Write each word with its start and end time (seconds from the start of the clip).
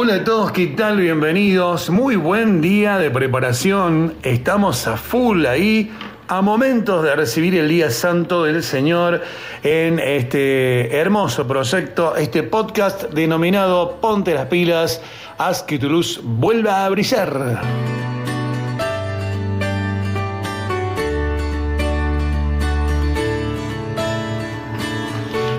Hola 0.00 0.14
a 0.14 0.22
todos, 0.22 0.52
¿qué 0.52 0.68
tal? 0.68 0.98
Bienvenidos. 0.98 1.90
Muy 1.90 2.14
buen 2.14 2.60
día 2.60 2.98
de 2.98 3.10
preparación. 3.10 4.14
Estamos 4.22 4.86
a 4.86 4.96
full 4.96 5.44
ahí, 5.44 5.90
a 6.28 6.40
momentos 6.40 7.02
de 7.02 7.16
recibir 7.16 7.56
el 7.56 7.68
Día 7.68 7.90
Santo 7.90 8.44
del 8.44 8.62
Señor 8.62 9.22
en 9.64 9.98
este 9.98 10.96
hermoso 10.96 11.48
proyecto, 11.48 12.14
este 12.14 12.44
podcast 12.44 13.10
denominado 13.12 13.96
Ponte 14.00 14.34
las 14.34 14.46
pilas, 14.46 15.02
haz 15.36 15.64
que 15.64 15.80
tu 15.80 15.88
luz 15.88 16.20
vuelva 16.22 16.84
a 16.84 16.88
brillar. 16.90 18.07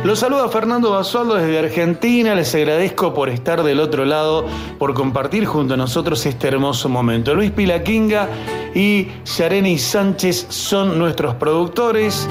Los 0.03 0.19
saluda 0.19 0.47
Fernando 0.47 0.91
Basualdo 0.91 1.35
desde 1.35 1.59
Argentina. 1.59 2.33
Les 2.33 2.55
agradezco 2.55 3.13
por 3.13 3.27
estar 3.27 3.63
del 3.63 3.81
otro 3.81 4.05
lado, 4.05 4.45
por 4.77 4.93
compartir 4.93 5.45
junto 5.45 5.73
a 5.73 5.77
nosotros 5.77 6.25
este 6.25 6.47
hermoso 6.47 6.87
momento. 6.87 7.35
Luis 7.35 7.51
Pilaquinga 7.51 8.29
y 8.73 9.07
Yareni 9.25 9.77
Sánchez 9.77 10.47
son 10.49 10.97
nuestros 10.97 11.35
productores. 11.35 12.27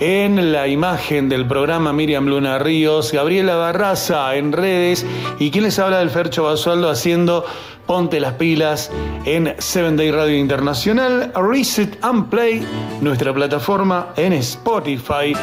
En 0.00 0.50
la 0.50 0.66
imagen 0.66 1.28
del 1.28 1.46
programa 1.46 1.92
Miriam 1.92 2.26
Luna 2.26 2.58
Ríos, 2.58 3.12
Gabriela 3.12 3.54
Barraza 3.54 4.34
en 4.34 4.50
redes 4.50 5.06
y 5.38 5.52
quien 5.52 5.62
les 5.62 5.78
habla 5.78 6.00
del 6.00 6.10
Fercho 6.10 6.42
Basualdo 6.42 6.90
haciendo 6.90 7.44
Ponte 7.86 8.18
las 8.18 8.34
pilas 8.34 8.90
en 9.24 9.54
Seven 9.58 9.96
Day 9.96 10.10
Radio 10.10 10.36
Internacional, 10.36 11.32
Reset 11.36 11.98
and 12.02 12.28
Play, 12.30 12.66
nuestra 13.00 13.32
plataforma 13.32 14.08
en 14.16 14.32
Spotify. 14.32 15.34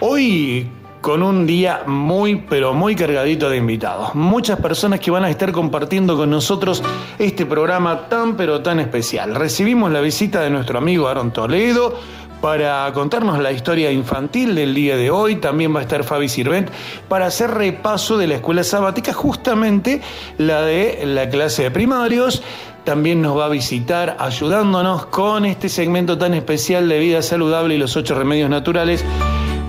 Hoy 0.00 0.70
con 1.06 1.22
un 1.22 1.46
día 1.46 1.84
muy, 1.86 2.34
pero 2.34 2.74
muy 2.74 2.96
cargadito 2.96 3.48
de 3.48 3.58
invitados. 3.58 4.16
Muchas 4.16 4.58
personas 4.58 4.98
que 4.98 5.12
van 5.12 5.24
a 5.24 5.30
estar 5.30 5.52
compartiendo 5.52 6.16
con 6.16 6.30
nosotros 6.30 6.82
este 7.16 7.46
programa 7.46 8.08
tan, 8.08 8.36
pero 8.36 8.60
tan 8.60 8.80
especial. 8.80 9.36
Recibimos 9.36 9.92
la 9.92 10.00
visita 10.00 10.40
de 10.40 10.50
nuestro 10.50 10.78
amigo 10.78 11.06
Aaron 11.06 11.30
Toledo 11.30 11.94
para 12.40 12.92
contarnos 12.92 13.38
la 13.38 13.52
historia 13.52 13.92
infantil 13.92 14.56
del 14.56 14.74
día 14.74 14.96
de 14.96 15.12
hoy. 15.12 15.36
También 15.36 15.72
va 15.72 15.78
a 15.78 15.82
estar 15.82 16.02
Fabi 16.02 16.28
Sirvent 16.28 16.70
para 17.08 17.26
hacer 17.26 17.52
repaso 17.52 18.18
de 18.18 18.26
la 18.26 18.34
escuela 18.34 18.64
sabática, 18.64 19.12
justamente 19.12 20.00
la 20.38 20.62
de 20.62 21.04
la 21.06 21.28
clase 21.28 21.62
de 21.62 21.70
primarios 21.70 22.42
también 22.82 23.22
nos 23.22 23.36
va 23.36 23.46
a 23.46 23.48
visitar 23.48 24.16
ayudándonos 24.18 25.06
con 25.06 25.44
este 25.44 25.68
segmento 25.68 26.18
tan 26.18 26.34
especial 26.34 26.88
de 26.88 26.98
vida 26.98 27.22
saludable 27.22 27.76
y 27.76 27.78
los 27.78 27.96
ocho 27.96 28.16
remedios 28.16 28.50
naturales. 28.50 29.04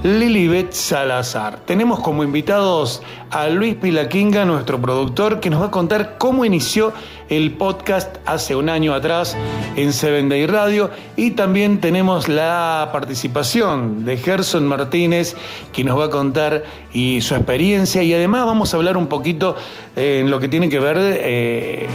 Lilibet 0.04 0.74
Salazar. 0.74 1.60
Tenemos 1.66 2.00
como 2.00 2.24
invitados 2.24 3.02
a 3.32 3.48
Luis 3.48 3.76
Pilaquinga, 3.76 4.46
nuestro 4.46 4.80
productor, 4.80 5.40
que 5.40 5.50
nos 5.50 5.62
va 5.62 5.66
a 5.68 5.72
contar 5.72 6.18
cómo 6.18 6.46
inició 6.46 6.94
el 7.30 7.52
podcast 7.54 8.18
hace 8.26 8.56
un 8.56 8.70
año 8.70 8.94
atrás 8.94 9.36
en 9.76 9.92
Seven 9.92 10.30
Day 10.30 10.46
Radio. 10.46 10.92
Y 11.16 11.32
también 11.32 11.82
tenemos 11.82 12.30
la 12.30 12.90
participación 12.94 14.06
de 14.06 14.18
Gerson 14.18 14.68
Martínez, 14.68 15.36
que 15.74 15.84
nos 15.84 16.00
va 16.00 16.06
a 16.06 16.10
contar 16.10 16.64
y 16.94 17.22
su 17.22 17.36
experiencia. 17.36 18.04
Y 18.04 18.14
además 18.14 18.46
vamos 18.46 18.74
a 18.74 18.78
hablar 18.78 18.98
un 18.98 19.08
poquito 19.08 19.56
eh, 19.96 20.20
en 20.22 20.30
lo 20.30 20.40
que 20.40 20.48
tiene 20.48 20.70
que 20.70 20.80
ver. 20.80 20.98
eh, 21.00 21.88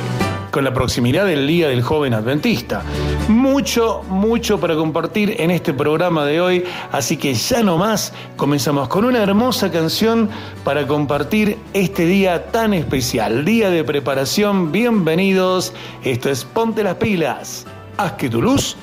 con 0.52 0.62
la 0.64 0.72
proximidad 0.72 1.26
del 1.26 1.46
Día 1.48 1.68
del 1.68 1.82
Joven 1.82 2.14
Adventista. 2.14 2.84
Mucho, 3.26 4.04
mucho 4.08 4.60
para 4.60 4.76
compartir 4.76 5.34
en 5.38 5.50
este 5.50 5.72
programa 5.72 6.24
de 6.26 6.40
hoy, 6.40 6.64
así 6.92 7.16
que 7.16 7.34
ya 7.34 7.62
no 7.62 7.78
más, 7.78 8.12
comenzamos 8.36 8.86
con 8.88 9.04
una 9.04 9.22
hermosa 9.22 9.72
canción 9.72 10.28
para 10.62 10.86
compartir 10.86 11.56
este 11.72 12.04
día 12.04 12.46
tan 12.52 12.74
especial, 12.74 13.44
día 13.44 13.70
de 13.70 13.82
preparación, 13.82 14.70
bienvenidos, 14.70 15.72
esto 16.04 16.28
es 16.28 16.44
Ponte 16.44 16.84
las 16.84 16.96
pilas, 16.96 17.66
haz 17.96 18.12
que 18.12 18.28
tu 18.28 18.42
luz 18.42 18.76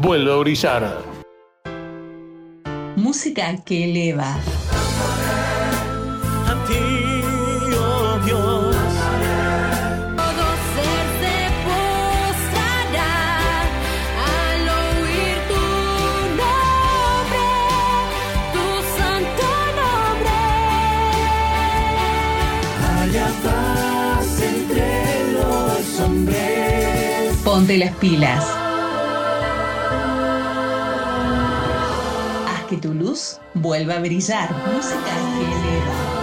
vuelva 0.00 0.34
a 0.34 0.38
brillar. 0.38 1.02
Música 2.94 3.56
que 3.64 3.84
eleva. 3.84 4.38
Ponte 27.44 27.78
las 27.78 27.94
pilas. 27.96 28.44
Haz 32.48 32.64
que 32.68 32.76
tu 32.76 32.92
luz 32.92 33.38
vuelva 33.54 33.94
a 33.94 34.00
brillar. 34.00 34.50
Música 34.74 35.14
que 35.38 35.44
eleva. 35.44 36.15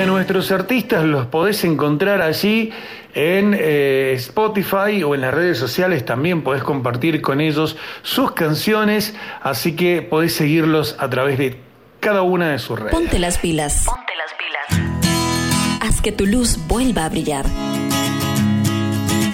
A 0.00 0.06
nuestros 0.06 0.50
artistas 0.50 1.04
los 1.04 1.26
podés 1.26 1.64
encontrar 1.64 2.20
allí 2.20 2.72
en 3.14 3.56
eh, 3.58 4.12
Spotify 4.16 5.02
o 5.02 5.14
en 5.14 5.22
las 5.22 5.32
redes 5.32 5.58
sociales. 5.58 6.04
También 6.04 6.42
podés 6.42 6.62
compartir 6.62 7.22
con 7.22 7.40
ellos 7.40 7.76
sus 8.02 8.32
canciones, 8.32 9.14
así 9.42 9.74
que 9.74 10.02
podés 10.02 10.34
seguirlos 10.34 10.96
a 10.98 11.08
través 11.08 11.38
de 11.38 11.60
cada 12.00 12.22
una 12.22 12.50
de 12.50 12.58
sus 12.58 12.78
redes. 12.78 12.92
Ponte 12.92 13.18
las 13.18 13.38
pilas. 13.38 13.86
Ponte 13.86 14.12
las 14.16 14.32
pilas. 14.34 15.80
Haz 15.80 16.00
que 16.00 16.12
tu 16.12 16.26
luz 16.26 16.58
vuelva 16.66 17.04
a 17.04 17.08
brillar. 17.08 17.46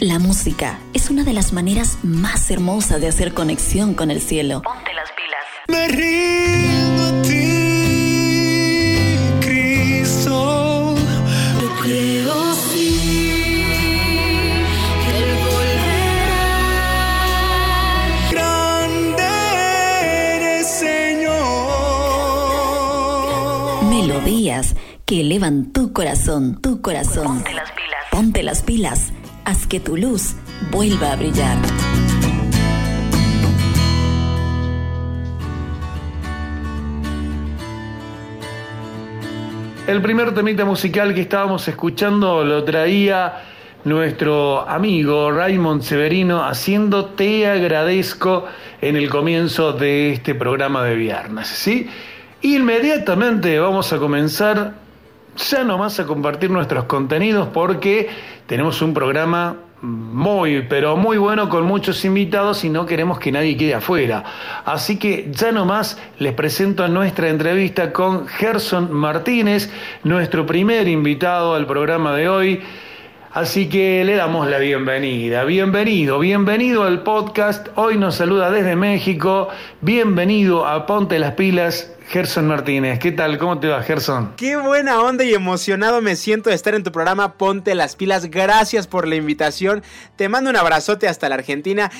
La 0.00 0.19
música 0.19 0.79
es 0.94 1.11
una 1.11 1.25
de 1.25 1.32
las 1.32 1.53
maneras 1.53 1.99
más 2.03 2.50
hermosas 2.50 3.00
de 3.00 3.08
hacer 3.08 3.35
conexión 3.35 3.94
con 3.94 4.11
el 4.11 4.20
cielo. 4.20 4.62
Ponte 4.62 4.93
las 4.94 5.11
pilas. 5.12 5.44
Me 5.69 5.88
rindo 5.88 6.62
Melodías 24.22 24.76
que 25.04 25.22
elevan 25.22 25.72
tu 25.72 25.92
corazón, 25.92 26.60
tu 26.62 26.80
corazón. 26.80 27.26
Ponte 27.26 27.54
las 27.54 27.72
pilas. 27.72 28.04
Ponte 28.12 28.42
las 28.44 28.62
pilas. 28.62 29.12
Haz 29.44 29.66
que 29.66 29.80
tu 29.80 29.96
luz 29.96 30.36
vuelva 30.70 31.10
a 31.10 31.16
brillar. 31.16 31.58
El 39.88 40.00
primer 40.00 40.32
temita 40.32 40.64
musical 40.64 41.14
que 41.14 41.22
estábamos 41.22 41.66
escuchando 41.66 42.44
lo 42.44 42.62
traía 42.62 43.42
nuestro 43.82 44.69
amigo 44.69 45.32
Raymond 45.32 45.82
Severino 45.82 46.44
haciendo 46.44 47.06
Te 47.06 47.48
agradezco 47.48 48.46
en 48.80 48.94
el 48.94 49.10
comienzo 49.10 49.72
de 49.72 50.12
este 50.12 50.36
programa 50.36 50.84
de 50.84 50.94
viernes, 50.94 51.48
¿sí? 51.48 51.90
Inmediatamente 52.43 53.56
vamos 53.61 53.93
a 53.93 53.99
comenzar 53.99 54.75
ya 55.37 55.62
nomás 55.62 56.00
a 56.00 56.06
compartir 56.06 56.50
nuestros 56.50 56.85
contenidos 56.87 57.49
porque 57.55 58.09
tenemos 58.47 58.83
un 58.83 58.93
programa 58.93 59.59
muy, 59.81 60.62
pero 60.62 60.97
muy 60.97 61.19
bueno 61.19 61.49
con 61.49 61.65
muchos 61.65 62.05
invitados 62.05 62.65
y 62.65 62.69
no 62.69 62.85
queremos 62.85 63.21
que 63.21 63.31
nadie 63.31 63.56
quede 63.56 63.75
afuera. 63.75 64.25
Así 64.65 64.99
que 64.99 65.29
ya 65.31 65.53
nomás 65.53 65.99
les 66.19 66.33
presento 66.35 66.87
nuestra 66.89 67.29
entrevista 67.29 67.93
con 67.93 68.27
Gerson 68.27 68.93
Martínez, 68.93 69.71
nuestro 70.03 70.44
primer 70.44 70.89
invitado 70.89 71.55
al 71.55 71.67
programa 71.67 72.12
de 72.17 72.29
hoy. 72.29 72.61
Así 73.33 73.69
que 73.69 74.05
le 74.05 74.15
damos 74.15 74.47
la 74.47 74.59
bienvenida. 74.59 75.44
Bienvenido, 75.44 76.19
bienvenido 76.19 76.85
al 76.85 77.03
podcast. 77.03 77.69
Hoy 77.77 77.97
nos 77.97 78.17
saluda 78.17 78.50
desde 78.50 78.77
México. 78.77 79.49
Bienvenido 79.81 80.67
a 80.67 80.85
Ponte 80.85 81.19
las 81.19 81.33
Pilas, 81.33 81.91
Gerson 82.12 82.47
Martínez. 82.47 82.99
¿Qué 82.99 83.11
tal? 83.11 83.38
¿Cómo 83.38 83.59
te 83.59 83.69
va, 83.69 83.82
Gerson? 83.82 84.35
Qué 84.37 84.55
buena 84.56 85.00
onda 85.00 85.25
y 85.25 85.32
emocionado 85.32 86.03
me 86.03 86.14
siento 86.14 86.50
de 86.50 86.56
estar 86.56 86.75
en 86.75 86.82
tu 86.82 86.93
programa 86.93 87.38
Ponte 87.38 87.75
las 87.75 87.97
pilas. 87.97 88.26
Gracias 88.26 88.87
por 88.87 89.09
la 89.09 89.17
invitación. 89.17 89.82
Te 90.17 90.29
mando 90.29 90.50
un 90.50 90.56
abrazote 90.56 91.09
hasta 91.09 91.31
la 91.31 91.37
Argentina. 91.37 91.91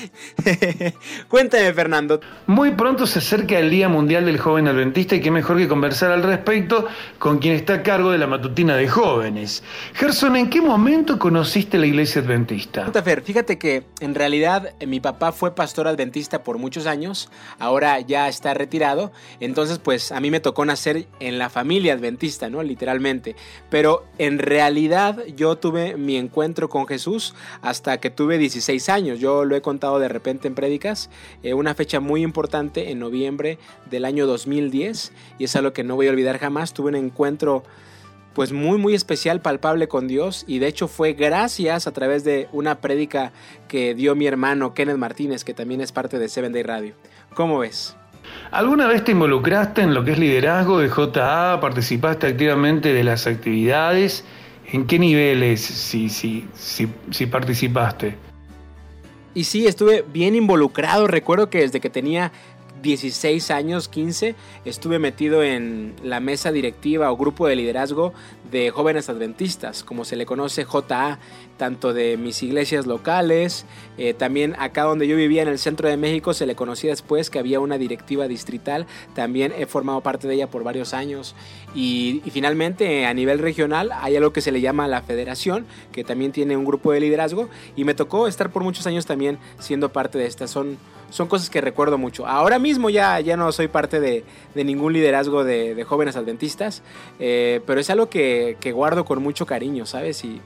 Cuéntame, 1.29 1.73
Fernando. 1.73 2.21
Muy 2.45 2.73
pronto 2.73 3.07
se 3.07 3.17
acerca 3.17 3.57
el 3.57 3.71
Día 3.71 3.89
Mundial 3.89 4.27
del 4.27 4.37
Joven 4.37 4.67
Adventista 4.67 5.15
y 5.15 5.19
qué 5.19 5.31
mejor 5.31 5.57
que 5.57 5.67
conversar 5.67 6.11
al 6.11 6.21
respecto 6.21 6.85
con 7.17 7.39
quien 7.39 7.55
está 7.55 7.73
a 7.73 7.81
cargo 7.81 8.11
de 8.11 8.19
la 8.19 8.27
matutina 8.27 8.75
de 8.75 8.87
jóvenes. 8.87 9.63
Gerson, 9.95 10.35
¿en 10.35 10.51
qué 10.51 10.61
momento 10.61 11.17
conociste 11.17 11.79
la 11.79 11.87
iglesia 11.87 12.21
adventista? 12.21 12.91
Fer, 13.03 13.23
fíjate 13.23 13.57
que 13.57 13.83
en 13.99 14.13
realidad 14.13 14.75
eh, 14.79 14.85
mi 14.85 14.99
papá 14.99 15.31
fue 15.31 15.55
pastor 15.55 15.87
adventista 15.87 16.43
por 16.43 16.59
muchos 16.59 16.85
años, 16.85 17.31
ahora 17.57 17.99
ya 17.99 18.27
está 18.27 18.53
retirado, 18.53 19.11
entonces 19.39 19.79
pues 19.79 20.02
a 20.11 20.19
mí 20.19 20.31
me 20.31 20.39
tocó 20.39 20.65
nacer 20.65 21.07
en 21.19 21.37
la 21.37 21.49
familia 21.49 21.93
adventista, 21.93 22.49
¿no? 22.49 22.61
Literalmente, 22.63 23.35
pero 23.69 24.05
en 24.17 24.39
realidad 24.39 25.23
yo 25.35 25.57
tuve 25.57 25.97
mi 25.97 26.17
encuentro 26.17 26.69
con 26.69 26.87
Jesús 26.87 27.33
hasta 27.61 27.99
que 27.99 28.09
tuve 28.09 28.37
16 28.37 28.89
años, 28.89 29.19
yo 29.19 29.45
lo 29.45 29.55
he 29.55 29.61
contado 29.61 29.99
de 29.99 30.07
repente 30.07 30.47
en 30.47 30.55
prédicas, 30.55 31.09
eh, 31.43 31.53
una 31.53 31.75
fecha 31.75 31.99
muy 31.99 32.23
importante 32.23 32.91
en 32.91 32.99
noviembre 32.99 33.57
del 33.89 34.05
año 34.05 34.27
2010 34.27 35.11
y 35.39 35.43
es 35.45 35.55
algo 35.55 35.73
que 35.73 35.83
no 35.83 35.95
voy 35.95 36.07
a 36.07 36.11
olvidar 36.11 36.39
jamás, 36.39 36.73
tuve 36.73 36.89
un 36.89 36.95
encuentro 36.95 37.63
pues 38.33 38.51
muy 38.51 38.77
muy 38.77 38.95
especial, 38.95 39.41
palpable 39.41 39.87
con 39.87 40.07
Dios 40.07 40.43
y 40.47 40.59
de 40.59 40.67
hecho 40.67 40.87
fue 40.87 41.13
gracias 41.13 41.87
a 41.87 41.91
través 41.91 42.23
de 42.23 42.47
una 42.51 42.81
prédica 42.81 43.31
que 43.67 43.93
dio 43.93 44.15
mi 44.15 44.25
hermano 44.25 44.73
Kenneth 44.73 44.97
Martínez, 44.97 45.43
que 45.43 45.53
también 45.53 45.81
es 45.81 45.91
parte 45.91 46.19
de 46.19 46.29
Seven 46.29 46.51
Day 46.51 46.63
Radio. 46.63 46.95
¿Cómo 47.35 47.59
ves? 47.59 47.95
¿Alguna 48.51 48.87
vez 48.87 49.03
te 49.03 49.11
involucraste 49.11 49.81
en 49.81 49.93
lo 49.93 50.03
que 50.03 50.11
es 50.11 50.19
liderazgo 50.19 50.79
de 50.79 50.89
JA? 50.89 51.59
¿Participaste 51.59 52.27
activamente 52.27 52.93
de 52.93 53.03
las 53.03 53.27
actividades? 53.27 54.25
¿En 54.71 54.85
qué 54.85 54.99
niveles 54.99 55.61
si, 55.61 56.09
si, 56.09 56.47
si, 56.53 56.87
si 57.11 57.25
participaste? 57.25 58.15
Y 59.35 59.45
sí, 59.45 59.65
estuve 59.65 60.05
bien 60.13 60.35
involucrado. 60.35 61.07
Recuerdo 61.07 61.49
que 61.49 61.59
desde 61.59 61.79
que 61.79 61.89
tenía 61.89 62.31
16 62.83 63.49
años, 63.49 63.87
15, 63.87 64.35
estuve 64.65 64.99
metido 64.99 65.41
en 65.41 65.95
la 66.03 66.19
mesa 66.19 66.51
directiva 66.51 67.11
o 67.11 67.17
grupo 67.17 67.47
de 67.47 67.55
liderazgo 67.55 68.13
de 68.51 68.69
jóvenes 68.71 69.09
adventistas, 69.09 69.83
como 69.83 70.03
se 70.05 70.17
le 70.17 70.25
conoce 70.25 70.65
JA, 70.65 71.17
tanto 71.57 71.93
de 71.93 72.17
mis 72.17 72.43
iglesias 72.43 72.85
locales, 72.85 73.65
eh, 73.97 74.13
también 74.13 74.55
acá 74.59 74.83
donde 74.83 75.07
yo 75.07 75.15
vivía 75.15 75.41
en 75.41 75.47
el 75.47 75.59
centro 75.59 75.87
de 75.87 75.95
México 75.95 76.33
se 76.33 76.45
le 76.45 76.55
conocía 76.55 76.89
después 76.89 77.29
que 77.29 77.39
había 77.39 77.61
una 77.61 77.77
directiva 77.77 78.27
distrital, 78.27 78.85
también 79.15 79.53
he 79.57 79.65
formado 79.65 80.01
parte 80.01 80.27
de 80.27 80.35
ella 80.35 80.49
por 80.49 80.63
varios 80.63 80.93
años 80.93 81.35
y, 81.73 82.21
y 82.25 82.31
finalmente 82.31 83.05
a 83.05 83.13
nivel 83.13 83.39
regional 83.39 83.91
hay 83.93 84.17
algo 84.17 84.33
que 84.33 84.41
se 84.41 84.51
le 84.51 84.59
llama 84.59 84.89
la 84.89 85.01
federación, 85.01 85.65
que 85.93 86.03
también 86.03 86.33
tiene 86.33 86.57
un 86.57 86.65
grupo 86.65 86.91
de 86.91 86.99
liderazgo 86.99 87.47
y 87.77 87.85
me 87.85 87.93
tocó 87.93 88.27
estar 88.27 88.51
por 88.51 88.63
muchos 88.63 88.85
años 88.87 89.05
también 89.05 89.39
siendo 89.59 89.93
parte 89.93 90.17
de 90.17 90.25
esta. 90.25 90.47
Son 90.47 90.77
son 91.13 91.27
cosas 91.27 91.51
que 91.51 91.61
recuerdo 91.61 91.99
mucho. 91.99 92.25
Ahora 92.25 92.57
mismo 92.57 92.89
ya, 92.89 93.19
ya 93.19 93.37
no 93.37 93.51
soy 93.51 93.67
parte 93.67 93.99
de, 93.99 94.25
de 94.55 94.63
ningún 94.63 94.93
liderazgo 94.93 95.43
de, 95.43 95.75
de 95.75 95.83
jóvenes 95.83 96.15
adventistas, 96.15 96.81
eh, 97.19 97.61
pero 97.67 97.79
es 97.79 97.91
algo 97.91 98.09
que, 98.09 98.57
que 98.59 98.71
guardo 98.71 99.05
con 99.05 99.21
mucho 99.21 99.45
cariño, 99.45 99.85
¿sabes? 99.85 100.25
Y 100.25 100.41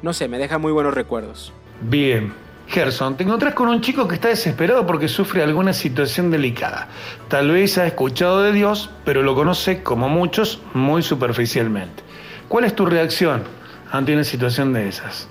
no 0.00 0.14
sé, 0.14 0.28
me 0.28 0.38
deja 0.38 0.56
muy 0.56 0.72
buenos 0.72 0.94
recuerdos. 0.94 1.52
Bien. 1.82 2.32
Gerson, 2.68 3.18
te 3.18 3.24
encontrás 3.24 3.52
con 3.52 3.68
un 3.68 3.82
chico 3.82 4.08
que 4.08 4.14
está 4.14 4.28
desesperado 4.28 4.86
porque 4.86 5.08
sufre 5.08 5.42
alguna 5.42 5.74
situación 5.74 6.30
delicada. 6.30 6.88
Tal 7.28 7.50
vez 7.50 7.76
ha 7.76 7.86
escuchado 7.86 8.42
de 8.42 8.52
Dios, 8.52 8.88
pero 9.04 9.22
lo 9.22 9.34
conoce, 9.34 9.82
como 9.82 10.08
muchos, 10.08 10.62
muy 10.72 11.02
superficialmente. 11.02 12.02
¿Cuál 12.48 12.64
es 12.64 12.74
tu 12.74 12.86
reacción 12.86 13.42
ante 13.90 14.14
una 14.14 14.24
situación 14.24 14.72
de 14.72 14.88
esas? 14.88 15.28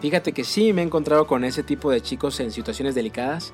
Fíjate 0.00 0.32
que 0.32 0.42
sí 0.42 0.72
me 0.72 0.82
he 0.82 0.84
encontrado 0.84 1.28
con 1.28 1.44
ese 1.44 1.62
tipo 1.62 1.90
de 1.90 2.00
chicos 2.00 2.40
en 2.40 2.50
situaciones 2.50 2.96
delicadas. 2.96 3.52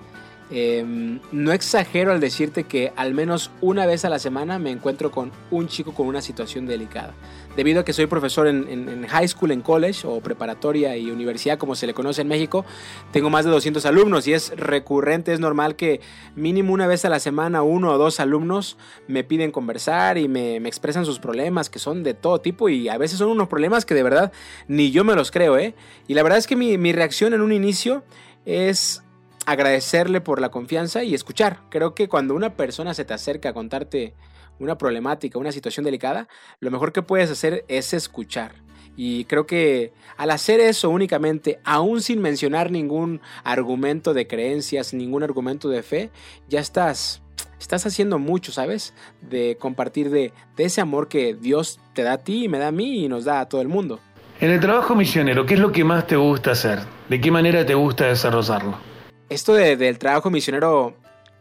Eh, 0.54 1.18
no 1.32 1.52
exagero 1.52 2.12
al 2.12 2.21
decirte 2.21 2.64
que 2.64 2.92
al 2.94 3.14
menos 3.14 3.50
una 3.62 3.87
vez 3.87 4.04
a 4.04 4.11
la 4.11 4.18
semana 4.18 4.59
me 4.59 4.71
encuentro 4.71 5.11
con 5.11 5.32
un 5.50 5.66
chico 5.66 5.94
con 5.94 6.06
una 6.06 6.21
situación 6.21 6.66
delicada. 6.66 7.14
Debido 7.56 7.80
a 7.80 7.85
que 7.87 7.94
soy 7.94 8.04
profesor 8.04 8.47
en, 8.47 9.06
high 9.06 9.28
school, 9.28 9.50
en 9.50 9.62
college 9.62 10.06
o 10.06 10.21
preparatoria 10.21 10.94
y 10.99 11.11
universidad 11.11 11.59
como 11.59 11.75
se 11.75 11.87
le 11.87 11.94
conoce 11.94 12.21
en 12.21 12.28
México, 12.28 12.66
tengo 13.12 13.30
más 13.30 13.47
de 13.47 13.50
200 13.50 13.87
alumnos 13.87 14.26
y 14.26 14.35
es 14.35 14.54
recurrente, 14.54 15.32
es 15.32 15.40
normal 15.40 15.75
que 15.75 16.02
mínimo 16.37 16.75
una 16.75 16.87
vez 16.87 17.06
a 17.06 17.09
la 17.09 17.18
semana 17.18 17.62
uno 17.62 17.90
o 17.90 17.97
dos 17.99 18.21
alumnos 18.21 18.76
me 19.09 19.25
piden 19.25 19.52
conversar 19.52 20.18
y 20.18 20.28
me, 20.28 20.61
me 20.61 20.68
expresan 20.68 21.06
sus 21.06 21.18
problemas 21.18 21.71
que 21.71 21.78
son 21.78 22.02
de 22.02 22.12
todo 22.12 22.42
tipo 22.42 22.68
y 22.68 22.90
a 22.90 22.99
veces 22.99 23.18
son 23.18 23.30
unos 23.30 23.49
problemas 23.49 23.87
que 23.87 23.94
de 23.94 24.02
verdad 24.02 24.32
ni 24.68 24.90
yo 24.90 25.02
me 25.02 25.14
los 25.14 25.30
creo, 25.30 25.56
¿eh? 25.56 25.75
Y 26.09 26.14
la 26.14 26.23
verdad 26.23 26.38
es 26.38 26.47
que 26.47 26.56
mi 26.56 26.92
reacción 26.92 27.32
en 27.32 27.40
un 27.40 27.52
inicio 27.52 28.02
es 28.44 29.02
agradecerle 29.46 30.20
por 30.20 30.40
la 30.40 30.50
confianza 30.50 31.04
y 31.04 31.14
escuchar. 31.14 31.61
Creo 31.70 31.94
que 31.94 32.08
cuando 32.08 32.34
una 32.34 32.56
persona 32.56 32.94
se 32.94 33.04
te 33.04 33.14
acerca 33.14 33.50
a 33.50 33.52
contarte 33.54 34.14
una 34.58 34.78
problemática, 34.78 35.38
una 35.38 35.52
situación 35.52 35.84
delicada, 35.84 36.28
lo 36.61 36.70
mejor 36.70 36.92
que 36.92 37.02
puedes 37.02 37.30
hacer 37.30 37.64
es 37.68 37.92
escuchar. 37.92 38.54
Y 38.96 39.25
creo 39.25 39.46
que 39.46 39.92
al 40.16 40.30
hacer 40.30 40.61
eso 40.61 40.90
únicamente, 40.90 41.61
aún 41.64 42.02
sin 42.02 42.20
mencionar 42.20 42.70
ningún 42.70 43.20
argumento 43.42 44.12
de 44.12 44.26
creencias, 44.26 44.92
ningún 44.92 45.22
argumento 45.22 45.68
de 45.68 45.82
fe, 45.82 46.11
ya 46.49 46.61
estás, 46.61 47.22
estás 47.58 47.87
haciendo 47.87 48.18
mucho, 48.18 48.52
¿sabes? 48.52 48.92
De 49.22 49.56
compartir 49.58 50.11
de, 50.11 50.32
de 50.56 50.64
ese 50.64 50.82
amor 50.82 51.08
que 51.08 51.34
Dios 51.34 51.80
te 51.94 52.02
da 52.02 52.14
a 52.14 52.18
ti 52.18 52.49
me 52.49 52.58
da 52.58 52.68
a 52.68 52.72
mí 52.72 53.04
y 53.04 53.08
nos 53.08 53.25
da 53.25 53.40
a 53.40 53.49
todo 53.49 53.62
el 53.62 53.68
mundo. 53.68 53.99
En 54.40 54.50
el 54.50 54.61
trabajo 54.61 54.94
misionero, 54.94 55.46
¿qué 55.46 55.54
es 55.54 55.61
lo 55.61 55.72
que 55.72 55.84
más 55.84 56.06
te 56.06 56.16
gusta 56.16 56.50
hacer? 56.50 56.80
¿De 57.08 57.20
qué 57.20 57.30
manera 57.30 57.64
te 57.64 57.75
gusta 57.75 58.06
desarrollarlo? 58.06 58.91
Esto 59.32 59.54
de- 59.54 59.78
del 59.78 59.98
trabajo 59.98 60.28
misionero, 60.30 60.94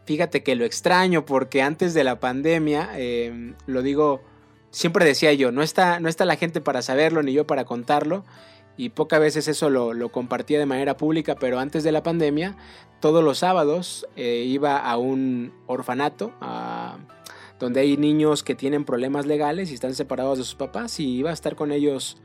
fíjate 0.06 0.42
que 0.42 0.54
lo 0.56 0.64
extraño 0.64 1.26
porque 1.26 1.60
antes 1.60 1.92
de 1.92 2.04
la 2.04 2.18
pandemia, 2.20 2.88
eh, 2.94 3.52
lo 3.66 3.82
digo, 3.82 4.22
siempre 4.70 5.04
decía 5.04 5.34
yo, 5.34 5.52
no 5.52 5.62
está, 5.62 6.00
no 6.00 6.08
está 6.08 6.24
la 6.24 6.36
gente 6.36 6.62
para 6.62 6.80
saberlo 6.80 7.22
ni 7.22 7.34
yo 7.34 7.46
para 7.46 7.66
contarlo. 7.66 8.24
Y 8.78 8.88
pocas 8.88 9.20
veces 9.20 9.46
eso 9.46 9.68
lo, 9.68 9.92
lo 9.92 10.08
compartía 10.10 10.58
de 10.58 10.64
manera 10.64 10.96
pública, 10.96 11.34
pero 11.38 11.58
antes 11.58 11.84
de 11.84 11.92
la 11.92 12.02
pandemia, 12.02 12.56
todos 13.00 13.22
los 13.22 13.36
sábados 13.38 14.06
eh, 14.16 14.44
iba 14.46 14.78
a 14.78 14.96
un 14.96 15.52
orfanato, 15.66 16.32
a- 16.40 16.96
donde 17.60 17.80
hay 17.80 17.98
niños 17.98 18.42
que 18.42 18.54
tienen 18.54 18.86
problemas 18.86 19.26
legales 19.26 19.70
y 19.70 19.74
están 19.74 19.94
separados 19.94 20.38
de 20.38 20.44
sus 20.44 20.54
papás, 20.54 20.98
y 20.98 21.10
iba 21.18 21.28
a 21.28 21.34
estar 21.34 21.56
con 21.56 21.70
ellos 21.72 22.16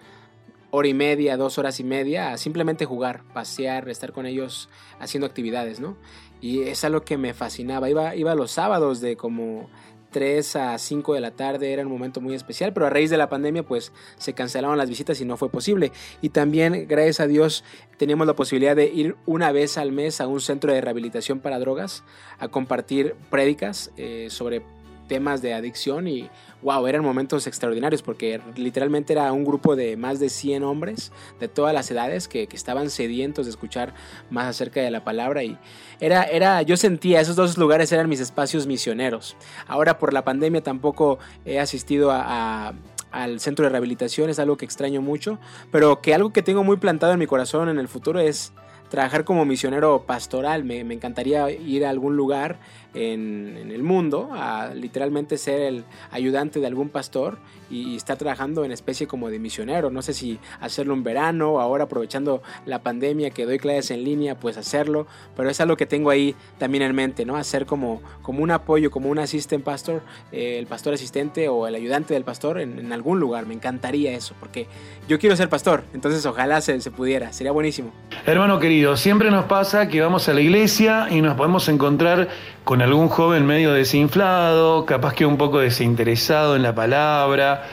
hora 0.71 0.88
y 0.88 0.93
media, 0.93 1.38
dos 1.38 1.57
horas 1.57 1.79
y 1.79 1.83
media, 1.83 2.31
a 2.31 2.38
simplemente 2.38 2.86
jugar, 2.86 3.24
pasear, 3.33 3.89
estar 3.89 4.12
con 4.12 4.25
ellos 4.25 4.69
haciendo 5.00 5.27
actividades, 5.27 5.79
¿no? 5.79 5.97
Y 6.41 6.63
es 6.63 6.83
algo 6.83 7.01
que 7.01 7.17
me 7.17 7.33
fascinaba. 7.33 7.89
Iba, 7.89 8.15
iba 8.15 8.36
los 8.36 8.51
sábados 8.51 9.01
de 9.01 9.15
como 9.15 9.69
3 10.12 10.55
a 10.55 10.77
5 10.77 11.13
de 11.13 11.21
la 11.21 11.31
tarde, 11.31 11.71
era 11.74 11.83
un 11.83 11.91
momento 11.91 12.21
muy 12.21 12.33
especial, 12.33 12.74
pero 12.74 12.86
a 12.86 12.89
raíz 12.89 13.09
de 13.09 13.17
la 13.17 13.29
pandemia 13.29 13.63
pues 13.63 13.91
se 14.17 14.33
cancelaron 14.33 14.77
las 14.77 14.89
visitas 14.89 15.19
y 15.21 15.25
no 15.25 15.38
fue 15.38 15.50
posible. 15.50 15.91
Y 16.21 16.29
también, 16.29 16.88
gracias 16.88 17.19
a 17.19 17.27
Dios, 17.27 17.63
teníamos 17.97 18.27
la 18.27 18.36
posibilidad 18.36 18.75
de 18.75 18.86
ir 18.86 19.15
una 19.25 19.51
vez 19.51 19.77
al 19.77 19.91
mes 19.91 20.21
a 20.21 20.27
un 20.27 20.41
centro 20.41 20.71
de 20.71 20.81
rehabilitación 20.81 21.39
para 21.39 21.59
drogas, 21.59 22.03
a 22.39 22.47
compartir 22.47 23.15
prédicas 23.29 23.91
eh, 23.97 24.27
sobre 24.29 24.62
temas 25.08 25.42
de 25.42 25.54
adicción 25.54 26.08
y 26.08 26.30
wow, 26.62 26.86
eran 26.88 27.04
momentos 27.04 27.48
extraordinarios 27.48 28.02
porque 28.02 28.42
literalmente 28.56 29.14
era 29.14 29.32
un 29.32 29.46
grupo 29.46 29.76
de 29.76 29.98
más 29.98 30.20
de 30.20 30.30
100 30.30 30.64
hombres 30.64 31.12
de 31.40 31.48
todas 31.48 31.74
las 31.74 31.90
edades 31.92 32.28
que, 32.28 32.48
que 32.48 32.56
estaban 32.56 32.90
sedientos 32.90 33.46
de 33.46 33.52
escuchar 33.52 33.94
más 34.30 34.48
acerca 34.48 34.82
de 34.82 34.92
la 34.92 35.04
palabra 35.04 35.44
y 35.44 35.58
era, 36.00 36.24
era, 36.24 36.62
yo 36.62 36.78
sentía, 36.78 37.22
esos 37.22 37.36
dos 37.36 37.58
lugares 37.58 37.92
eran 37.92 38.10
mis 38.10 38.20
espacios 38.20 38.68
misioneros. 38.68 39.36
Ahora 39.68 39.98
por 39.98 40.14
la 40.14 40.24
pandemia 40.24 40.62
tampoco 40.62 41.20
he 41.46 41.60
asistido 41.60 42.12
a, 42.12 42.74
al 43.12 43.40
centro 43.40 43.64
de 43.64 43.70
rehabilitación, 43.70 44.30
es 44.30 44.40
algo 44.40 44.58
que 44.58 44.66
extraño 44.66 45.02
mucho, 45.02 45.40
pero 45.72 46.02
que 46.02 46.14
algo 46.14 46.32
que 46.32 46.42
tengo 46.42 46.64
muy 46.64 46.78
plantado 46.78 47.14
en 47.14 47.20
mi 47.20 47.28
corazón 47.28 47.70
en 47.70 47.80
el 47.80 47.88
futuro 47.88 48.20
es 48.20 48.54
trabajar 48.90 49.26
como 49.26 49.46
misionero 49.46 50.04
pastoral. 50.06 50.64
Me, 50.64 50.84
me 50.84 50.94
encantaría 50.94 51.50
ir 51.52 51.86
a 51.86 51.90
algún 51.90 52.16
lugar 52.16 52.60
en, 52.98 53.58
en, 53.58 53.72
el 53.72 53.84
mundo 53.84 54.30
a 54.34 54.72
literalmente 54.74 55.38
ser 55.38 55.62
el 55.62 55.84
ayudante 56.12 56.60
de 56.60 56.68
algún 56.68 56.89
pastor 56.89 57.38
y, 57.70 57.89
y, 57.89 57.96
estar 57.96 58.18
trabajando 58.18 58.66
en 58.66 58.72
especie 58.72 59.08
como 59.08 59.30
de 59.30 59.39
misionero. 59.39 59.89
No 59.89 60.01
sé 60.01 60.13
si 60.13 60.39
hacerlo 60.60 60.94
en 60.94 61.04
verano 61.04 61.60
ahora 61.60 61.86
aprovechando 61.86 62.42
la 62.66 62.82
pandemia 62.82 63.30
que 63.30 63.46
doy 63.46 63.60
clases 63.60 63.92
en 63.92 64.04
línea, 64.04 64.39
pues 64.39 64.58
hacerlo, 64.58 65.08
pero 65.36 65.50
es 65.50 65.62
algo 65.62 65.77
que 65.77 65.86
tengo 65.86 66.10
ahí 66.10 66.36
también 66.58 66.84
en 66.84 66.96
mente, 66.96 67.25
¿no? 67.25 67.38
Hacer 67.38 67.66
como, 67.66 68.01
como 68.22 68.42
un 68.44 68.51
apoyo, 68.51 68.89
como 68.92 69.10
un 69.10 69.20
assistant 69.20 69.63
pastor, 69.63 70.01
eh, 70.32 70.58
el 70.60 70.68
pastor 70.68 70.94
asistente 70.94 71.50
o 71.50 71.68
el 71.68 71.75
ayudante 71.75 72.13
del 72.13 72.24
pastor 72.24 72.60
en, 72.60 72.80
en, 72.80 72.94
algún 72.94 73.20
lugar. 73.20 73.46
Me 73.46 73.54
encantaría 73.54 74.13
eso, 74.13 74.36
porque 74.39 74.68
yo 75.08 75.20
quiero 75.20 75.36
ser 75.36 75.50
pastor, 75.50 75.84
entonces 75.94 76.25
ojalá 76.25 76.62
se, 76.62 76.80
se 76.82 76.92
pudiera, 76.92 77.32
sería 77.34 77.51
buenísimo. 77.51 77.92
Hermano 78.25 78.60
querido, 78.60 78.98
siempre 78.98 79.30
nos 79.30 79.46
pasa 79.46 79.88
que 79.88 80.01
vamos 80.01 80.27
a 80.30 80.34
la 80.34 80.42
iglesia 80.42 81.08
y 81.10 81.22
nos 81.22 81.36
podemos 81.36 81.68
encontrar 81.70 82.30
con 82.67 82.81
algún 82.81 83.07
joven 83.07 83.45
medio 83.45 83.71
desinflado, 83.71 84.86
capaz 84.86 85.13
que 85.13 85.25
un 85.25 85.38
poco 85.38 85.59
desinteresado 85.59 86.57
en 86.57 86.63
la 86.63 86.75
palabra. 86.75 87.63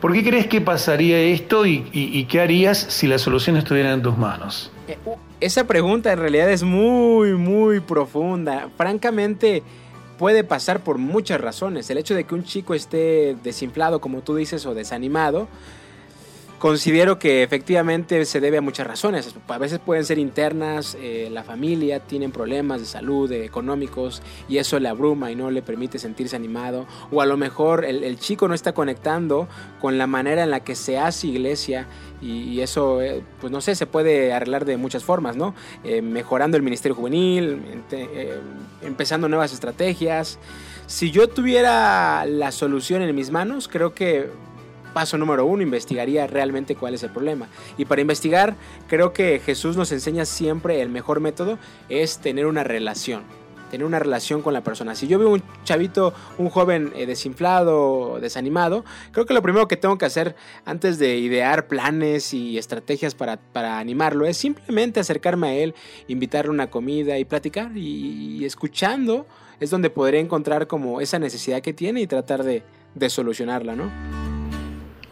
¿Por 0.00 0.14
qué 0.14 0.24
crees 0.24 0.46
que 0.46 0.62
pasaría 0.62 1.18
esto 1.20 1.66
y, 1.66 2.24
qué 2.24 2.40
harías 2.40 2.78
si 2.78 3.06
la 3.06 3.18
solución 3.18 3.58
estuviera 3.58 3.92
en 3.92 4.00
tus 4.00 4.16
manos? 4.16 4.72
Eh, 4.88 4.96
esa 5.40 5.64
pregunta 5.64 6.10
en 6.10 6.20
realidad 6.20 6.50
es 6.50 6.62
muy, 6.62 7.34
muy 7.34 7.80
profunda. 7.80 8.70
Francamente, 8.78 9.62
puede 10.16 10.42
pasar 10.42 10.80
por 10.80 10.96
muchas 10.96 11.38
razones. 11.38 11.90
El 11.90 11.98
hecho 11.98 12.14
de 12.14 12.24
que 12.24 12.34
un 12.34 12.44
chico 12.44 12.72
esté 12.72 13.36
desinflado, 13.44 14.00
como 14.00 14.22
tú 14.22 14.36
dices, 14.36 14.64
o 14.64 14.72
desanimado, 14.72 15.48
considero 16.60 17.18
que 17.18 17.42
efectivamente 17.42 18.24
se 18.26 18.38
debe 18.38 18.58
a 18.58 18.60
muchas 18.60 18.86
razones. 18.86 19.34
A 19.48 19.58
veces 19.58 19.80
pueden 19.80 20.04
ser 20.04 20.18
internas, 20.18 20.96
eh, 21.00 21.28
la 21.32 21.42
familia 21.42 22.00
tienen 22.00 22.30
problemas 22.30 22.80
de 22.80 22.86
salud, 22.86 23.28
de 23.28 23.46
económicos, 23.46 24.22
y 24.46 24.58
eso 24.58 24.78
le 24.78 24.88
abruma 24.88 25.32
y 25.32 25.36
no 25.36 25.50
le 25.50 25.62
permite 25.62 25.98
sentirse 25.98 26.36
animado. 26.36 26.86
O 27.10 27.22
a 27.22 27.26
lo 27.26 27.38
mejor 27.38 27.86
el, 27.86 28.18
chico 28.18 28.46
no 28.46 28.52
está 28.52 28.74
conectando 28.74 29.48
con 29.80 29.96
la 29.96 30.06
manera 30.06 30.44
en 30.44 30.50
la 30.50 30.60
que 30.60 30.74
se 30.74 30.98
hace 30.98 31.28
iglesia. 31.28 31.86
Y, 32.20 32.60
eso, 32.60 33.00
eh, 33.00 33.22
pues 33.40 33.50
no 33.50 33.62
sé, 33.62 33.74
se 33.74 33.86
puede 33.86 34.34
arreglar 34.34 34.66
de 34.66 34.76
muchas 34.76 35.02
formas, 35.02 35.36
¿no? 35.36 35.54
Eh, 35.82 36.02
mejorando 36.02 36.58
el 36.58 36.62
ministerio 36.62 36.94
juvenil, 36.94 37.82
eh, 37.90 38.38
empezando 38.82 39.30
nuevas 39.30 39.54
estrategias. 39.54 40.38
Si 40.86 41.10
yo 41.10 41.28
tuviera 41.28 42.26
la 42.26 42.52
solución 42.52 43.00
en 43.00 43.14
mis 43.14 43.30
manos, 43.30 43.68
creo 43.68 43.94
que 43.94 44.28
paso 44.90 45.18
número 45.18 45.46
uno, 45.46 45.62
investigaría 45.62 46.26
realmente 46.26 46.74
cuál 46.76 46.94
es 46.94 47.02
el 47.02 47.10
problema. 47.10 47.48
Y 47.78 47.84
para 47.84 48.00
investigar, 48.00 48.56
creo 48.88 49.12
que 49.12 49.40
Jesús 49.40 49.76
nos 49.76 49.92
enseña 49.92 50.24
siempre 50.24 50.80
el 50.80 50.88
mejor 50.88 51.20
método 51.20 51.58
es 51.88 52.18
tener 52.18 52.46
una 52.46 52.64
relación. 52.64 53.22
Tener 53.70 53.86
una 53.86 54.00
relación 54.00 54.42
con 54.42 54.52
la 54.52 54.62
persona. 54.62 54.96
Si 54.96 55.06
yo 55.06 55.20
veo 55.20 55.30
un 55.30 55.44
chavito, 55.62 56.12
un 56.38 56.50
joven 56.50 56.92
eh, 56.96 57.06
desinflado, 57.06 58.18
desanimado, 58.20 58.84
creo 59.12 59.26
que 59.26 59.34
lo 59.34 59.42
primero 59.42 59.68
que 59.68 59.76
tengo 59.76 59.96
que 59.96 60.06
hacer 60.06 60.34
antes 60.64 60.98
de 60.98 61.18
idear 61.18 61.68
planes 61.68 62.34
y 62.34 62.58
estrategias 62.58 63.14
para, 63.14 63.38
animarlo 63.78 64.26
es 64.26 64.36
simplemente 64.38 64.98
acercarme 64.98 65.48
a 65.48 65.54
él, 65.54 65.76
invitarle 66.08 66.50
una 66.50 66.68
comida 66.68 67.16
y 67.18 67.24
platicar. 67.24 67.76
Y, 67.76 68.40
y 68.40 68.44
escuchando 68.44 69.26
es 69.60 69.70
donde 69.70 69.88
podré 69.88 70.18
encontrar 70.18 70.66
como 70.66 71.00
esa 71.00 71.20
necesidad 71.20 71.60
que 71.60 71.72
tiene 71.72 72.00
y 72.00 72.08
tratar 72.08 72.42
de, 72.42 72.64
de 72.94 73.10
solucionarla, 73.10 73.76
¿no? 73.76 74.29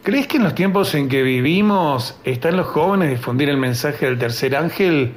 ¿Crees 0.03 0.27
que 0.27 0.37
en 0.37 0.43
los 0.43 0.55
tiempos 0.55 0.95
en 0.95 1.09
que 1.09 1.23
vivimos 1.23 2.15
están 2.23 2.55
los 2.55 2.67
jóvenes 2.67 3.09
difundir 3.09 3.49
el 3.49 3.57
mensaje 3.57 4.05
del 4.05 4.17
tercer 4.17 4.55
ángel? 4.55 5.13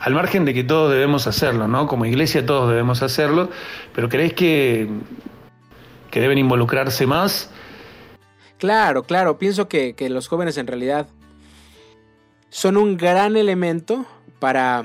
Al 0.00 0.12
margen 0.12 0.44
de 0.44 0.52
que 0.52 0.64
todos 0.64 0.92
debemos 0.92 1.26
hacerlo, 1.26 1.68
¿no? 1.68 1.86
Como 1.86 2.04
iglesia 2.04 2.44
todos 2.44 2.68
debemos 2.68 3.02
hacerlo, 3.02 3.48
pero 3.94 4.08
¿crees 4.08 4.34
que, 4.34 4.88
que 6.10 6.20
deben 6.20 6.38
involucrarse 6.38 7.06
más? 7.06 7.50
Claro, 8.58 9.04
claro, 9.04 9.38
pienso 9.38 9.68
que, 9.68 9.94
que 9.94 10.10
los 10.10 10.26
jóvenes 10.26 10.58
en 10.58 10.66
realidad 10.66 11.06
son 12.50 12.76
un 12.76 12.96
gran 12.96 13.36
elemento 13.36 14.04
para 14.40 14.84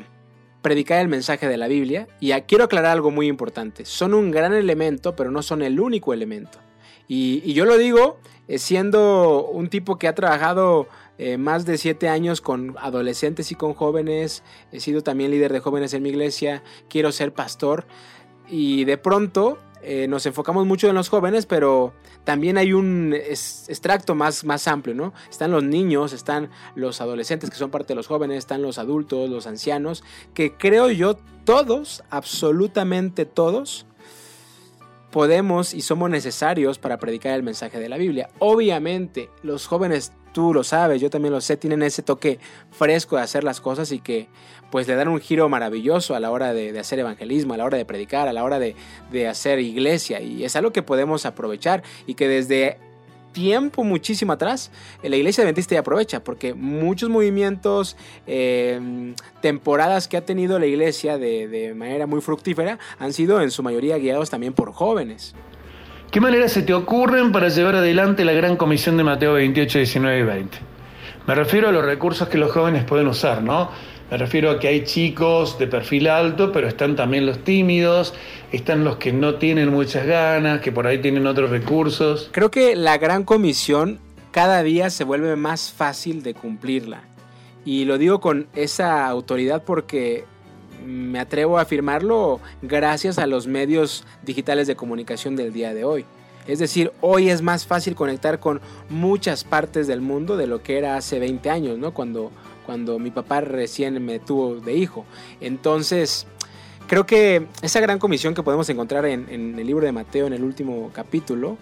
predicar 0.62 1.00
el 1.02 1.08
mensaje 1.08 1.48
de 1.48 1.58
la 1.58 1.68
Biblia. 1.68 2.08
Y 2.20 2.32
quiero 2.44 2.66
aclarar 2.66 2.92
algo 2.92 3.12
muy 3.12 3.28
importante. 3.28 3.84
Son 3.86 4.14
un 4.14 4.32
gran 4.32 4.54
elemento, 4.54 5.16
pero 5.16 5.32
no 5.32 5.42
son 5.42 5.64
el 5.64 5.80
único 5.80 6.14
elemento. 6.14 6.60
Y, 7.10 7.54
yo 7.54 7.66
lo 7.66 7.78
digo 7.78 8.20
eh, 8.48 8.60
siendo 8.60 9.46
un 9.48 9.68
tipo 9.68 9.98
que 9.98 10.08
ha 10.08 10.16
trabajado 10.16 10.88
eh, 11.18 11.38
más 11.38 11.66
de 11.66 11.78
siete 11.78 12.08
años 12.08 12.40
con 12.40 12.76
adolescentes 12.80 13.52
y 13.52 13.56
con 13.56 13.74
jóvenes. 13.74 14.44
He 14.72 14.80
sido 14.80 15.02
también 15.02 15.32
líder 15.32 15.52
de 15.52 15.60
jóvenes 15.60 15.94
en 15.94 16.04
mi 16.04 16.10
iglesia. 16.10 16.64
Quiero 16.88 17.12
ser 17.12 17.34
pastor. 17.34 17.86
Y 18.48 18.86
de 18.86 18.98
pronto 18.98 19.58
eh, 19.82 20.08
nos 20.08 20.26
enfocamos 20.26 20.66
mucho 20.66 20.88
en 20.88 20.96
los 20.96 21.10
jóvenes, 21.10 21.46
pero 21.46 21.94
también 22.26 22.58
hay 22.58 22.74
un 22.74 23.14
extracto 23.14 24.14
más, 24.14 24.44
más 24.44 24.68
amplio, 24.68 24.94
¿no? 24.94 25.14
Están 25.30 25.52
los 25.52 25.64
niños, 25.64 26.14
están 26.14 26.50
los 26.76 27.02
adolescentes 27.02 27.50
que 27.50 27.56
son 27.56 27.72
parte 27.72 27.90
de 27.90 27.96
los 27.96 28.08
jóvenes, 28.08 28.38
están 28.38 28.62
los 28.62 28.78
adultos, 28.78 29.30
los 29.30 29.48
ancianos, 29.48 30.04
que 30.34 30.54
creo 30.56 30.92
yo 30.92 31.16
todos, 31.44 32.04
absolutamente 32.10 33.26
todos, 33.26 33.88
podemos 35.12 35.74
y 35.74 35.82
somos 35.82 36.10
necesarios 36.10 36.80
para 36.80 36.98
predicar 36.98 37.34
el 37.34 37.44
mensaje 37.44 37.80
de 37.80 37.90
la 37.90 37.98
Biblia. 37.98 38.30
Obviamente, 38.40 39.30
los 39.44 39.68
jóvenes, 39.68 40.14
tú 40.34 40.54
lo 40.54 40.64
sabes, 40.64 41.02
yo 41.02 41.10
también 41.10 41.34
lo 41.34 41.42
sé, 41.42 41.58
tienen 41.58 41.82
ese 41.82 42.04
toque 42.04 42.40
fresco 42.72 43.16
de 43.16 43.24
hacer 43.24 43.44
las 43.44 43.62
cosas 43.62 43.92
y 43.92 44.00
que 44.00 44.28
pues 44.72 44.88
le 44.88 44.96
dan 44.96 45.08
un 45.08 45.20
giro 45.20 45.50
maravilloso 45.50 46.16
a 46.16 46.20
la 46.20 46.30
hora 46.32 46.54
de, 46.54 46.78
hacer 46.80 47.00
evangelismo, 47.00 47.54
a 47.56 47.58
la 47.58 47.66
hora 47.66 47.78
de 47.78 47.86
predicar, 47.86 48.28
a 48.28 48.34
la 48.34 48.44
hora 48.44 48.60
de, 48.60 48.76
de 49.12 49.28
hacer 49.28 49.60
iglesia. 49.60 50.22
Y 50.22 50.44
es 50.44 50.56
algo 50.56 50.72
que 50.72 50.84
podemos 50.84 51.26
aprovechar 51.26 51.84
y 52.06 52.14
que 52.14 52.28
desde 52.28 52.78
tiempo 53.32 53.84
muchísimo 53.84 54.34
atrás, 54.34 54.72
eh, 55.04 55.10
la 55.10 55.16
iglesia 55.16 55.44
adventista 55.44 55.76
ya 55.76 55.82
aprovecha, 55.82 56.24
porque 56.24 56.54
muchos 56.54 57.10
movimientos, 57.10 57.98
eh, 58.28 59.14
temporadas 59.42 60.08
que 60.08 60.18
ha 60.18 60.26
tenido 60.26 60.60
la 60.60 60.66
iglesia 60.66 61.18
de, 61.18 61.48
de 61.48 61.74
manera 61.74 62.08
muy 62.08 62.22
fructífera, 62.22 62.80
han 62.98 63.14
sido 63.14 63.42
en 63.42 63.52
su 63.52 63.64
mayoría 63.64 63.98
guiados 63.98 64.30
también 64.30 64.54
por 64.54 64.72
jóvenes. 64.72 65.36
¿Qué 66.12 66.20
maneras 66.20 66.52
se 66.52 66.64
te 66.64 66.74
ocurren 66.74 67.32
para 67.32 67.50
llevar 67.50 67.76
adelante 67.76 68.26
la 68.26 68.34
gran 68.34 68.58
comisión 68.58 68.98
de 68.98 69.04
Mateo 69.04 69.34
28, 69.34 69.78
19 69.78 70.20
y 70.20 70.24
20? 70.24 70.58
Me 71.28 71.36
refiero 71.36 71.70
a 71.70 71.72
los 71.72 71.86
recursos 71.86 72.28
que 72.28 72.40
los 72.40 72.52
jóvenes 72.52 72.84
pueden 72.84 73.08
usar, 73.08 73.44
¿no? 73.44 73.70
Me 74.12 74.18
refiero 74.18 74.50
a 74.50 74.60
que 74.60 74.68
hay 74.68 74.86
chicos 74.86 75.60
de 75.60 75.68
perfil 75.68 76.08
alto, 76.08 76.52
pero 76.52 76.68
están 76.68 76.96
también 76.96 77.28
los 77.28 77.44
tímidos, 77.44 78.16
están 78.52 78.84
los 78.84 78.98
que 78.98 79.14
no 79.14 79.36
tienen 79.36 79.70
muchas 79.70 80.08
ganas, 80.08 80.62
que 80.62 80.72
por 80.72 80.88
ahí 80.88 80.98
tienen 80.98 81.28
otros 81.28 81.52
recursos. 81.52 82.30
Creo 82.32 82.50
que 82.50 82.76
la 82.76 82.98
gran 82.98 83.24
comisión 83.24 84.00
cada 84.32 84.64
día 84.64 84.90
se 84.90 85.04
vuelve 85.04 85.36
más 85.36 85.72
fácil 85.72 86.24
de 86.24 86.34
cumplirla. 86.34 87.04
Y 87.66 87.86
lo 87.86 88.00
digo 88.00 88.20
con 88.20 88.48
esa 88.56 89.08
autoridad 89.08 89.64
porque 89.64 90.26
me 90.84 91.20
atrevo 91.20 91.60
a 91.60 91.62
afirmarlo 91.62 92.40
gracias 92.64 93.20
a 93.20 93.28
los 93.28 93.46
medios 93.46 94.06
digitales 94.24 94.66
de 94.66 94.76
comunicación 94.76 95.36
del 95.36 95.54
día 95.54 95.76
de 95.76 95.84
hoy. 95.84 96.06
Es 96.48 96.58
decir, 96.58 96.92
hoy 97.02 97.30
es 97.30 97.44
más 97.44 97.68
fácil 97.68 97.94
conectar 97.94 98.40
con 98.40 98.60
muchas 98.90 99.44
partes 99.44 99.86
del 99.86 100.02
mundo 100.02 100.36
de 100.36 100.48
lo 100.48 100.64
que 100.64 100.80
era 100.80 100.98
hace 100.98 101.20
20 101.20 101.48
años, 101.52 101.78
¿no? 101.78 101.94
Cuando, 101.94 102.32
cuando 102.70 103.00
mi 103.00 103.10
papá 103.10 103.42
recién 103.42 104.06
me 104.06 104.20
tuvo 104.20 104.58
de 104.58 104.76
hijo. 104.76 105.04
Entonces, 105.42 106.28
creo 106.86 107.08
que 107.08 107.48
esa 107.64 107.80
gran 107.80 107.98
comisión 107.98 108.36
que 108.36 108.44
podemos 108.44 108.70
encontrar 108.70 109.08
en, 109.08 109.26
en 109.28 109.58
el 109.58 109.66
libro 109.66 109.88
de 109.88 109.92
Mateo, 109.92 110.28
en 110.28 110.34
el 110.34 110.44
último 110.44 110.92
capítulo, 110.94 111.58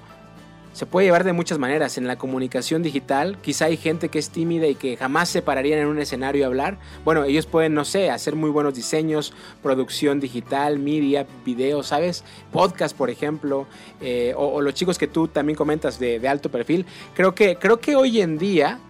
se 0.74 0.86
puede 0.86 1.08
llevar 1.08 1.24
de 1.24 1.32
muchas 1.32 1.60
maneras. 1.60 1.98
En 1.98 2.08
la 2.08 2.18
comunicación 2.18 2.84
digital, 2.84 3.38
quizá 3.42 3.68
hay 3.68 3.78
gente 3.78 4.10
que 4.10 4.20
es 4.20 4.32
tímida 4.32 4.68
y 4.68 4.76
que 4.76 4.98
jamás 4.98 5.30
se 5.30 5.42
pararían 5.42 5.80
en 5.80 5.88
un 5.88 5.98
escenario 5.98 6.44
a 6.44 6.48
hablar. 6.48 6.78
Bueno, 7.06 7.24
ellos 7.24 7.46
pueden, 7.46 7.74
no 7.74 7.86
sé, 7.86 8.10
hacer 8.10 8.36
muy 8.36 8.50
buenos 8.50 8.74
diseños, 8.74 9.34
producción 9.64 10.20
digital, 10.20 10.80
media, 10.80 11.26
video, 11.46 11.84
¿sabes? 11.84 12.26
Podcast, 12.52 12.98
por 12.98 13.10
ejemplo, 13.10 13.66
eh, 14.02 14.34
o, 14.36 14.46
o 14.46 14.62
los 14.62 14.74
chicos 14.74 14.98
que 14.98 15.08
tú 15.08 15.30
también 15.30 15.56
comentas 15.56 16.00
de, 16.00 16.20
de 16.20 16.28
alto 16.28 16.52
perfil. 16.52 16.86
Creo 17.16 17.34
que, 17.34 17.56
creo 17.56 17.80
que 17.80 17.96
hoy 17.96 18.20
en 18.20 18.38
día 18.38 18.82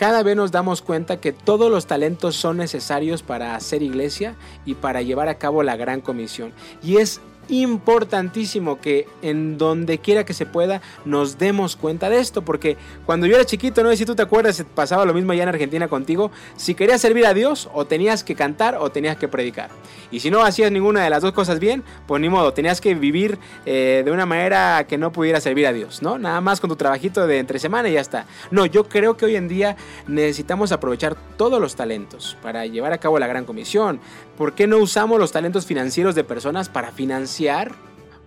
cada 0.00 0.22
vez 0.22 0.34
nos 0.34 0.50
damos 0.50 0.80
cuenta 0.80 1.20
que 1.20 1.30
todos 1.30 1.70
los 1.70 1.84
talentos 1.84 2.34
son 2.34 2.56
necesarios 2.56 3.22
para 3.22 3.54
hacer 3.54 3.82
iglesia 3.82 4.34
y 4.64 4.72
para 4.72 5.02
llevar 5.02 5.28
a 5.28 5.36
cabo 5.36 5.62
la 5.62 5.76
gran 5.76 6.00
comisión. 6.00 6.54
Y 6.82 6.96
es 6.96 7.20
importantísimo 7.48 8.80
que 8.80 9.06
en 9.22 9.58
donde 9.58 9.98
quiera 9.98 10.24
que 10.24 10.34
se 10.34 10.46
pueda 10.46 10.80
nos 11.04 11.38
demos 11.38 11.76
cuenta 11.76 12.08
de 12.08 12.18
esto, 12.18 12.42
porque 12.42 12.76
cuando 13.06 13.26
yo 13.26 13.34
era 13.34 13.44
chiquito, 13.44 13.82
no 13.82 13.90
sé 13.90 13.98
si 13.98 14.06
tú 14.06 14.14
te 14.14 14.22
acuerdas, 14.22 14.64
pasaba 14.74 15.04
lo 15.04 15.14
mismo 15.14 15.32
allá 15.32 15.42
en 15.44 15.48
Argentina 15.48 15.88
contigo, 15.88 16.30
si 16.56 16.74
querías 16.74 17.00
servir 17.00 17.26
a 17.26 17.34
Dios 17.34 17.68
o 17.74 17.84
tenías 17.86 18.24
que 18.24 18.34
cantar 18.34 18.76
o 18.76 18.90
tenías 18.90 19.16
que 19.16 19.28
predicar. 19.28 19.70
Y 20.10 20.20
si 20.20 20.30
no 20.30 20.42
hacías 20.42 20.70
ninguna 20.70 21.02
de 21.04 21.10
las 21.10 21.22
dos 21.22 21.32
cosas 21.32 21.58
bien, 21.58 21.82
pues 22.06 22.20
ni 22.20 22.28
modo, 22.28 22.52
tenías 22.52 22.80
que 22.80 22.94
vivir 22.94 23.38
eh, 23.66 24.02
de 24.04 24.10
una 24.10 24.26
manera 24.26 24.86
que 24.88 24.98
no 24.98 25.12
pudiera 25.12 25.40
servir 25.40 25.66
a 25.66 25.72
Dios, 25.72 26.02
¿no? 26.02 26.18
Nada 26.18 26.40
más 26.40 26.60
con 26.60 26.70
tu 26.70 26.76
trabajito 26.76 27.26
de 27.26 27.38
entre 27.38 27.58
semana 27.58 27.88
y 27.88 27.94
ya 27.94 28.00
está. 28.00 28.26
No, 28.50 28.66
yo 28.66 28.88
creo 28.88 29.16
que 29.16 29.26
hoy 29.26 29.36
en 29.36 29.48
día 29.48 29.76
necesitamos 30.06 30.72
aprovechar 30.72 31.16
todos 31.36 31.60
los 31.60 31.76
talentos 31.76 32.36
para 32.42 32.66
llevar 32.66 32.92
a 32.92 32.98
cabo 32.98 33.18
la 33.18 33.26
gran 33.26 33.44
comisión. 33.44 34.00
¿Por 34.36 34.54
qué 34.54 34.66
no 34.66 34.78
usamos 34.78 35.18
los 35.18 35.32
talentos 35.32 35.66
financieros 35.66 36.14
de 36.14 36.24
personas 36.24 36.68
para 36.68 36.92
financiar 36.92 37.39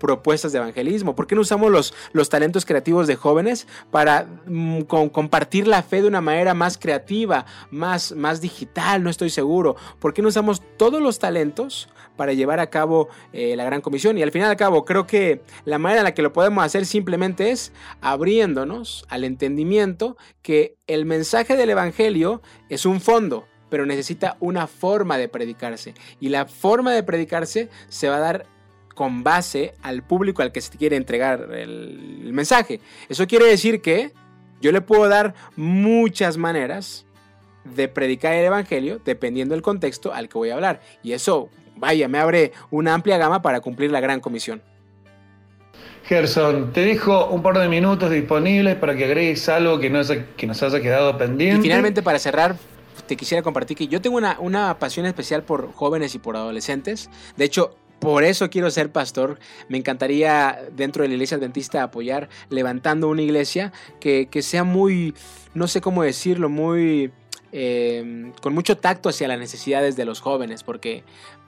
propuestas 0.04 0.52
de 0.52 0.58
evangelismo? 0.58 1.15
¿Por 1.15 1.28
qué 1.28 1.34
no 1.34 1.41
usamos 1.41 1.71
los, 1.71 1.93
los 2.12 2.28
talentos 2.28 2.65
creativos 2.65 3.08
de 3.08 3.15
jóvenes 3.15 3.67
para 3.89 4.28
mm, 4.45 4.82
compartir 4.82 5.65
la 5.65 5.82
fe 5.82 6.02
de 6.02 6.10
una 6.10 6.19
manera 6.19 6.54
más 6.54 6.78
creativa, 6.78 7.45
más, 7.71 8.12
más 8.12 8.41
digital? 8.41 9.02
No 9.02 9.10
estoy 9.10 9.30
seguro. 9.30 9.78
¿Por 9.99 10.13
qué 10.13 10.21
no 10.21 10.28
usamos 10.28 10.62
todos 10.76 11.02
los 11.02 11.19
talentos 11.19 11.88
para 12.17 12.34
llevar 12.34 12.60
a 12.60 12.69
cabo 12.69 13.08
eh, 13.32 13.56
la 13.56 13.63
gran 13.63 13.80
comisión? 13.80 14.17
Y 14.17 14.23
al 14.23 14.32
final 14.32 14.49
al 14.49 14.58
cabo, 14.58 14.84
creo 14.84 15.08
que 15.08 15.41
la 15.63 15.78
manera 15.78 16.02
en 16.02 16.04
la 16.04 16.13
que 16.13 16.21
lo 16.21 16.34
podemos 16.34 16.65
hacer 16.65 16.86
simplemente 16.86 17.52
es 17.52 17.71
abriéndonos 18.02 19.06
al 19.08 19.23
entendimiento 19.23 20.17
que 20.41 20.76
el 20.86 21.06
mensaje 21.06 21.56
del 21.56 21.69
evangelio 21.69 22.41
es 22.67 22.86
un 22.86 22.99
fondo 22.99 23.47
pero 23.69 23.88
necesita 23.88 24.38
una 24.39 24.67
forma 24.67 25.17
de 25.17 25.28
predicarse. 25.28 25.95
Y 26.19 26.30
la 26.30 26.45
forma 26.45 26.91
de 26.93 27.02
predicarse 27.02 27.69
se 27.89 28.08
va 28.08 28.17
a 28.17 28.19
dar 28.19 28.45
con 28.93 29.23
base 29.23 29.73
al 29.82 30.03
público 30.03 30.41
al 30.41 30.51
que 30.51 30.62
se 30.62 30.77
quiere 30.77 30.95
entregar 30.95 31.49
el, 31.53 32.21
el 32.25 32.34
mensaje. 32.34 32.79
Eso 33.10 33.25
quiere 33.27 33.45
decir 33.45 33.82
que 33.82 34.12
yo 34.62 34.71
le 34.71 34.82
puedo 34.82 35.08
dar 35.10 35.34
muchas 35.56 36.38
maneras 36.38 37.06
de 37.63 37.88
predicar 37.88 38.34
el 38.34 38.45
evangelio 38.45 38.99
dependiendo 39.03 39.56
del 39.56 39.62
contexto 39.62 40.13
al 40.13 40.29
que 40.29 40.38
voy 40.38 40.49
a 40.49 40.56
hablar. 40.56 40.82
Y 41.01 41.13
eso, 41.13 41.49
vaya, 41.75 42.08
me 42.08 42.19
abre 42.19 42.51
una 42.71 42.93
amplia 42.93 43.17
gama 43.17 43.41
para 43.41 43.62
cumplir 43.62 43.91
la 43.91 43.99
gran 43.99 44.19
comisión. 44.19 44.62
Gerson, 46.06 46.73
te 46.73 46.82
dejo 46.82 47.27
un 47.27 47.41
par 47.41 47.58
de 47.58 47.69
minutos 47.69 48.12
disponibles 48.12 48.75
para 48.75 48.95
que 48.95 49.06
agregues 49.06 49.47
algo 49.47 49.79
que, 49.79 49.89
no 49.89 49.99
haya- 49.99 50.25
que 50.36 50.45
nos 50.47 50.62
haya 50.62 50.82
quedado 50.82 51.17
pendiente. 51.17 51.60
Y 51.60 51.62
finalmente, 51.62 52.01
para 52.03 52.19
cerrar, 52.19 52.58
te 53.08 53.15
quisiera 53.15 53.41
compartir 53.41 53.77
que 53.77 53.88
yo 53.88 54.01
tengo 54.01 54.17
una, 54.17 54.38
una 54.39 54.77
pasión 54.79 55.06
especial 55.06 55.43
por 55.43 55.71
jóvenes 55.73 56.13
y 56.15 56.19
por 56.19 56.36
adolescentes. 56.36 57.10
De 57.38 57.45
hecho, 57.45 57.77
por 58.03 58.23
eso 58.23 58.49
quiero 58.49 58.69
ser 58.69 58.91
pastor. 58.91 59.39
Me 59.69 59.77
encantaría 59.77 60.59
dentro 60.75 61.01
de 61.03 61.07
la 61.07 61.15
iglesia 61.15 61.37
adventista 61.37 61.81
apoyar 61.81 62.29
levantando 62.49 63.07
una 63.07 63.21
iglesia 63.21 63.71
que, 63.99 64.27
que 64.29 64.41
sea 64.41 64.63
muy, 64.63 65.15
no 65.53 65.67
sé 65.67 65.79
cómo 65.79 66.03
decirlo, 66.03 66.49
muy... 66.49 67.11
eh, 67.53 68.31
con 68.41 68.53
mucho 68.53 68.77
tacto 68.77 69.09
hacia 69.09 69.27
las 69.27 69.39
necesidades 69.39 69.95
de 69.95 70.05
los 70.05 70.19
jóvenes, 70.19 70.63
porque 70.63 71.03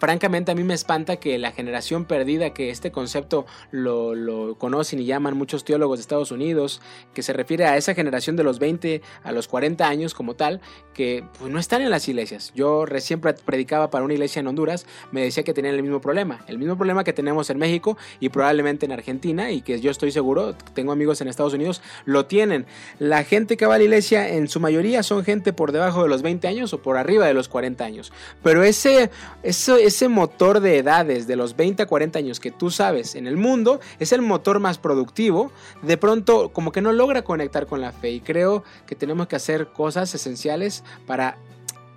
francamente 0.06 0.52
a 0.52 0.56
mí 0.56 0.64
me 0.64 0.76
espanta 0.76 1.16
que 1.16 1.40
la 1.40 1.52
generación 1.52 2.06
perdida, 2.06 2.52
que 2.54 2.70
este 2.70 2.92
concepto 2.92 3.48
lo, 3.72 4.56
conocen 4.60 5.00
y 5.00 5.06
llaman 5.06 5.36
muchos 5.36 5.66
teólogos 5.66 5.98
de 5.98 6.02
Estados 6.02 6.30
Unidos, 6.30 6.80
que 7.16 7.24
se 7.24 7.34
refiere 7.34 7.66
a 7.66 7.76
esa 7.76 7.96
generación 7.96 8.36
de 8.36 8.44
los 8.44 8.60
20 8.60 9.02
a 9.24 9.32
los 9.32 9.48
40 9.48 9.88
años 9.88 10.14
como 10.14 10.36
tal, 10.36 10.62
que 10.94 11.24
pues, 11.40 11.52
no 11.52 11.58
están 11.58 11.82
en 11.82 11.90
las 11.90 12.08
iglesias. 12.08 12.52
Yo 12.54 12.86
recién 12.86 13.20
pre- 13.20 13.34
predicaba 13.34 13.90
para 13.90 14.06
una 14.06 14.14
iglesia 14.14 14.42
en 14.42 14.48
Honduras, 14.48 14.86
me 15.12 15.24
decía 15.24 15.42
que 15.42 15.56
tenían 15.56 15.74
el 15.74 15.82
mismo 15.82 16.02
problema, 16.02 16.46
el 16.48 16.60
mismo 16.60 16.78
problema 16.78 17.04
que 17.04 17.12
tenemos 17.12 17.50
en 17.50 17.58
México 17.58 17.98
y 18.20 18.30
probablemente 18.30 18.86
en 18.86 18.92
Argentina 18.92 19.50
y 19.50 19.64
que 19.64 19.82
yo 19.82 19.90
estoy 19.90 20.12
seguro, 20.12 20.54
tengo 20.76 20.92
amigos 20.92 21.20
en 21.22 21.30
Estados 21.30 21.56
Unidos, 21.56 21.82
lo 22.06 22.28
tienen. 22.28 22.68
La 23.00 23.24
gente 23.24 23.58
que 23.58 23.66
va 23.66 23.74
a 23.74 23.78
la 23.80 23.86
iglesia 23.86 24.30
en 24.30 24.50
su 24.50 24.60
mayoría 24.60 25.02
son 25.02 25.24
gente 25.26 25.52
por 25.52 25.72
debajo 25.72 26.04
de 26.04 26.10
los 26.10 26.22
20 26.22 26.48
años 26.48 26.74
o 26.74 26.84
por 26.84 26.96
arriba 26.98 27.26
de 27.26 27.34
los 27.34 27.50
40 27.50 27.84
años. 27.84 28.14
Pero 28.44 28.62
ese, 28.64 29.10
ese, 29.42 29.84
ese 29.84 29.95
motor 30.08 30.60
de 30.60 30.78
edades 30.78 31.28
de 31.28 31.36
los 31.36 31.56
20 31.56 31.84
a 31.84 31.86
40 31.86 32.20
años 32.20 32.40
que 32.40 32.52
tú 32.52 32.72
sabes 32.72 33.16
en 33.16 33.28
el 33.28 33.38
mundo 33.38 33.80
es 34.00 34.12
el 34.12 34.22
motor 34.22 34.60
más 34.60 34.78
productivo, 34.78 35.52
de 35.82 35.98
pronto 35.98 36.50
como 36.50 36.72
que 36.72 36.82
no 36.82 36.92
logra 36.94 37.24
conectar 37.24 37.66
con 37.66 37.82
la 37.82 37.92
fe 37.92 38.12
y 38.12 38.20
creo 38.22 38.64
que 38.86 38.96
tenemos 38.96 39.28
que 39.28 39.36
hacer 39.36 39.68
cosas 39.68 40.14
esenciales 40.14 40.84
para 41.06 41.38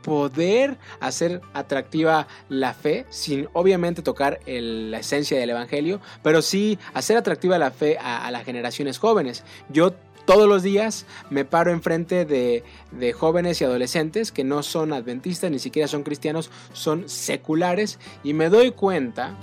poder 0.02 0.78
hacer 1.00 1.42
atractiva 1.52 2.28
la 2.48 2.72
fe 2.72 3.04
sin 3.11 3.48
obviamente 3.52 4.00
tocar 4.00 4.40
la 4.46 4.98
esencia 4.98 5.38
del 5.38 5.50
evangelio, 5.50 6.00
pero 6.22 6.40
sí 6.40 6.78
hacer 6.94 7.16
atractiva 7.16 7.58
la 7.58 7.70
fe 7.70 7.98
a, 7.98 8.26
a 8.26 8.30
las 8.30 8.44
generaciones 8.44 8.98
jóvenes. 8.98 9.44
Yo 9.68 9.92
todos 10.28 10.46
los 10.46 10.62
días 10.62 11.06
me 11.30 11.46
paro 11.46 11.72
enfrente 11.72 12.26
de, 12.26 12.62
de 12.90 13.14
jóvenes 13.14 13.62
y 13.62 13.64
adolescentes 13.64 14.30
que 14.30 14.44
no 14.44 14.62
son 14.62 14.92
adventistas, 14.92 15.50
ni 15.50 15.58
siquiera 15.58 15.88
son 15.88 16.02
cristianos, 16.02 16.50
son 16.74 17.08
seculares 17.08 17.98
y 18.22 18.34
me 18.34 18.50
doy 18.50 18.72
cuenta 18.72 19.38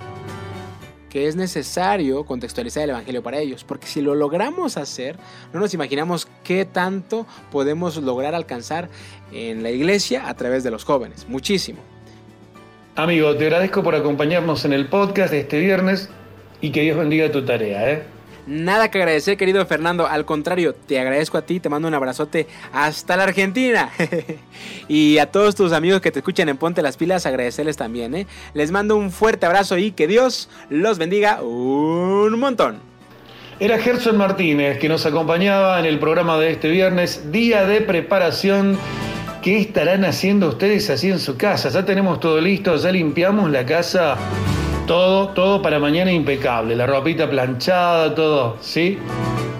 que 1.10 1.26
es 1.26 1.34
necesario 1.34 2.24
contextualizar 2.24 2.84
el 2.84 2.90
Evangelio 2.90 3.20
para 3.20 3.40
ellos, 3.40 3.64
porque 3.64 3.88
si 3.88 4.00
lo 4.00 4.14
logramos 4.14 4.76
hacer, 4.76 5.16
no 5.52 5.58
nos 5.58 5.74
imaginamos 5.74 6.28
qué 6.44 6.64
tanto 6.64 7.26
podemos 7.50 7.96
lograr 7.96 8.36
alcanzar 8.36 8.88
en 9.32 9.64
la 9.64 9.72
iglesia 9.72 10.28
a 10.28 10.34
través 10.34 10.62
de 10.62 10.70
los 10.70 10.84
jóvenes, 10.84 11.26
muchísimo. 11.28 11.80
Amigo, 12.94 13.34
te 13.34 13.46
agradezco 13.46 13.82
por 13.82 13.96
acompañarnos 13.96 14.64
en 14.64 14.72
el 14.72 14.86
podcast 14.86 15.32
de 15.32 15.40
este 15.40 15.58
viernes 15.58 16.10
y 16.60 16.70
que 16.70 16.82
Dios 16.82 16.96
bendiga 16.96 17.32
tu 17.32 17.44
tarea, 17.44 17.90
¿eh? 17.90 18.15
Nada 18.46 18.92
que 18.92 18.98
agradecer, 18.98 19.36
querido 19.36 19.64
Fernando. 19.66 20.06
Al 20.06 20.24
contrario, 20.24 20.72
te 20.74 21.00
agradezco 21.00 21.36
a 21.36 21.42
ti, 21.42 21.58
te 21.58 21.68
mando 21.68 21.88
un 21.88 21.94
abrazote 21.94 22.46
hasta 22.72 23.16
la 23.16 23.24
Argentina. 23.24 23.90
y 24.88 25.18
a 25.18 25.26
todos 25.26 25.56
tus 25.56 25.72
amigos 25.72 26.00
que 26.00 26.12
te 26.12 26.20
escuchan 26.20 26.48
en 26.48 26.56
Ponte 26.56 26.80
las 26.80 26.96
Pilas, 26.96 27.26
agradecerles 27.26 27.76
también. 27.76 28.14
¿eh? 28.14 28.26
Les 28.54 28.70
mando 28.70 28.96
un 28.96 29.10
fuerte 29.10 29.46
abrazo 29.46 29.78
y 29.78 29.90
que 29.90 30.06
Dios 30.06 30.48
los 30.70 30.96
bendiga 30.98 31.42
un 31.42 32.38
montón. 32.38 32.78
Era 33.58 33.78
Gerson 33.78 34.16
Martínez 34.16 34.78
que 34.78 34.88
nos 34.88 35.06
acompañaba 35.06 35.80
en 35.80 35.86
el 35.86 35.98
programa 35.98 36.38
de 36.38 36.52
este 36.52 36.68
viernes, 36.68 37.32
día 37.32 37.66
de 37.66 37.80
preparación. 37.80 38.78
¿Qué 39.42 39.58
estarán 39.58 40.04
haciendo 40.04 40.48
ustedes 40.50 40.88
así 40.90 41.10
en 41.10 41.18
su 41.18 41.36
casa? 41.36 41.68
Ya 41.70 41.84
tenemos 41.84 42.20
todo 42.20 42.40
listo, 42.40 42.76
ya 42.76 42.92
limpiamos 42.92 43.50
la 43.50 43.64
casa. 43.64 44.16
Todo, 44.86 45.30
todo 45.30 45.60
para 45.60 45.80
mañana 45.80 46.12
impecable. 46.12 46.76
La 46.76 46.86
ropita 46.86 47.28
planchada, 47.28 48.14
todo, 48.14 48.56
¿sí? 48.60 48.96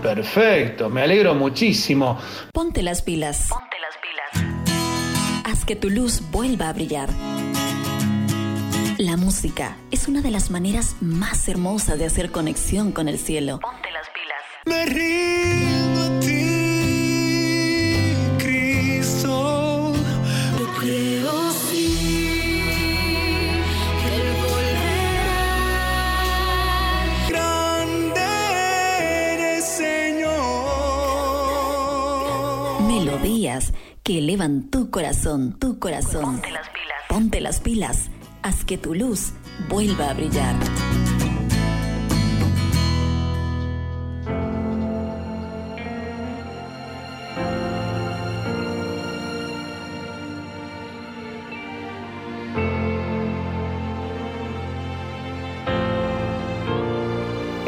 Perfecto, 0.01 0.89
me 0.89 1.03
alegro 1.03 1.35
muchísimo. 1.35 2.17
Ponte 2.53 2.81
las 2.81 3.03
pilas. 3.03 3.49
Ponte 3.49 3.77
las 3.81 3.97
pilas. 3.99 5.43
Haz 5.45 5.65
que 5.65 5.75
tu 5.75 5.91
luz 5.91 6.23
vuelva 6.31 6.69
a 6.69 6.73
brillar. 6.73 7.09
La 8.99 9.17
música 9.17 9.77
es 9.91 10.07
una 10.07 10.23
de 10.23 10.31
las 10.31 10.51
maneras 10.51 10.95
más 11.01 11.49
hermosas 11.49 11.99
de 11.99 12.07
hacer 12.07 12.31
conexión 12.31 12.93
con 12.93 13.09
el 13.09 13.19
cielo. 13.19 13.59
Ponte 13.61 13.91
las 13.91 14.09
pilas. 14.11 14.43
Me 14.65 14.87
rindo 14.87 15.66
Que 34.03 34.19
elevan 34.19 34.71
tu 34.71 34.91
corazón, 34.91 35.59
tu 35.59 35.79
corazón. 35.79 36.37
Ponte 36.37 36.51
las 36.51 36.69
pilas. 36.69 36.97
Ponte 37.09 37.41
las 37.41 37.61
pilas. 37.61 38.11
Haz 38.43 38.65
que 38.65 38.79
tu 38.79 38.95
luz 38.95 39.33
vuelva 39.69 40.11
a 40.11 40.15
brillar. 40.15 40.55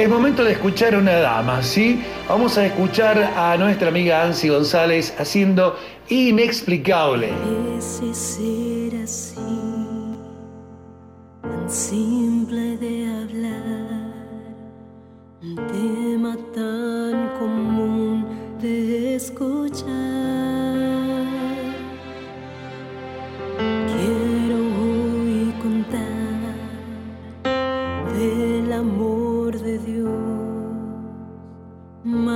Es 0.08 0.14
momento 0.14 0.42
de 0.42 0.52
escuchar 0.52 0.94
a 0.94 0.98
una 1.00 1.16
dama, 1.16 1.62
¿sí? 1.62 2.02
Vamos 2.26 2.56
a 2.56 2.64
escuchar 2.64 3.18
a 3.36 3.58
nuestra 3.58 3.88
amiga 3.88 4.22
Ansi 4.22 4.48
González 4.48 5.14
haciendo 5.18 5.76
Inexplicable. 6.08 7.30
Ese 7.76 8.14
ser 8.14 9.02
así, 9.02 9.36
tan 11.42 11.68
simple 11.70 12.78
de 12.78 13.06
hablar, 13.06 14.32
un 15.42 15.56
tema 15.66 16.38
tan 16.54 17.28
común 17.38 18.26
de 18.62 19.16
escuchar. 19.16 20.57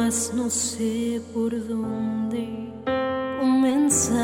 Mas 0.05 0.33
no 0.35 0.51
sé 0.51 1.23
por 1.33 1.51
dónde 1.69 2.45
comenzar. 3.41 4.23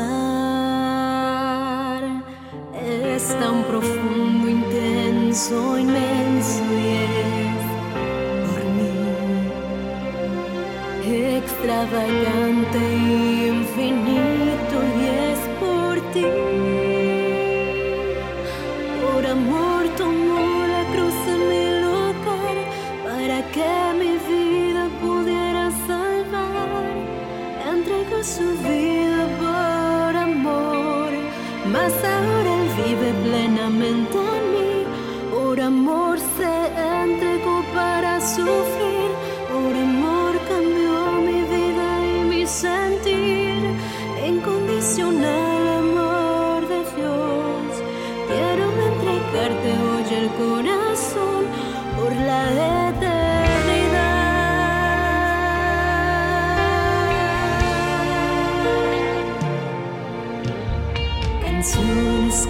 Es 2.75 3.27
tan 3.39 3.63
profundo, 3.63 4.49
intenso, 4.49 5.77
inmenso 5.77 6.63
y 6.83 6.87
es 7.05 7.63
por 8.47 8.61
mí 8.75 8.93
extravagante, 11.37 12.81
infinito 13.53 14.28
su 28.35 28.47
vida 28.69 29.21
por 29.41 30.15
amor, 30.15 31.09
mas 31.73 31.93
ahora 32.13 32.49
él 32.61 32.69
vive 32.81 33.09
plenamente 33.25 34.17
en 34.37 34.43
mí. 34.53 34.73
Por 35.33 35.59
amor 35.59 36.19
se 36.37 36.53
entregó 37.01 37.57
para 37.73 38.21
sufrir, 38.21 39.09
por 39.51 39.73
amor 39.87 40.33
cambió 40.51 40.97
mi 41.27 41.39
vida 41.53 41.87
y 42.13 42.17
mi 42.31 42.45
sentir. 42.45 43.61
Incondicional 44.31 45.63
amor 45.83 46.59
de 46.73 46.79
Dios, 46.95 47.67
quiero 48.29 48.65
entregarte 48.89 49.69
hoy 49.87 50.07
el 50.21 50.29
corazón 50.41 50.58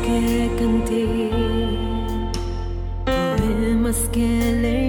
que 0.10 0.50
canté, 0.58 1.06
poemas 3.06 4.10
que 4.12 4.28
leí 4.62 4.88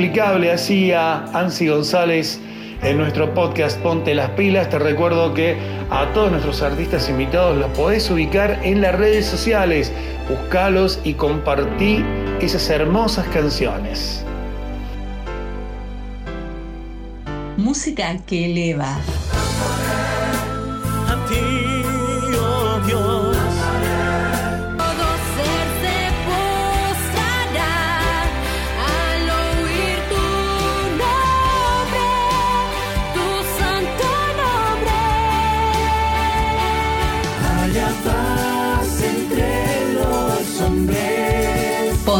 inexplicable 0.00 0.50
así 0.50 0.92
a 0.92 1.24
Ansi 1.38 1.68
González 1.68 2.40
en 2.82 2.96
nuestro 2.96 3.34
podcast 3.34 3.78
Ponte 3.80 4.14
las 4.14 4.30
pilas. 4.30 4.70
Te 4.70 4.78
recuerdo 4.78 5.34
que 5.34 5.58
a 5.90 6.06
todos 6.14 6.30
nuestros 6.30 6.62
artistas 6.62 7.10
invitados 7.10 7.58
los 7.58 7.70
podés 7.72 8.10
ubicar 8.10 8.60
en 8.62 8.80
las 8.80 8.94
redes 8.94 9.26
sociales. 9.26 9.92
Buscalos 10.26 11.00
y 11.04 11.12
compartí 11.12 12.02
esas 12.40 12.70
hermosas 12.70 13.26
canciones. 13.28 14.24
Música 17.58 18.16
que 18.26 18.46
eleva. 18.46 18.96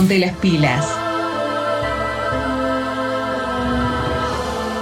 Ponte 0.00 0.18
las 0.18 0.34
pilas. 0.36 0.86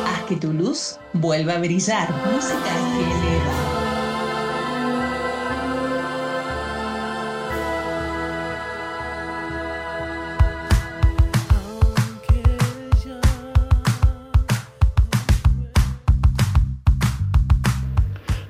Haz 0.06 0.22
que 0.28 0.36
tu 0.36 0.52
luz 0.52 0.96
vuelva 1.12 1.54
a 1.54 1.58
brillar. 1.58 2.08
Música 2.32 2.54
que. 2.94 3.50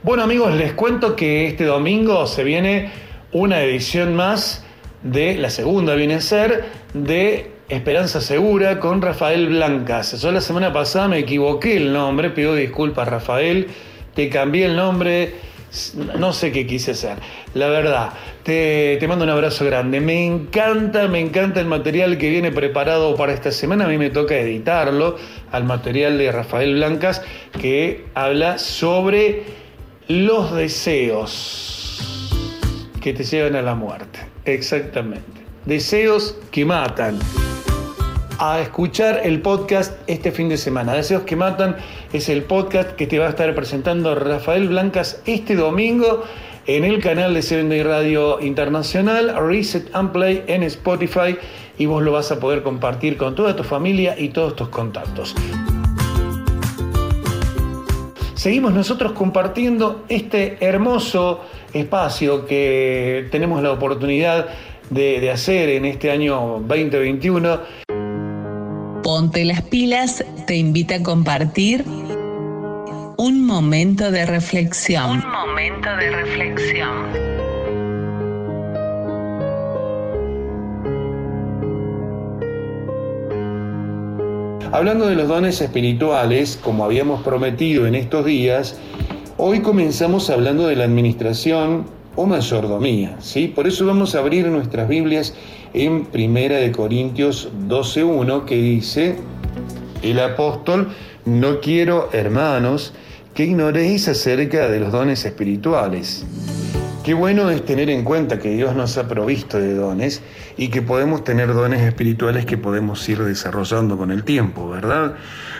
Bueno 0.03 0.23
amigos, 0.23 0.53
les 0.53 0.75
cuento 0.75 1.17
que 1.17 1.47
este 1.47 1.65
domingo 1.65 2.27
se 2.27 2.45
viene 2.45 2.91
una 3.33 3.63
edición 3.63 4.15
más 4.15 4.68
de, 5.03 5.37
la 5.37 5.51
segunda 5.51 5.95
viene 5.95 6.15
a 6.15 6.21
ser, 6.21 6.65
de 6.95 7.51
Esperanza 7.69 8.21
Segura 8.21 8.81
con 8.81 9.03
Rafael 9.03 9.49
Blancas. 9.49 10.21
Yo 10.21 10.33
la 10.33 10.41
semana 10.41 10.73
pasada 10.73 11.09
me 11.09 11.19
equivoqué 11.19 11.77
el 11.77 11.93
nombre, 11.93 12.31
pido 12.31 12.55
disculpas 12.55 13.09
Rafael, 13.09 13.69
te 14.15 14.29
cambié 14.29 14.65
el 14.65 14.77
nombre, 14.77 15.35
no 16.19 16.33
sé 16.33 16.51
qué 16.51 16.67
quise 16.67 16.93
hacer. 16.93 17.19
La 17.55 17.69
verdad, 17.69 18.11
te, 18.43 18.97
te 18.99 19.07
mando 19.07 19.25
un 19.25 19.31
abrazo 19.31 19.67
grande. 19.67 20.01
Me 20.01 20.25
encanta, 20.25 21.07
me 21.09 21.21
encanta 21.21 21.61
el 21.61 21.67
material 21.67 22.17
que 22.17 22.31
viene 22.31 22.51
preparado 22.51 23.15
para 23.17 23.35
esta 23.35 23.53
semana. 23.53 23.85
A 23.85 23.89
mí 23.89 23.99
me 23.99 24.11
toca 24.11 24.37
editarlo 24.37 25.17
al 25.53 25.65
material 25.65 26.17
de 26.17 26.33
Rafael 26.33 26.75
Blancas 26.75 27.23
que 27.61 28.07
habla 28.15 28.59
sobre 28.59 29.45
los 30.09 30.55
deseos 30.57 32.31
que 33.03 33.13
te 33.13 33.25
llevan 33.25 33.57
a 33.57 33.63
la 33.63 33.75
muerte. 33.75 34.21
Exactamente. 34.49 35.43
Deseos 35.67 36.35
que 36.51 36.65
matan. 36.65 37.19
A 38.39 38.61
escuchar 38.61 39.21
el 39.25 39.43
podcast 39.43 39.93
este 40.07 40.33
fin 40.33 40.49
de 40.49 40.57
semana. 40.57 40.95
Deseos 40.95 41.25
que 41.25 41.37
matan 41.37 41.77
es 42.15 42.31
el 42.31 42.45
podcast 42.45 42.93
que 42.93 43.07
te 43.07 43.19
va 43.19 43.27
a 43.27 43.31
estar 43.31 43.55
presentando 43.55 44.15
Rafael 44.15 44.69
Blancas 44.69 45.21
este 45.27 45.55
domingo 45.55 46.25
en 46.67 46.85
el 46.85 47.03
canal 47.03 47.35
de 47.35 47.43
Seven 47.43 47.69
Day 47.69 47.83
Radio 47.83 48.41
Internacional, 48.41 49.35
Reset 49.37 49.95
and 49.95 50.13
Play 50.13 50.45
en 50.47 50.63
Spotify 50.63 51.37
y 51.77 51.85
vos 51.85 52.03
lo 52.03 52.13
vas 52.13 52.33
a 52.33 52.41
poder 52.41 52.63
compartir 52.63 53.19
con 53.19 53.35
toda 53.35 53.55
tu 53.55 53.65
familia 53.65 54.19
y 54.19 54.31
todos 54.31 54.57
tus 54.57 54.69
contactos 54.69 55.35
seguimos 58.39 58.73
nosotros 58.73 59.13
compartiendo 59.13 60.05
este 60.09 60.65
hermoso 60.65 61.41
espacio 61.79 62.47
que 62.47 63.29
tenemos 63.31 63.63
la 63.63 63.73
oportunidad 63.73 64.49
de, 64.91 65.21
de, 65.21 65.31
hacer 65.31 65.69
en 65.71 65.85
este 65.85 66.11
año 66.11 66.63
2021. 66.67 67.61
Ponte 69.03 69.45
las 69.45 69.63
pilas 69.63 70.25
te 70.47 70.57
invita 70.57 70.97
a 70.97 71.03
compartir 71.03 71.85
un 73.19 73.45
momento 73.45 74.11
de 74.11 74.25
reflexión. 74.25 75.11
Un 75.11 75.31
momento 75.31 75.89
de 75.97 76.11
reflexión. 76.11 77.29
Hablando 84.71 85.07
de 85.07 85.17
los 85.17 85.29
dones 85.29 85.61
espirituales, 85.61 86.59
como 86.63 86.85
habíamos 86.85 87.23
prometido 87.23 87.87
en 87.87 87.95
estos 87.95 88.25
días, 88.25 88.79
hoy 89.41 89.61
comenzamos 89.61 90.31
hablando 90.31 90.67
de 90.67 90.75
la 90.75 90.85
administración 90.85 91.87
o 92.17 92.27
mayordomía, 92.27 93.17
¿sí? 93.21 93.47
Por 93.47 93.69
eso 93.69 93.87
vamos 93.87 94.17
a 94.17 94.19
abrir 94.19 94.49
nuestras 94.49 94.89
Biblias 94.89 95.33
en 95.73 96.07
Primera 96.07 96.57
de 96.57 96.73
Corintios 96.73 97.49
12:1 97.69 98.45
que 98.45 98.57
dice 98.57 99.15
el 100.03 100.19
apóstol, 100.19 100.89
no 101.25 101.61
quiero, 101.61 102.09
hermanos, 102.13 102.93
que 103.35 103.45
ignoréis 103.45 104.09
acerca 104.09 104.69
de 104.69 104.81
los 104.81 104.91
dones 104.91 105.25
espirituales. 105.25 106.27
Qué 107.05 107.15
bueno 107.15 107.49
es 107.49 107.65
tener 107.65 107.91
en 107.91 108.03
cuenta 108.03 108.41
que 108.41 108.51
Dios 108.51 108.75
nos 108.75 108.99
ha 108.99 109.07
provisto 109.07 109.59
de 109.61 109.75
dones 109.75 110.21
y 110.57 110.69
que 110.69 110.83
podemos 110.83 111.23
tener 111.23 111.55
dones 111.55 111.81
espirituales 111.83 112.45
que 112.45 112.59
podemos 112.59 113.09
ir 113.09 113.23
desarrollando 113.23 113.97
con 113.97 114.11
el 114.11 114.25
tiempo, 114.25 114.69
¿verdad? 114.69 115.15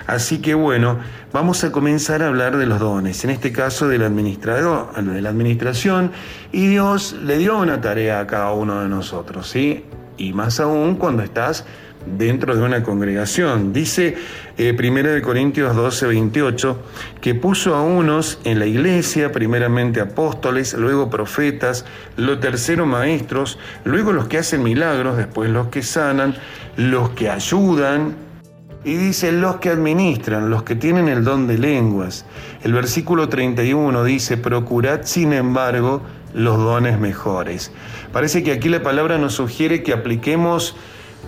Así 0.09 0.39
que 0.39 0.55
bueno, 0.55 0.99
vamos 1.35 1.65
a 1.65 1.71
comenzar 1.71 2.23
a 2.23 2.29
hablar 2.29 2.57
de 2.57 2.65
los 2.65 2.81
dones, 2.81 3.23
en 3.25 3.31
este 3.31 3.53
caso 3.53 3.89
del 3.89 4.03
administrador, 4.03 4.95
de 4.95 5.21
la 5.21 5.29
administración, 5.29 6.13
y 6.51 6.67
Dios 6.67 7.15
le 7.23 7.37
dio 7.37 7.59
una 7.59 7.83
tarea 7.83 8.21
a 8.21 8.27
cada 8.27 8.53
uno 8.53 8.81
de 8.81 8.89
nosotros, 8.89 9.51
¿sí? 9.51 9.85
Y 10.17 10.33
más 10.33 10.61
aún 10.61 10.97
cuando 10.97 11.23
estás 11.23 11.67
dentro 12.17 12.57
de 12.57 12.63
una 12.63 12.83
congregación. 12.83 13.75
Dice 13.75 14.17
eh, 14.57 14.75
1 14.75 15.23
Corintios 15.23 15.77
12, 15.77 16.07
28, 16.07 16.83
que 17.21 17.35
puso 17.35 17.75
a 17.75 17.83
unos 17.83 18.41
en 18.45 18.61
la 18.61 18.65
iglesia, 18.65 19.31
primeramente 19.31 20.01
apóstoles, 20.01 20.73
luego 20.73 21.11
profetas, 21.11 21.85
lo 22.17 22.39
tercero 22.39 22.87
maestros, 22.87 23.59
luego 23.85 24.15
los 24.15 24.27
que 24.27 24.39
hacen 24.39 24.63
milagros, 24.63 25.19
después 25.19 25.51
los 25.51 25.69
que 25.69 25.83
sanan, 25.83 26.35
los 26.79 27.11
que 27.11 27.29
ayudan, 27.29 28.28
y 28.85 28.97
dice 28.97 29.33
los 29.33 29.57
que 29.57 29.71
administran, 29.71 30.51
los 30.51 30.63
que 30.63 30.77
tienen 30.77 31.09
el 31.09 31.25
don 31.25 31.47
de 31.47 31.59
lenguas. 31.59 32.25
El 32.63 32.73
versículo 32.73 33.29
31 33.29 34.05
dice, 34.05 34.37
procurad 34.37 35.01
sin 35.03 35.33
embargo 35.33 36.03
los 36.35 36.59
dones 36.59 36.99
mejores. 36.99 37.73
Parece 38.13 38.43
que 38.43 38.53
aquí 38.53 38.69
la 38.69 38.83
palabra 38.83 39.19
nos 39.19 39.35
sugiere 39.35 39.83
que 39.83 39.93
apliquemos 39.93 40.77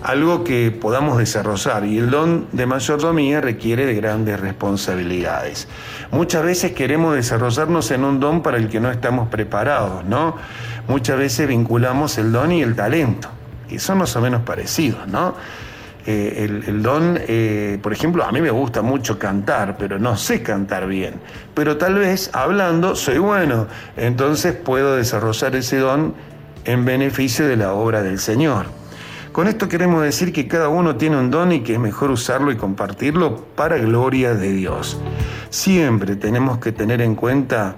algo 0.03 0.43
que 0.43 0.71
podamos 0.71 1.17
desarrollar 1.17 1.85
y 1.85 1.97
el 1.97 2.09
don 2.09 2.47
de 2.51 2.65
mayordomía 2.65 3.41
requiere 3.41 3.85
de 3.85 3.93
grandes 3.93 4.39
responsabilidades. 4.39 5.67
Muchas 6.11 6.43
veces 6.43 6.71
queremos 6.71 7.15
desarrollarnos 7.15 7.91
en 7.91 8.03
un 8.03 8.19
don 8.19 8.41
para 8.41 8.57
el 8.57 8.69
que 8.69 8.79
no 8.79 8.89
estamos 8.89 9.29
preparados, 9.29 10.03
¿no? 10.05 10.37
Muchas 10.87 11.17
veces 11.19 11.47
vinculamos 11.47 12.17
el 12.17 12.31
don 12.31 12.51
y 12.51 12.63
el 12.63 12.75
talento, 12.75 13.29
y 13.69 13.77
son 13.77 13.99
más 13.99 14.15
o 14.15 14.21
menos 14.21 14.41
parecidos, 14.41 15.07
¿no? 15.07 15.35
Eh, 16.05 16.63
el, 16.67 16.81
don, 16.81 17.19
eh, 17.27 17.77
por 17.81 17.93
ejemplo, 17.93 18.23
a 18.23 18.31
mí 18.31 18.41
me 18.41 18.49
gusta 18.49 18.81
mucho 18.81 19.19
cantar, 19.19 19.77
pero 19.77 19.99
no 19.99 20.17
sé 20.17 20.41
cantar 20.41 20.87
bien. 20.87 21.15
Pero 21.53 21.77
tal 21.77 21.95
vez 21.95 22.31
hablando 22.33 22.95
soy 22.95 23.19
bueno, 23.19 23.67
entonces 23.97 24.53
puedo 24.53 24.95
desarrollar 24.95 25.55
ese 25.55 25.77
don 25.77 26.15
en 26.65 26.85
beneficio 26.85 27.47
de 27.47 27.55
la 27.55 27.73
obra 27.73 28.01
del 28.01 28.19
Señor. 28.19 28.65
Con 29.31 29.47
esto 29.47 29.69
queremos 29.69 30.03
decir 30.03 30.33
que 30.33 30.47
cada 30.47 30.67
uno 30.67 30.95
tiene 30.97 31.17
un 31.17 31.31
don 31.31 31.51
y 31.51 31.61
que 31.61 31.73
es 31.73 31.79
mejor 31.79 32.11
usarlo 32.11 32.51
y 32.51 32.57
compartirlo 32.57 33.45
para 33.55 33.77
gloria 33.77 34.33
de 34.33 34.51
Dios. 34.51 34.99
Siempre 35.49 36.15
tenemos 36.15 36.57
que 36.57 36.71
tener 36.71 37.01
en 37.01 37.15
cuenta, 37.15 37.77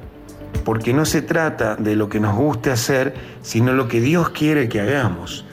porque 0.63 0.93
no 0.93 1.05
se 1.05 1.21
trata 1.21 1.75
de 1.75 1.95
lo 1.95 2.09
que 2.09 2.19
nos 2.19 2.35
guste 2.35 2.71
hacer, 2.71 3.13
sino 3.41 3.73
lo 3.73 3.87
que 3.87 4.01
Dios 4.01 4.29
quiere 4.29 4.67
que 4.69 4.81
hagamos. 4.81 5.45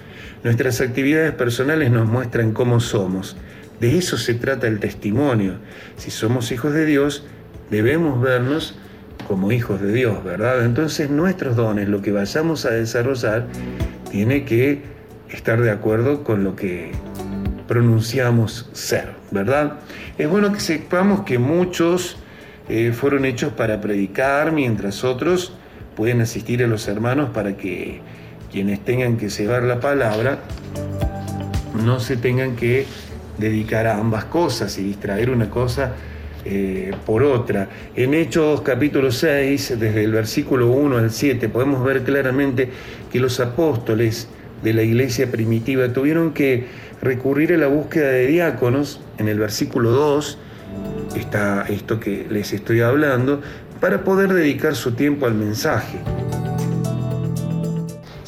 Nuestras 0.42 0.80
actividades 0.80 1.32
personales 1.32 1.90
nos 1.90 2.08
muestran 2.08 2.52
cómo 2.52 2.80
somos. 2.80 3.36
De 3.78 3.98
eso 3.98 4.16
se 4.16 4.34
trata 4.34 4.66
el 4.68 4.80
testimonio. 4.80 5.54
Si 5.96 6.10
somos 6.10 6.50
hijos 6.50 6.72
de 6.72 6.86
Dios, 6.86 7.24
debemos 7.70 8.20
vernos 8.22 8.78
como 9.28 9.52
hijos 9.52 9.80
de 9.80 9.92
Dios, 9.92 10.24
¿verdad? 10.24 10.64
Entonces 10.64 11.10
nuestros 11.10 11.56
dones, 11.56 11.88
lo 11.88 12.00
que 12.00 12.10
vayamos 12.10 12.64
a 12.64 12.70
desarrollar, 12.70 13.46
tiene 14.10 14.44
que 14.44 14.82
estar 15.28 15.60
de 15.60 15.70
acuerdo 15.70 16.24
con 16.24 16.42
lo 16.42 16.56
que 16.56 16.92
pronunciamos 17.68 18.68
ser, 18.72 19.12
¿verdad? 19.30 19.74
Es 20.18 20.28
bueno 20.28 20.52
que 20.52 20.60
sepamos 20.60 21.24
que 21.24 21.38
muchos 21.38 22.16
eh, 22.68 22.92
fueron 22.92 23.24
hechos 23.24 23.52
para 23.52 23.80
predicar, 23.80 24.52
mientras 24.52 25.04
otros 25.04 25.52
pueden 25.96 26.20
asistir 26.20 26.64
a 26.64 26.66
los 26.66 26.88
hermanos 26.88 27.30
para 27.30 27.56
que 27.56 28.00
quienes 28.50 28.84
tengan 28.84 29.16
que 29.16 29.28
llevar 29.28 29.62
la 29.62 29.80
palabra 29.80 30.40
no 31.84 32.00
se 32.00 32.16
tengan 32.16 32.56
que 32.56 32.86
dedicar 33.38 33.86
a 33.86 33.98
ambas 33.98 34.24
cosas 34.26 34.76
y 34.78 34.82
distraer 34.82 35.30
una 35.30 35.48
cosa 35.48 35.92
eh, 36.44 36.92
por 37.06 37.22
otra. 37.22 37.68
En 37.94 38.14
Hechos 38.14 38.60
capítulo 38.62 39.10
6, 39.10 39.78
desde 39.78 40.04
el 40.04 40.12
versículo 40.12 40.68
1 40.72 40.98
al 40.98 41.10
7, 41.10 41.48
podemos 41.48 41.84
ver 41.84 42.02
claramente 42.02 42.68
que 43.10 43.20
los 43.20 43.40
apóstoles 43.40 44.28
de 44.62 44.74
la 44.74 44.82
iglesia 44.82 45.30
primitiva 45.30 45.92
tuvieron 45.92 46.32
que 46.32 46.66
recurrir 47.00 47.54
a 47.54 47.56
la 47.56 47.66
búsqueda 47.66 48.08
de 48.08 48.26
diáconos. 48.26 49.00
En 49.18 49.28
el 49.28 49.38
versículo 49.38 49.90
2 49.90 50.38
está 51.16 51.64
esto 51.68 51.98
que 51.98 52.26
les 52.30 52.52
estoy 52.52 52.80
hablando, 52.80 53.40
para 53.80 54.04
poder 54.04 54.32
dedicar 54.34 54.74
su 54.74 54.92
tiempo 54.92 55.26
al 55.26 55.34
mensaje. 55.34 55.98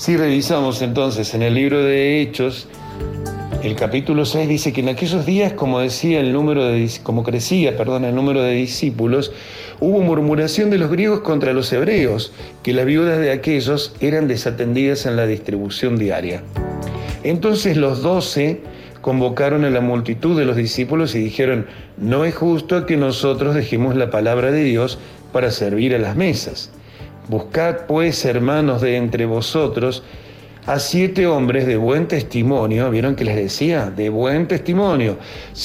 Si 0.03 0.17
revisamos 0.17 0.83
entonces 0.83 1.33
en 1.33 1.43
el 1.43 1.55
libro 1.55 1.81
de 1.81 2.21
Hechos, 2.21 2.67
el 3.63 3.77
capítulo 3.77 4.25
6 4.25 4.49
dice 4.49 4.73
que 4.73 4.81
en 4.81 4.89
aquellos 4.89 5.25
días, 5.25 5.53
como 5.53 5.79
decía 5.79 6.19
el 6.19 6.33
número 6.33 6.65
de 6.65 6.91
como 7.05 7.23
crecía, 7.23 7.77
perdón, 7.77 8.05
el 8.05 8.13
número 8.13 8.43
de 8.43 8.51
discípulos, 8.51 9.31
hubo 9.79 10.01
murmuración 10.01 10.71
de 10.71 10.79
los 10.79 10.91
griegos 10.91 11.21
contra 11.21 11.53
los 11.53 11.73
hebreos, 11.73 12.33
que 12.65 12.73
las 12.73 12.85
viudas 12.85 13.21
de 13.21 13.31
aquellos 13.31 13.95
eran 14.01 14.27
desatendidas 14.27 15.07
en 15.07 15.15
la 15.15 15.25
distribución 15.25 15.97
diaria. 15.97 16.43
Entonces 17.23 17.77
los 17.77 18.03
doce 18.03 18.61
convocaron 19.03 19.65
a 19.65 19.71
la 19.71 19.83
multitud 19.83 20.37
de 20.37 20.47
los 20.47 20.57
discípulos 20.57 21.15
y 21.15 21.21
dijeron, 21.21 21.67
no 21.97 22.25
es 22.25 22.35
justo 22.35 22.87
que 22.87 22.97
nosotros 22.97 23.55
dejemos 23.55 23.95
la 23.95 24.11
palabra 24.11 24.51
de 24.51 24.65
Dios 24.65 24.99
para 25.33 25.53
servir 25.53 25.95
a 25.95 26.01
las 26.01 26.17
mesas. 26.17 26.73
Buscad 27.33 27.87
pues, 27.87 28.27
hermanos 28.27 28.83
de 28.83 28.99
entre 28.99 29.25
vosotros, 29.25 30.03
a 30.67 30.79
siete 30.79 31.27
hombres 31.27 31.67
de 31.67 31.79
buen 31.79 32.07
testimonio, 32.07 32.91
¿vieron 32.91 33.17
que 33.17 33.25
les 33.25 33.37
decía? 33.37 33.91
De 33.91 34.11
buen 34.11 34.47
testimonio, 34.47 35.17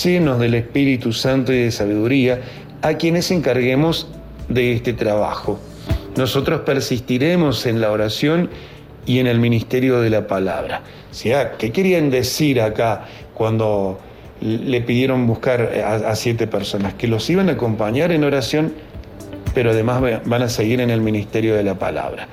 llenos 0.01 0.39
del 0.39 0.53
Espíritu 0.53 1.12
Santo 1.12 1.51
y 1.51 1.63
de 1.63 1.71
sabiduría, 1.71 2.39
a 2.82 2.93
quienes 2.93 3.32
encarguemos 3.32 4.08
de 4.47 4.75
este 4.75 4.93
trabajo. 4.93 5.60
Nosotros 6.15 6.62
persistiremos 6.62 7.65
en 7.65 7.82
la 7.82 7.91
oración 7.91 8.49
y 9.06 9.19
en 9.19 9.27
el 9.27 9.39
ministerio 9.39 9.99
de 9.99 10.10
la 10.10 10.25
palabra. 10.25 10.84
O 11.12 11.13
sea, 11.13 11.58
¿qué 11.58 11.73
querían 11.73 12.10
decir 12.10 12.62
acá 12.62 13.03
cuando 13.34 13.99
le 14.39 14.80
pidieron 14.80 15.27
buscar 15.27 15.69
a, 15.84 15.95
a 15.95 16.15
siete 16.15 16.47
personas? 16.47 16.93
Que 16.93 17.10
los 17.10 17.30
iban 17.30 17.49
a 17.49 17.53
acompañar 17.53 18.13
en 18.13 18.23
oración 18.23 18.71
pero 19.58 19.72
además 19.72 20.22
van 20.26 20.43
a 20.43 20.50
seguir 20.50 20.82
en 20.82 20.91
el 20.91 21.02
ministerio 21.02 21.56
de 21.56 21.63
la 21.63 21.74
palabra. 21.74 22.28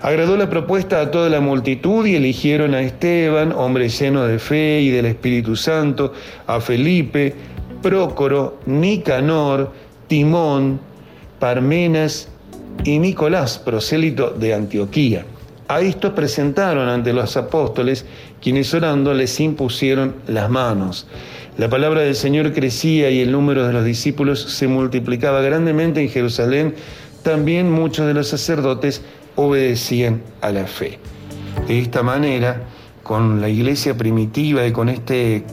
Agradó 0.00 0.38
la 0.38 0.48
propuesta 0.48 1.02
a 1.02 1.10
toda 1.10 1.28
la 1.28 1.38
multitud 1.38 2.06
y 2.06 2.16
eligieron 2.16 2.72
a 2.72 2.80
Esteban, 2.80 3.52
hombre 3.52 3.90
lleno 3.90 4.26
de 4.26 4.38
fe 4.38 4.80
y 4.80 4.88
del 4.88 5.04
Espíritu 5.04 5.54
Santo, 5.54 6.14
a 6.46 6.62
Felipe, 6.62 7.34
Prócoro, 7.82 8.58
Nicanor, 8.64 9.70
Timón, 10.08 10.80
Parmenas 11.38 12.28
y 12.84 12.98
Nicolás, 12.98 13.58
prosélito 13.58 14.30
de 14.30 14.54
Antioquía. 14.54 15.26
A 15.68 15.82
estos 15.82 16.12
presentaron 16.14 16.88
ante 16.88 17.12
los 17.12 17.36
apóstoles, 17.36 18.06
quienes 18.40 18.72
orando 18.72 19.12
les 19.12 19.38
impusieron 19.40 20.14
las 20.26 20.48
manos. 20.48 21.06
La 21.58 21.68
palabra 21.68 22.00
del 22.00 22.14
Señor 22.14 22.52
crecía 22.54 23.10
y 23.10 23.20
el 23.20 23.30
número 23.30 23.66
de 23.66 23.74
los 23.74 23.84
discípulos 23.84 24.40
se 24.40 24.68
multiplicaba 24.68 25.42
grandemente 25.42 26.00
en 26.00 26.08
Jerusalén. 26.08 26.74
También 27.22 27.70
muchos 27.70 28.06
de 28.06 28.14
los 28.14 28.28
sacerdotes 28.28 29.02
obedecían 29.36 30.22
a 30.40 30.50
la 30.50 30.66
fe. 30.66 30.98
De 31.68 31.78
esta 31.78 32.02
manera, 32.02 32.62
con 33.02 33.42
la 33.42 33.50
iglesia 33.50 33.96
primitiva 33.96 34.66
y 34.66 34.72
con 34.72 34.88
este, 34.88 35.44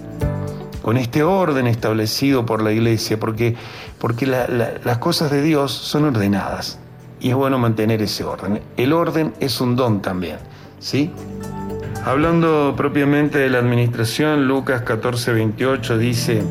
con 0.82 0.96
este 0.96 1.24
orden 1.24 1.68
establecido 1.68 2.46
por 2.46 2.64
la 2.64 2.72
iglesia, 2.72 3.20
porque, 3.20 3.56
porque 4.00 4.26
la, 4.26 4.48
la, 4.48 4.72
las 4.84 5.00
cosas 5.00 5.32
de 5.32 5.42
Dios 5.42 5.74
son 5.74 6.06
ordenadas 6.06 6.80
y 7.20 7.30
es 7.30 7.36
bueno 7.36 7.60
mantener 7.60 8.02
ese 8.02 8.24
orden. 8.24 8.62
El 8.78 8.94
orden 8.94 9.34
es 9.42 9.60
un 9.60 9.76
don 9.76 10.02
también, 10.02 10.38
¿sí? 10.80 11.12
Hablando 12.06 12.76
propiamente 12.78 13.40
de 13.40 13.50
la 13.50 13.60
administración, 13.60 14.48
Lucas 14.48 14.84
14, 14.84 15.34
28 15.34 15.98
dice, 15.98 16.42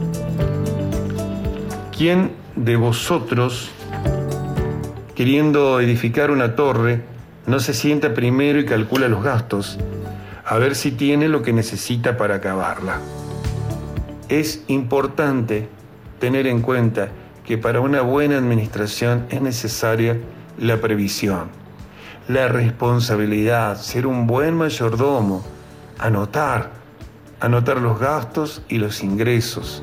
¿quién 1.96 2.32
de 2.54 2.76
vosotros, 2.76 3.70
queriendo 5.14 5.80
edificar 5.80 6.30
una 6.30 6.54
torre, 6.54 7.02
no 7.46 7.60
se 7.60 7.72
sienta 7.72 8.12
primero 8.12 8.60
y 8.60 8.66
calcula 8.66 9.08
los 9.08 9.24
gastos, 9.24 9.78
a 10.44 10.58
ver 10.58 10.74
si 10.74 10.92
tiene 10.92 11.28
lo 11.28 11.40
que 11.40 11.54
necesita 11.54 12.18
para 12.18 12.36
acabarla? 12.36 13.00
Es 14.28 14.62
importante 14.68 15.68
tener 16.20 16.46
en 16.46 16.60
cuenta 16.60 17.08
que 17.46 17.56
para 17.56 17.80
una 17.80 18.02
buena 18.02 18.36
administración 18.36 19.24
es 19.30 19.40
necesaria 19.40 20.18
la 20.58 20.76
previsión 20.76 21.57
la 22.28 22.46
responsabilidad, 22.46 23.80
ser 23.80 24.06
un 24.06 24.26
buen 24.26 24.54
mayordomo, 24.54 25.42
anotar, 25.98 26.70
anotar 27.40 27.78
los 27.80 27.98
gastos 27.98 28.62
y 28.68 28.76
los 28.76 29.02
ingresos. 29.02 29.82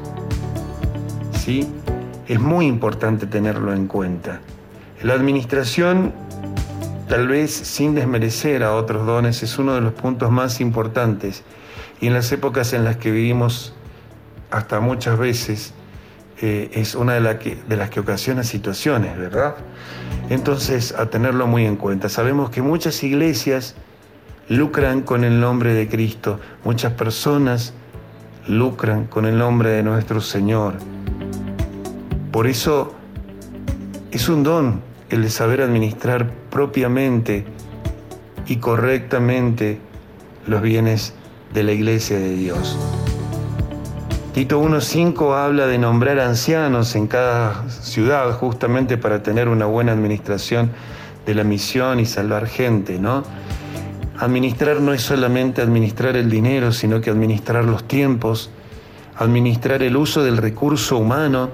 ¿Sí? 1.33 1.67
Es 2.27 2.39
muy 2.39 2.67
importante 2.67 3.25
tenerlo 3.25 3.73
en 3.73 3.87
cuenta. 3.87 4.41
La 5.01 5.13
administración, 5.13 6.13
tal 7.09 7.27
vez 7.27 7.51
sin 7.51 7.95
desmerecer 7.95 8.63
a 8.63 8.75
otros 8.75 9.07
dones, 9.07 9.41
es 9.41 9.57
uno 9.57 9.73
de 9.73 9.81
los 9.81 9.93
puntos 9.93 10.29
más 10.29 10.61
importantes 10.61 11.43
y 11.99 12.07
en 12.07 12.13
las 12.13 12.31
épocas 12.31 12.73
en 12.73 12.83
las 12.83 12.97
que 12.97 13.09
vivimos 13.09 13.73
hasta 14.51 14.79
muchas 14.79 15.17
veces 15.17 15.73
eh, 16.41 16.69
es 16.73 16.95
una 16.95 17.13
de, 17.13 17.21
la 17.21 17.39
que, 17.39 17.57
de 17.67 17.77
las 17.77 17.89
que 17.89 17.99
ocasiona 17.99 18.43
situaciones, 18.43 19.17
¿verdad? 19.17 19.55
Entonces, 20.29 20.93
a 20.93 21.05
tenerlo 21.07 21.47
muy 21.47 21.65
en 21.65 21.77
cuenta. 21.77 22.09
Sabemos 22.09 22.49
que 22.49 22.61
muchas 22.61 23.03
iglesias 23.03 23.75
lucran 24.49 25.01
con 25.01 25.23
el 25.23 25.39
nombre 25.39 25.73
de 25.73 25.87
Cristo, 25.87 26.39
muchas 26.63 26.93
personas 26.93 27.73
lucran 28.47 29.05
con 29.05 29.25
el 29.25 29.37
nombre 29.37 29.69
de 29.69 29.83
nuestro 29.83 30.21
Señor. 30.21 30.75
Por 32.31 32.47
eso 32.47 32.93
es 34.11 34.29
un 34.29 34.43
don 34.43 34.81
el 35.09 35.29
saber 35.29 35.61
administrar 35.61 36.29
propiamente 36.49 37.45
y 38.47 38.57
correctamente 38.57 39.79
los 40.47 40.61
bienes 40.61 41.13
de 41.53 41.63
la 41.63 41.71
iglesia 41.71 42.19
de 42.19 42.35
Dios. 42.35 42.77
Tito 44.35 44.61
1.5 44.61 45.33
habla 45.33 45.65
de 45.65 45.77
nombrar 45.77 46.19
ancianos 46.19 46.97
en 46.97 47.07
cada 47.07 47.69
ciudad 47.69 48.33
justamente 48.33 48.97
para 48.97 49.23
tener 49.23 49.47
una 49.47 49.65
buena 49.65 49.93
administración 49.93 50.71
de 51.25 51.35
la 51.35 51.45
misión 51.45 52.01
y 52.01 52.05
salvar 52.05 52.45
gente, 52.47 52.99
¿no? 52.99 53.23
Administrar 54.19 54.81
no 54.81 54.91
es 54.91 55.03
solamente 55.03 55.61
administrar 55.61 56.17
el 56.17 56.29
dinero, 56.29 56.73
sino 56.73 56.99
que 56.99 57.11
administrar 57.11 57.63
los 57.63 57.87
tiempos, 57.87 58.49
administrar 59.15 59.81
el 59.83 59.95
uso 59.95 60.21
del 60.21 60.35
recurso 60.35 60.97
humano, 60.97 61.51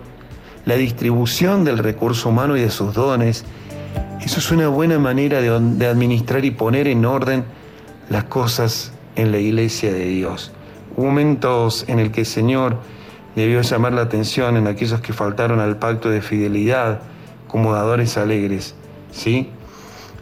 la 0.65 0.73
distribución 0.73 1.63
del 1.63 1.77
recurso 1.77 2.29
humano 2.29 2.57
y 2.57 2.61
de 2.61 2.71
sus 2.71 2.95
dones. 2.95 3.45
Eso 4.21 4.39
es 4.39 4.51
una 4.51 4.69
buena 4.69 4.97
manera 4.97 5.39
de, 5.39 5.55
de 5.59 5.85
administrar 5.85 6.43
y 6.45 6.49
poner 6.49 6.87
en 6.87 7.05
orden 7.05 7.43
las 8.09 8.23
cosas 8.23 8.91
en 9.15 9.31
la 9.31 9.37
iglesia 9.37 9.93
de 9.93 10.05
Dios 10.05 10.51
momentos 11.01 11.85
en 11.87 11.99
el 11.99 12.11
que 12.11 12.21
el 12.21 12.25
Señor 12.25 12.77
debió 13.35 13.61
llamar 13.61 13.93
la 13.93 14.01
atención 14.01 14.57
en 14.57 14.67
aquellos 14.67 15.01
que 15.01 15.13
faltaron 15.13 15.59
al 15.59 15.77
pacto 15.77 16.09
de 16.09 16.21
fidelidad 16.21 17.01
como 17.47 17.73
dadores 17.73 18.17
alegres. 18.17 18.75
¿sí? 19.11 19.49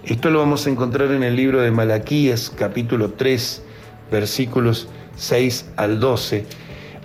Esto 0.03 0.29
lo 0.29 0.39
vamos 0.39 0.65
a 0.65 0.69
encontrar 0.69 1.11
en 1.11 1.23
el 1.23 1.35
libro 1.35 1.61
de 1.61 1.71
Malaquías, 1.71 2.51
capítulo 2.55 3.11
3, 3.11 3.63
versículos 4.11 4.87
6 5.15 5.71
al 5.75 5.99
12. 5.99 6.45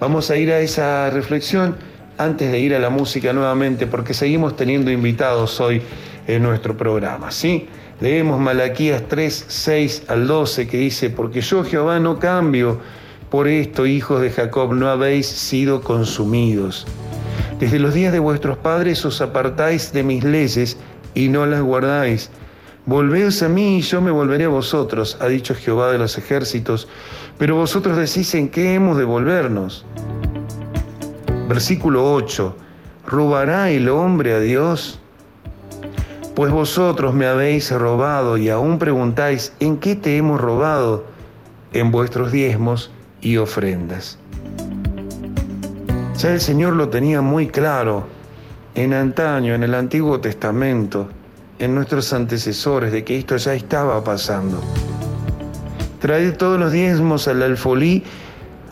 Vamos 0.01 0.31
a 0.31 0.37
ir 0.37 0.53
a 0.53 0.61
esa 0.61 1.11
reflexión 1.11 1.77
antes 2.18 2.53
de 2.53 2.59
ir 2.61 2.75
a 2.75 2.79
la 2.79 2.91
música 2.91 3.33
nuevamente, 3.33 3.87
porque 3.87 4.14
seguimos 4.14 4.57
teniendo 4.57 4.91
invitados 4.91 5.61
hoy 5.61 5.83
en 6.27 6.43
nuestro 6.43 6.77
programa. 6.77 7.31
¿sí? 7.31 7.66
Leemos 8.01 8.41
Malaquías 8.41 9.03
3, 9.09 9.45
6 9.49 10.05
al 10.09 10.27
12, 10.27 10.68
que 10.68 10.77
dice, 10.79 11.11
porque 11.11 11.41
yo 11.41 11.64
Jehová 11.64 11.99
no 11.99 12.18
cambio 12.18 12.81
por 13.35 13.49
esto, 13.49 13.85
hijos 13.85 14.20
de 14.20 14.30
Jacob, 14.30 14.74
no 14.74 14.89
habéis 14.89 15.26
sido 15.26 15.80
consumidos. 15.80 16.87
Desde 17.59 17.80
los 17.80 17.93
días 17.93 18.12
de 18.12 18.20
vuestros 18.20 18.57
padres 18.59 19.05
os 19.05 19.20
apartáis 19.20 19.93
de 19.93 20.05
mis 20.05 20.22
leyes 20.22 20.76
y 21.16 21.28
no 21.28 21.45
las 21.45 21.61
guardáis. 21.61 22.30
Volveos 22.87 23.43
a 23.43 23.49
mí 23.49 23.78
y 23.78 23.80
yo 23.80 24.01
me 24.01 24.12
volveré 24.12 24.45
a 24.45 24.51
vosotros, 24.51 25.18
ha 25.20 25.26
dicho 25.26 25.53
Jehová 25.57 25.91
de 25.91 25.99
los 25.99 26.16
ejércitos. 26.16 26.87
Pero 27.37 27.57
vosotros 27.57 27.97
decís 27.97 28.32
en 28.37 28.49
qué 28.51 28.74
hemos 28.74 28.99
de 28.99 29.05
volvernos. 29.05 29.85
Versículo 31.49 32.14
8. 32.14 32.55
¿Robará 33.05 33.68
el 33.72 33.89
hombre 33.89 34.35
a 34.35 34.39
Dios? 34.39 35.01
Pues 36.37 36.53
vosotros 36.53 37.14
me 37.14 37.26
habéis 37.26 37.72
robado 37.72 38.37
y 38.37 38.49
aún 38.49 38.78
preguntáis, 38.78 39.53
¿en 39.59 39.78
qué 39.78 39.97
te 39.97 40.16
hemos 40.16 40.41
robado? 40.41 41.05
En 41.72 41.91
vuestros 41.91 42.30
diezmos 42.30 42.93
y 43.25 43.39
ofrendas. 43.39 44.18
Ya 46.18 46.33
el 46.33 46.41
Señor 46.41 46.75
lo 46.75 46.89
tenía 46.91 47.20
muy 47.20 47.49
claro 47.49 48.07
en 48.77 48.93
antaño, 48.93 49.55
en 49.55 49.64
el 49.64 49.75
Antiguo 49.75 50.20
Testamento, 50.20 51.09
en 51.59 51.75
nuestros 51.75 52.12
antecesores, 52.12 52.93
de 52.93 53.03
que 53.03 53.18
esto 53.18 53.37
ya 53.37 53.55
estaba 53.55 54.05
pasando. 54.05 54.62
Traed 56.01 56.37
todos 56.37 56.61
los 56.61 56.70
diezmos 56.70 57.27
al 57.27 57.43
alfolí 57.43 58.05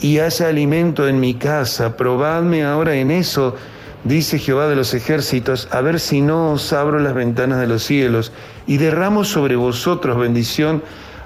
y 0.01 0.19
haya 0.19 0.49
alimento 0.49 1.09
en 1.09 1.19
mi 1.19 1.35
casa. 1.35 1.97
Probadme 1.97 2.65
ahora 2.65 2.95
en 2.95 3.11
eso, 3.11 3.57
dice 4.05 4.39
Jehová 4.39 4.69
de 4.69 4.77
los 4.77 4.93
ejércitos, 4.93 5.69
a 5.71 5.81
ver 5.81 5.99
si 5.99 6.21
no 6.21 6.53
os 6.53 6.73
abro 6.73 6.99
las 6.99 7.15
ventanas 7.15 7.59
de 7.61 7.69
los 7.69 7.83
cielos 7.85 8.33
y 8.67 8.77
derramo 8.77 9.25
sobre 9.25 9.57
vosotros 9.57 10.19
bendición 10.19 10.83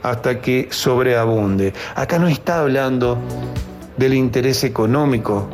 hasta 0.06 0.40
que 0.40 0.68
sobreabunde. 0.70 1.72
Acá 1.96 2.20
no 2.20 2.28
está 2.28 2.60
hablando 2.60 3.18
del 3.96 4.14
interés 4.14 4.62
económico, 4.62 5.48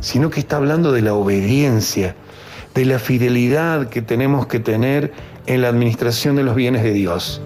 sino 0.00 0.28
que 0.28 0.40
está 0.40 0.56
hablando 0.56 0.90
de 0.90 1.02
la 1.02 1.14
obediencia, 1.14 2.16
de 2.74 2.84
la 2.84 2.98
fidelidad 2.98 3.88
que 3.88 4.02
tenemos 4.02 4.48
que 4.48 4.58
tener 4.58 5.12
en 5.46 5.62
la 5.62 5.68
administración 5.68 6.34
de 6.34 6.42
los 6.42 6.56
bienes 6.56 6.82
de 6.82 6.92
Dios. 6.92 7.40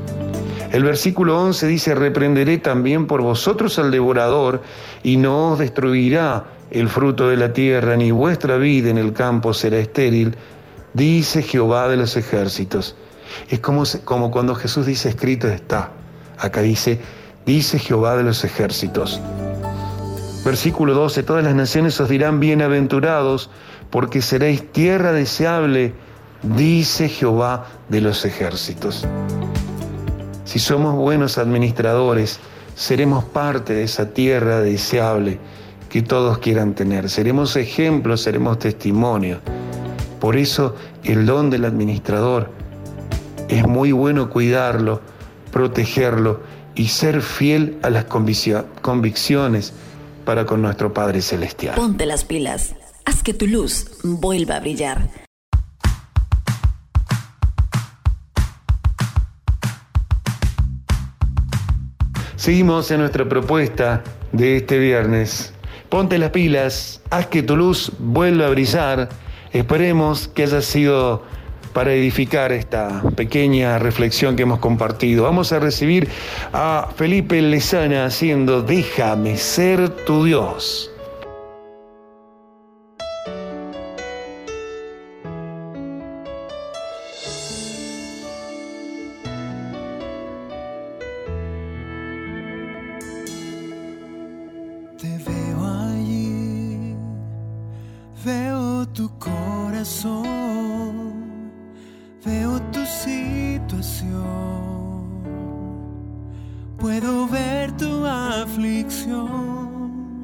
El 0.73 0.83
versículo 0.83 1.39
11 1.43 1.67
dice, 1.67 1.95
reprenderé 1.95 2.57
también 2.57 3.07
por 3.07 3.21
vosotros 3.21 3.79
al 3.79 3.91
devorador 3.91 4.63
y 5.03 5.19
no 5.19 5.53
os 5.53 5.59
destruirá 5.59 6.47
el 6.71 6.89
fruto 6.89 7.29
de 7.29 7.37
la 7.37 7.53
tierra, 7.53 7.97
ni 7.97 8.13
vuestra 8.13 8.57
vida 8.57 8.89
en 8.89 8.97
el 8.97 9.13
campo 9.13 9.53
será 9.53 9.77
estéril, 9.77 10.37
dice 10.95 11.43
Jehová 11.43 11.89
de 11.89 11.99
los 11.99 12.17
ejércitos. 12.17 12.97
Es 13.51 13.61
como, 13.61 13.83
como 14.07 14.31
cuando 14.31 14.55
Jesús 14.55 14.87
dice, 14.87 15.11
escrito 15.11 15.47
está. 15.47 16.00
Acá 16.41 16.63
dice, 16.63 16.99
dice 17.47 17.79
Jehová 17.79 18.17
de 18.17 18.25
los 18.25 18.45
ejércitos. 18.45 19.21
Versículo 20.45 20.95
12, 20.95 21.23
todas 21.23 21.45
las 21.45 21.55
naciones 21.55 22.01
os 22.01 22.09
dirán 22.09 22.41
bienaventurados, 22.41 23.51
porque 23.91 24.23
seréis 24.23 24.73
tierra 24.73 25.13
deseable, 25.13 25.93
dice 26.43 27.09
Jehová 27.09 27.67
de 27.91 28.01
los 28.01 28.25
ejércitos. 28.25 29.07
Si 30.45 30.59
somos 30.59 30.95
buenos 30.95 31.37
administradores, 31.37 32.41
seremos 32.75 33.25
parte 33.25 33.75
de 33.75 33.85
esa 33.85 34.11
tierra 34.11 34.61
deseable 34.61 35.39
que 35.91 36.03
todos 36.03 36.39
quieran 36.39 36.75
tener. 36.75 37.11
Seremos 37.11 37.57
ejemplos, 37.57 38.23
seremos 38.23 38.59
testimonio. 38.59 39.41
Por 40.19 40.37
eso 40.37 40.75
el 41.05 41.27
don 41.27 41.51
del 41.51 41.67
administrador 41.67 42.51
es 43.49 43.67
muy 43.67 43.93
bueno 43.93 44.31
cuidarlo, 44.31 45.03
protegerlo 45.53 46.41
y 46.75 46.89
ser 46.89 47.23
fiel 47.23 47.79
a 47.83 47.91
las 47.91 48.05
convicciones 48.05 49.73
para 50.25 50.47
con 50.47 50.63
nuestro 50.63 50.93
Padre 50.95 51.23
Celestial. 51.23 51.75
Ponte 51.75 52.07
las 52.07 52.25
pilas. 52.25 52.75
Haz 53.05 53.23
que 53.23 53.35
tu 53.35 53.47
luz 53.47 53.99
vuelva 54.03 54.57
a 54.57 54.61
brillar. 54.61 55.11
Seguimos 62.37 62.91
en 62.91 63.01
nuestra 63.01 63.29
propuesta 63.29 64.03
de 64.33 64.57
este 64.57 64.79
viernes. 64.79 65.53
Ponte 65.91 66.17
las 66.17 66.31
pilas, 66.31 67.03
haz 67.11 67.27
que 67.27 67.43
tu 67.43 67.57
luz 67.57 67.93
vuelva 67.99 68.47
a 68.47 68.51
brillar. 68.51 69.09
Esperemos 69.53 70.29
que 70.29 70.45
haya 70.45 70.63
sido 70.63 71.25
para 71.73 71.93
edificar 71.93 72.53
esta 72.53 73.03
pequeña 73.17 73.79
reflexión 73.79 74.37
que 74.37 74.43
hemos 74.43 74.59
compartido. 74.59 75.25
Vamos 75.25 75.53
a 75.53 75.59
recibir 75.59 76.09
a 76.53 76.91
Felipe 76.97 77.41
Lezana 77.41 78.05
haciendo 78.05 78.63
Déjame 78.63 79.37
ser 79.37 79.89
tu 80.05 80.25
Dios. 80.25 80.91
Veo 98.23 98.87
tu 98.89 99.09
corazón, 99.19 100.27
veo 102.25 102.61
tu 102.73 102.85
situación, 102.85 104.13
puedo 106.79 107.27
ver 107.27 107.73
tu 107.73 108.07
aflicción, 108.07 110.23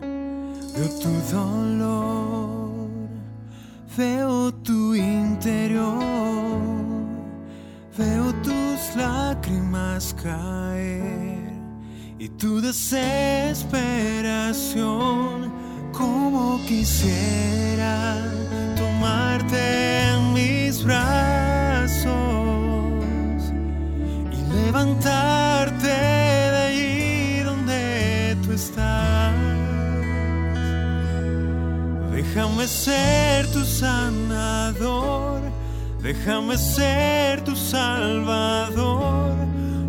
veo 0.75 0.89
tu 1.01 1.11
dolor, 1.33 2.89
veo 3.97 4.53
tu 4.63 4.95
interior, 4.95 5.99
veo 7.97 8.33
tus 8.43 8.95
lágrimas 8.95 10.15
caer 10.23 11.57
y 12.19 12.29
tu 12.29 12.61
desesperación, 12.61 15.51
como 15.93 16.61
quisiera 16.67 18.23
tomarte 18.77 20.11
en 20.11 20.35
mis 20.35 20.85
brazos 20.85 21.36
levantarte 24.77 25.87
de 25.87 26.59
allí 26.69 27.43
donde 27.45 28.37
tú 28.45 28.53
estás. 28.53 29.33
Déjame 32.13 32.67
ser 32.67 33.47
tu 33.53 33.65
sanador, 33.65 35.41
déjame 36.03 36.59
ser 36.59 37.43
tu 37.45 37.57
salvador. 37.57 39.35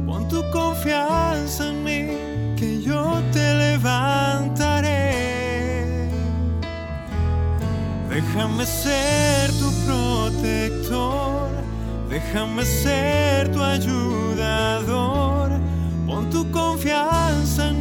Pon 0.05 0.27
tu 0.29 0.41
confianza 0.51 1.69
en 1.69 1.83
mí, 1.83 2.07
que 2.55 2.81
yo 2.81 3.21
te 3.33 3.53
levantaré. 3.55 4.97
Déjame 8.09 8.65
ser 8.65 9.51
tu 9.59 9.69
protector, 9.85 11.36
déjame 12.17 12.65
ser 12.65 13.49
tu 13.51 13.61
ayudador. 13.61 15.49
Pon 16.05 16.25
tu 16.29 16.45
confianza 16.51 17.69
en 17.69 17.76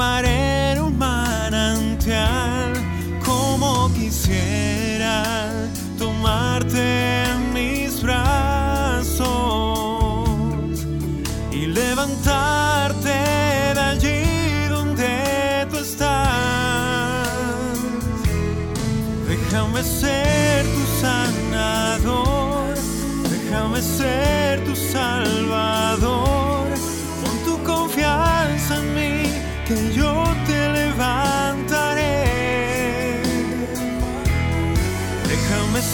transformaré 0.00 0.72
en 0.72 0.80
un 0.80 0.98
manantial 0.98 2.72
como 3.24 3.92
quisiera 3.92 5.50
tomarte 5.98 7.24
en 7.24 7.52
mis 7.52 8.02
brazos 8.02 9.28
y 11.52 11.66
levantarte 11.66 13.08
de 13.74 13.80
allí 13.80 14.68
donde 14.70 15.66
tú 15.70 15.76
estás. 15.76 17.28
Déjame 19.28 19.82
ser 19.82 20.64
tu 20.64 20.84
sanador, 21.02 22.74
déjame 23.30 23.82
ser 23.82 24.64
tu 24.64 24.74
salvador. 24.74 25.89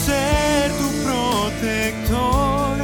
Ser 0.07 0.71
tu 0.77 0.87
protector, 1.03 2.77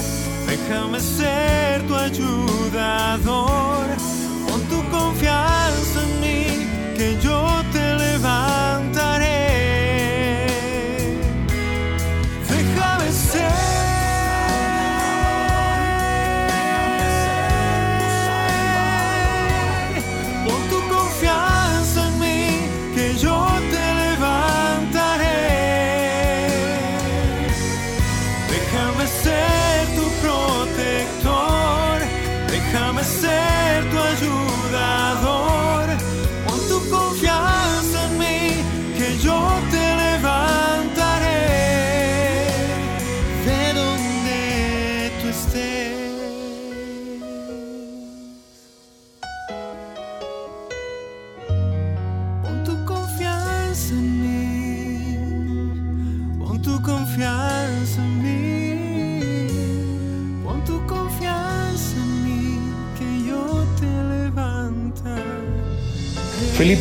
déjame 0.45 0.99
ser 0.99 1.81
tu 1.87 1.95
ayudador. 1.95 3.82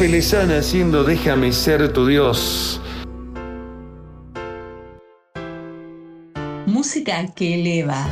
Felipe 0.02 0.16
Lezana 0.16 0.58
haciendo 0.58 1.04
Déjame 1.04 1.52
ser 1.52 1.92
tu 1.92 2.08
Dios. 2.08 2.80
Música 6.66 7.24
que 7.36 7.54
eleva. 7.54 8.08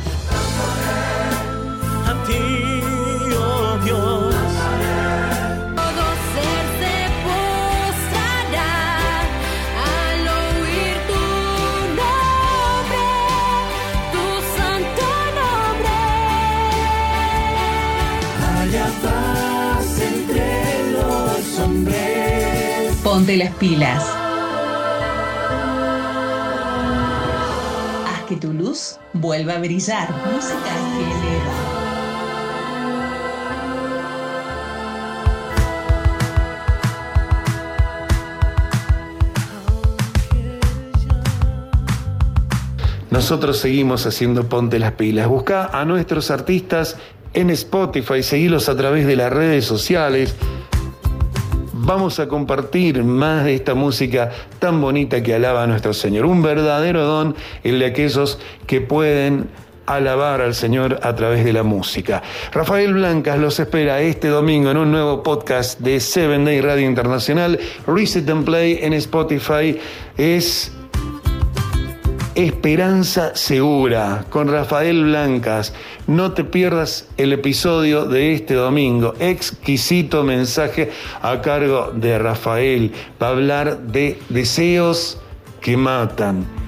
Ponte 23.31 23.45
las 23.45 23.55
pilas. 23.55 24.03
Haz 28.05 28.23
que 28.27 28.35
tu 28.35 28.51
luz 28.51 28.97
vuelva 29.13 29.53
a 29.53 29.59
brillar. 29.59 30.09
Música 30.33 30.57
que 30.97 31.03
eleva. 31.05 31.53
Nosotros 43.11 43.59
seguimos 43.59 44.05
haciendo 44.05 44.49
Ponte 44.49 44.77
las 44.77 44.91
pilas. 44.93 45.29
Busca 45.29 45.67
a 45.67 45.85
nuestros 45.85 46.31
artistas 46.31 46.97
en 47.33 47.49
Spotify, 47.51 48.23
seguilos 48.23 48.67
a 48.67 48.75
través 48.75 49.07
de 49.07 49.15
las 49.15 49.31
redes 49.31 49.63
sociales. 49.63 50.35
Vamos 51.93 52.21
a 52.21 52.29
compartir 52.29 53.03
más 53.03 53.43
de 53.43 53.53
esta 53.53 53.75
música 53.75 54.31
tan 54.59 54.79
bonita 54.79 55.21
que 55.21 55.35
alaba 55.35 55.63
a 55.63 55.67
nuestro 55.67 55.93
Señor. 55.93 56.25
Un 56.25 56.41
verdadero 56.41 57.03
don, 57.03 57.35
el 57.65 57.79
de 57.79 57.85
aquellos 57.87 58.39
que 58.65 58.79
pueden 58.79 59.49
alabar 59.87 60.39
al 60.39 60.55
Señor 60.55 61.01
a 61.03 61.13
través 61.15 61.43
de 61.43 61.51
la 61.51 61.63
música. 61.63 62.23
Rafael 62.53 62.93
Blancas 62.93 63.37
los 63.39 63.59
espera 63.59 63.99
este 63.99 64.29
domingo 64.29 64.71
en 64.71 64.77
un 64.77 64.89
nuevo 64.89 65.21
podcast 65.21 65.81
de 65.81 65.99
Seven 65.99 66.45
Day 66.45 66.61
Radio 66.61 66.87
Internacional. 66.87 67.59
Reset 67.85 68.29
and 68.29 68.45
Play 68.45 68.79
en 68.81 68.93
Spotify 68.93 69.77
es 70.15 70.71
Esperanza 72.35 73.35
Segura 73.35 74.23
con 74.29 74.47
Rafael 74.47 75.03
Blancas. 75.03 75.73
No 76.11 76.33
te 76.33 76.43
pierdas 76.43 77.07
el 77.15 77.31
episodio 77.31 78.03
de 78.03 78.33
este 78.33 78.53
domingo. 78.53 79.13
Exquisito 79.21 80.25
mensaje 80.25 80.91
a 81.21 81.39
cargo 81.39 81.93
de 81.95 82.19
Rafael. 82.19 82.91
Va 83.21 83.27
a 83.27 83.29
hablar 83.29 83.79
de 83.79 84.19
deseos 84.27 85.17
que 85.61 85.77
matan. 85.77 86.60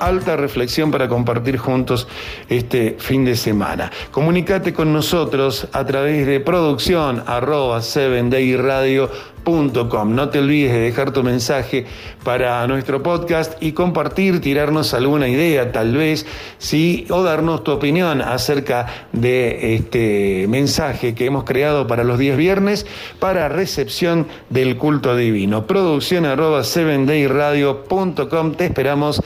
Alta 0.00 0.36
reflexión 0.36 0.90
para 0.90 1.08
compartir 1.08 1.56
juntos 1.56 2.06
este 2.48 2.96
fin 2.98 3.24
de 3.24 3.34
semana. 3.34 3.90
Comunicate 4.10 4.74
con 4.74 4.92
nosotros 4.92 5.68
a 5.72 5.86
través 5.86 6.26
de 6.26 6.40
producción 6.40 7.22
arroba 7.26 7.78
7dayradio.com. 7.78 10.14
No 10.14 10.28
te 10.28 10.40
olvides 10.40 10.72
de 10.72 10.80
dejar 10.80 11.12
tu 11.12 11.22
mensaje 11.22 11.86
para 12.24 12.66
nuestro 12.66 13.00
podcast 13.02 13.54
y 13.62 13.72
compartir, 13.72 14.40
tirarnos 14.40 14.92
alguna 14.92 15.28
idea 15.28 15.72
tal 15.72 15.96
vez, 15.96 16.26
sí, 16.58 17.06
o 17.08 17.22
darnos 17.22 17.64
tu 17.64 17.72
opinión 17.72 18.20
acerca 18.20 19.06
de 19.12 19.76
este 19.76 20.44
mensaje 20.48 21.14
que 21.14 21.24
hemos 21.26 21.44
creado 21.44 21.86
para 21.86 22.04
los 22.04 22.18
días 22.18 22.36
viernes 22.36 22.84
para 23.18 23.48
recepción 23.48 24.26
del 24.50 24.76
culto 24.76 25.16
divino. 25.16 25.66
Producción 25.66 26.26
arroba 26.26 26.60
7dayradio.com. 26.60 28.52
Te 28.52 28.66
esperamos 28.66 29.22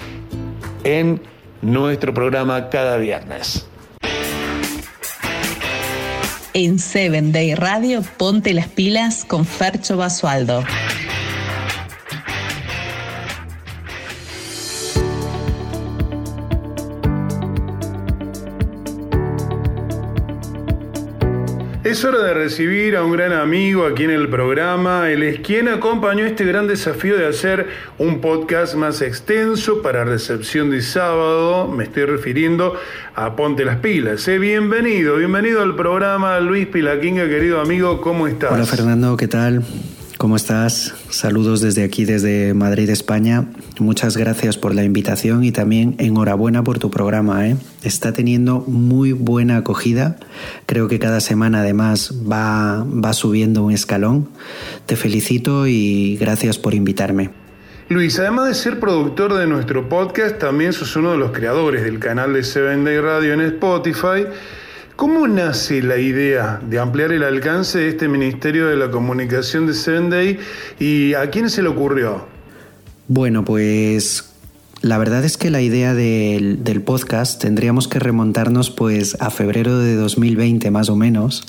en 0.84 1.20
nuestro 1.62 2.14
programa 2.14 2.70
cada 2.70 2.96
viernes. 2.96 3.66
En 6.52 6.78
Seven 6.78 7.32
Day 7.32 7.54
Radio, 7.54 8.02
ponte 8.16 8.52
las 8.54 8.66
pilas 8.66 9.24
con 9.24 9.46
Fercho 9.46 9.96
Basualdo. 9.96 10.64
Es 22.00 22.06
hora 22.06 22.22
de 22.22 22.32
recibir 22.32 22.96
a 22.96 23.04
un 23.04 23.12
gran 23.12 23.34
amigo 23.34 23.84
aquí 23.84 24.04
en 24.04 24.10
el 24.10 24.30
programa. 24.30 25.10
Él 25.10 25.22
es 25.22 25.40
quien 25.40 25.68
acompañó 25.68 26.24
este 26.24 26.46
gran 26.46 26.66
desafío 26.66 27.14
de 27.18 27.26
hacer 27.26 27.66
un 27.98 28.22
podcast 28.22 28.74
más 28.74 29.02
extenso 29.02 29.82
para 29.82 30.02
recepción 30.04 30.70
de 30.70 30.80
sábado. 30.80 31.68
Me 31.68 31.84
estoy 31.84 32.06
refiriendo 32.06 32.74
a 33.14 33.36
Ponte 33.36 33.66
las 33.66 33.80
Pilas. 33.80 34.26
¿eh? 34.28 34.38
Bienvenido, 34.38 35.16
bienvenido 35.16 35.60
al 35.60 35.76
programa 35.76 36.40
Luis 36.40 36.68
Pilaquinga, 36.68 37.28
querido 37.28 37.60
amigo. 37.60 38.00
¿Cómo 38.00 38.26
estás? 38.26 38.50
Hola 38.50 38.64
Fernando, 38.64 39.14
¿qué 39.18 39.28
tal? 39.28 39.62
¿Cómo 40.20 40.36
estás? 40.36 40.92
Saludos 41.08 41.62
desde 41.62 41.82
aquí, 41.82 42.04
desde 42.04 42.52
Madrid, 42.52 42.90
España. 42.90 43.46
Muchas 43.78 44.18
gracias 44.18 44.58
por 44.58 44.74
la 44.74 44.84
invitación 44.84 45.44
y 45.44 45.50
también 45.50 45.94
enhorabuena 45.96 46.62
por 46.62 46.78
tu 46.78 46.90
programa. 46.90 47.48
¿eh? 47.48 47.56
Está 47.84 48.12
teniendo 48.12 48.60
muy 48.66 49.12
buena 49.12 49.56
acogida. 49.56 50.16
Creo 50.66 50.88
que 50.88 50.98
cada 50.98 51.20
semana 51.20 51.60
además 51.60 52.12
va, 52.30 52.84
va 52.84 53.14
subiendo 53.14 53.64
un 53.64 53.72
escalón. 53.72 54.28
Te 54.84 54.94
felicito 54.94 55.66
y 55.66 56.18
gracias 56.20 56.58
por 56.58 56.74
invitarme. 56.74 57.30
Luis, 57.88 58.18
además 58.18 58.48
de 58.48 58.54
ser 58.56 58.78
productor 58.78 59.32
de 59.32 59.46
nuestro 59.46 59.88
podcast, 59.88 60.36
también 60.38 60.74
sos 60.74 60.94
uno 60.96 61.12
de 61.12 61.16
los 61.16 61.30
creadores 61.30 61.82
del 61.82 61.98
canal 61.98 62.34
de 62.34 62.44
Seven 62.44 62.84
Day 62.84 62.98
Radio 62.98 63.32
en 63.32 63.40
Spotify. 63.40 64.26
¿Cómo 65.00 65.26
nace 65.26 65.82
la 65.82 65.96
idea 65.96 66.60
de 66.62 66.78
ampliar 66.78 67.10
el 67.12 67.22
alcance 67.22 67.78
de 67.78 67.88
este 67.88 68.06
Ministerio 68.06 68.66
de 68.66 68.76
la 68.76 68.90
Comunicación 68.90 69.66
de 69.66 69.72
Seven 69.72 70.10
Day 70.10 70.38
y 70.78 71.14
a 71.14 71.30
quién 71.30 71.48
se 71.48 71.62
le 71.62 71.70
ocurrió? 71.70 72.26
Bueno, 73.08 73.42
pues 73.42 74.30
la 74.82 74.98
verdad 74.98 75.24
es 75.24 75.38
que 75.38 75.48
la 75.48 75.62
idea 75.62 75.94
del, 75.94 76.82
podcast 76.84 77.40
tendríamos 77.40 77.88
que 77.88 77.98
remontarnos 77.98 78.68
pues 78.68 79.16
a 79.20 79.30
febrero 79.30 79.78
de 79.78 79.94
2020 79.94 80.70
más 80.70 80.90
o 80.90 80.96
menos, 80.96 81.46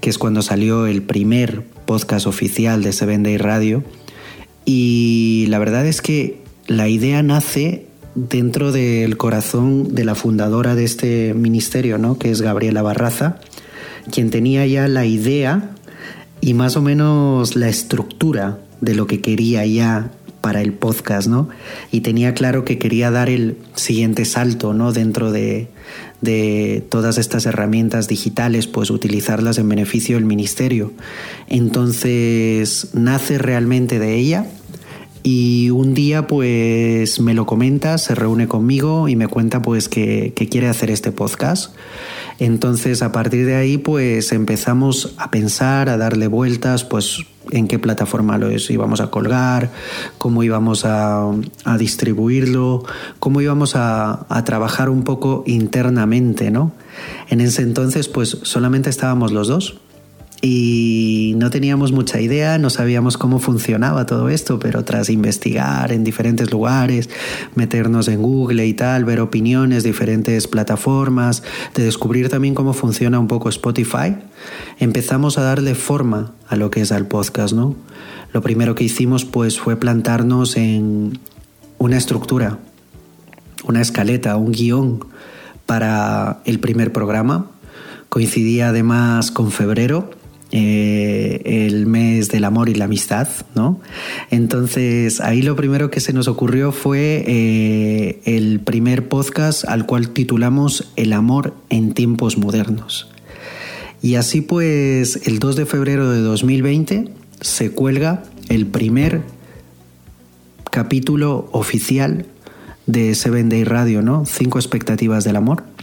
que 0.00 0.08
es 0.08 0.16
cuando 0.16 0.40
salió 0.40 0.86
el 0.86 1.02
primer 1.02 1.64
podcast 1.86 2.28
oficial 2.28 2.84
de 2.84 2.92
Seven 2.92 3.24
Day 3.24 3.38
Radio. 3.38 3.82
Y 4.64 5.46
la 5.48 5.58
verdad 5.58 5.84
es 5.84 6.00
que 6.00 6.44
la 6.68 6.86
idea 6.86 7.24
nace 7.24 7.88
dentro 8.14 8.72
del 8.72 9.16
corazón 9.16 9.94
de 9.94 10.04
la 10.04 10.14
fundadora 10.14 10.74
de 10.74 10.84
este 10.84 11.34
ministerio, 11.34 11.98
¿no? 11.98 12.18
que 12.18 12.30
es 12.30 12.40
Gabriela 12.40 12.82
Barraza, 12.82 13.40
quien 14.10 14.30
tenía 14.30 14.66
ya 14.66 14.88
la 14.88 15.06
idea 15.06 15.70
y 16.40 16.54
más 16.54 16.76
o 16.76 16.82
menos 16.82 17.56
la 17.56 17.68
estructura 17.68 18.58
de 18.80 18.94
lo 18.94 19.06
que 19.06 19.20
quería 19.20 19.64
ya 19.66 20.10
para 20.40 20.60
el 20.60 20.74
podcast, 20.74 21.26
¿no? 21.26 21.48
Y 21.90 22.02
tenía 22.02 22.34
claro 22.34 22.66
que 22.66 22.78
quería 22.78 23.10
dar 23.10 23.30
el 23.30 23.56
siguiente 23.74 24.26
salto, 24.26 24.74
¿no? 24.74 24.92
Dentro 24.92 25.32
de, 25.32 25.68
de 26.20 26.84
todas 26.90 27.16
estas 27.16 27.46
herramientas 27.46 28.08
digitales, 28.08 28.66
pues 28.66 28.90
utilizarlas 28.90 29.56
en 29.56 29.70
beneficio 29.70 30.16
del 30.16 30.26
ministerio. 30.26 30.92
Entonces 31.48 32.90
nace 32.92 33.38
realmente 33.38 33.98
de 33.98 34.16
ella 34.16 34.46
y 35.26 35.70
un 35.70 35.94
día 35.94 36.26
pues 36.26 37.18
me 37.18 37.32
lo 37.32 37.46
comenta, 37.46 37.96
se 37.96 38.14
reúne 38.14 38.46
conmigo 38.46 39.08
y 39.08 39.16
me 39.16 39.26
cuenta 39.26 39.62
pues 39.62 39.88
que, 39.88 40.34
quiere 40.50 40.68
hacer 40.68 40.90
este 40.90 41.12
podcast. 41.12 41.74
Entonces 42.38 43.00
a 43.00 43.10
partir 43.10 43.46
de 43.46 43.56
ahí 43.56 43.78
pues 43.78 44.32
empezamos 44.32 45.14
a 45.16 45.30
pensar, 45.30 45.88
a 45.88 45.96
darle 45.96 46.26
vueltas 46.26 46.84
pues 46.84 47.24
en 47.50 47.68
qué 47.68 47.78
plataforma 47.78 48.36
lo 48.36 48.50
íbamos 48.52 49.00
a 49.00 49.10
colgar, 49.10 49.70
cómo 50.18 50.42
íbamos 50.42 50.84
a, 50.84 51.30
distribuirlo, 51.78 52.84
cómo 53.18 53.40
íbamos 53.40 53.76
a, 53.76 54.26
trabajar 54.44 54.90
un 54.90 55.04
poco 55.04 55.42
internamente, 55.46 56.50
¿no? 56.50 56.72
En 57.30 57.40
ese 57.40 57.62
entonces 57.62 58.08
pues 58.08 58.36
solamente 58.42 58.90
estábamos 58.90 59.32
los 59.32 59.48
dos 59.48 59.78
y 60.46 61.32
no 61.38 61.48
teníamos 61.48 61.92
mucha 61.92 62.20
idea, 62.20 62.58
no 62.58 62.68
sabíamos 62.68 63.16
cómo 63.16 63.38
funcionaba 63.38 64.04
todo 64.04 64.28
esto, 64.28 64.58
pero 64.58 64.84
tras 64.84 65.08
investigar 65.08 65.90
en 65.90 66.04
diferentes 66.04 66.52
lugares, 66.52 67.08
meternos 67.54 68.08
en 68.08 68.20
Google 68.20 68.66
y 68.66 68.74
tal, 68.74 69.06
ver 69.06 69.20
opiniones, 69.20 69.84
diferentes 69.84 70.46
plataformas, 70.46 71.42
de 71.74 71.84
descubrir 71.84 72.28
también 72.28 72.54
cómo 72.54 72.74
funciona 72.74 73.18
un 73.18 73.26
poco 73.26 73.48
Spotify, 73.48 74.16
empezamos 74.78 75.38
a 75.38 75.44
darle 75.44 75.74
forma 75.74 76.32
a 76.46 76.56
lo 76.56 76.70
que 76.70 76.82
es 76.82 76.92
al 76.92 77.06
podcast, 77.06 77.54
¿no? 77.54 77.74
Lo 78.34 78.42
primero 78.42 78.74
que 78.74 78.84
hicimos 78.84 79.24
pues 79.24 79.58
fue 79.58 79.76
plantarnos 79.76 80.58
en 80.58 81.20
una 81.78 81.96
estructura, 81.96 82.58
una 83.66 83.80
escaleta, 83.80 84.36
un 84.36 84.52
guion 84.52 85.06
para 85.64 86.42
el 86.44 86.60
primer 86.60 86.92
programa. 86.92 87.46
Coincidía 88.10 88.68
además 88.68 89.30
con 89.30 89.50
febrero, 89.50 90.10
eh, 90.56 91.66
el 91.66 91.86
mes 91.86 92.28
del 92.28 92.44
amor 92.44 92.68
y 92.68 92.76
la 92.76 92.84
amistad, 92.84 93.26
¿no? 93.56 93.80
Entonces 94.30 95.20
ahí 95.20 95.42
lo 95.42 95.56
primero 95.56 95.90
que 95.90 95.98
se 95.98 96.12
nos 96.12 96.28
ocurrió 96.28 96.70
fue 96.70 97.24
eh, 97.26 98.20
el 98.24 98.60
primer 98.60 99.08
podcast 99.08 99.64
al 99.64 99.84
cual 99.84 100.10
titulamos 100.10 100.92
El 100.94 101.12
amor 101.12 101.54
en 101.70 101.92
tiempos 101.92 102.38
modernos. 102.38 103.08
Y 104.00 104.14
así 104.14 104.42
pues 104.42 105.26
el 105.26 105.40
2 105.40 105.56
de 105.56 105.66
febrero 105.66 106.08
de 106.08 106.20
2020 106.20 107.08
se 107.40 107.70
cuelga 107.72 108.22
el 108.48 108.66
primer 108.66 109.22
capítulo 110.70 111.48
oficial 111.50 112.26
de 112.86 113.16
Seven 113.16 113.48
Day 113.48 113.64
Radio, 113.64 114.02
¿no? 114.02 114.24
Cinco 114.24 114.60
expectativas 114.60 115.24
del 115.24 115.34
amor 115.34 115.73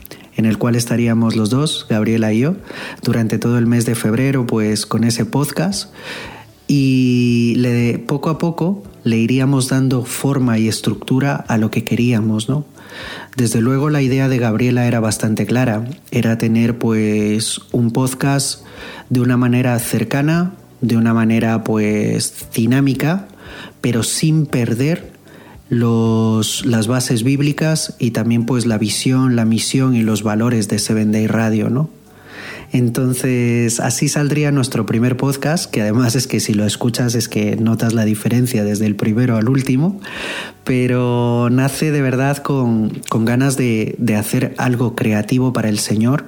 en 0.42 0.48
el 0.48 0.58
cual 0.58 0.76
estaríamos 0.76 1.36
los 1.36 1.52
dos, 1.52 1.86
Gabriela 1.88 2.34
y 2.34 2.40
yo, 2.40 2.56
durante 3.04 3.38
todo 3.38 3.60
el 3.60 3.68
mes 3.68 3.86
de 3.86 3.94
febrero, 3.94 4.48
pues 4.48 4.88
con 4.88 5.04
ese 5.04 5.24
podcast. 5.24 5.94
Y 6.68 7.54
le, 7.58 8.00
poco 8.00 8.32
a 8.32 8.40
poco 8.40 8.82
le 9.04 9.18
iríamos 9.18 9.70
dando 9.70 10.04
forma 10.04 10.58
y 10.58 10.68
estructura 10.68 11.36
a 11.36 11.60
lo 11.60 11.70
que 11.70 11.84
queríamos, 11.84 12.50
¿no? 12.50 12.66
Desde 13.38 13.62
luego 13.62 13.92
la 13.92 14.02
idea 14.02 14.30
de 14.30 14.40
Gabriela 14.40 14.88
era 14.88 15.00
bastante 15.00 15.46
clara, 15.46 15.86
era 16.10 16.40
tener 16.40 16.80
pues 16.80 17.60
un 17.72 17.92
podcast 17.92 18.66
de 19.10 19.22
una 19.22 19.38
manera 19.38 19.78
cercana, 19.78 20.54
de 20.82 20.98
una 20.98 21.14
manera 21.14 21.64
pues 21.64 22.48
dinámica, 22.56 23.28
pero 23.80 24.02
sin 24.02 24.48
perder 24.48 25.11
los, 25.72 26.66
las 26.66 26.88
bases 26.88 27.24
bíblicas 27.24 27.96
y 27.98 28.12
también 28.12 28.46
pues 28.46 28.66
la 28.66 28.78
visión, 28.78 29.38
la 29.38 29.46
misión 29.46 29.96
y 29.96 30.02
los 30.02 30.22
valores 30.22 30.68
de 30.68 30.78
Seven 30.80 31.14
Day 31.14 31.28
Radio, 31.28 31.70
¿no? 31.70 31.90
Entonces 32.74 33.80
así 33.80 34.10
saldría 34.10 34.52
nuestro 34.52 34.86
primer 34.86 35.16
podcast, 35.16 35.72
que 35.72 35.82
además 35.82 36.16
es 36.16 36.28
que 36.28 36.42
si 36.42 36.54
lo 36.54 36.66
escuchas 36.66 37.16
es 37.16 37.30
que 37.30 37.56
notas 37.56 37.94
la 37.94 38.04
diferencia 38.04 38.66
desde 38.66 38.86
el 38.86 38.98
primero 38.98 39.38
al 39.38 39.48
último, 39.48 40.02
pero 40.66 41.48
nace 41.50 41.92
de 41.92 42.02
verdad 42.02 42.40
con, 42.40 42.90
con 43.08 43.24
ganas 43.24 43.56
de, 43.56 43.96
de 43.98 44.18
hacer 44.18 44.54
algo 44.58 44.94
creativo 44.94 45.54
para 45.54 45.70
el 45.70 45.80
Señor 45.80 46.26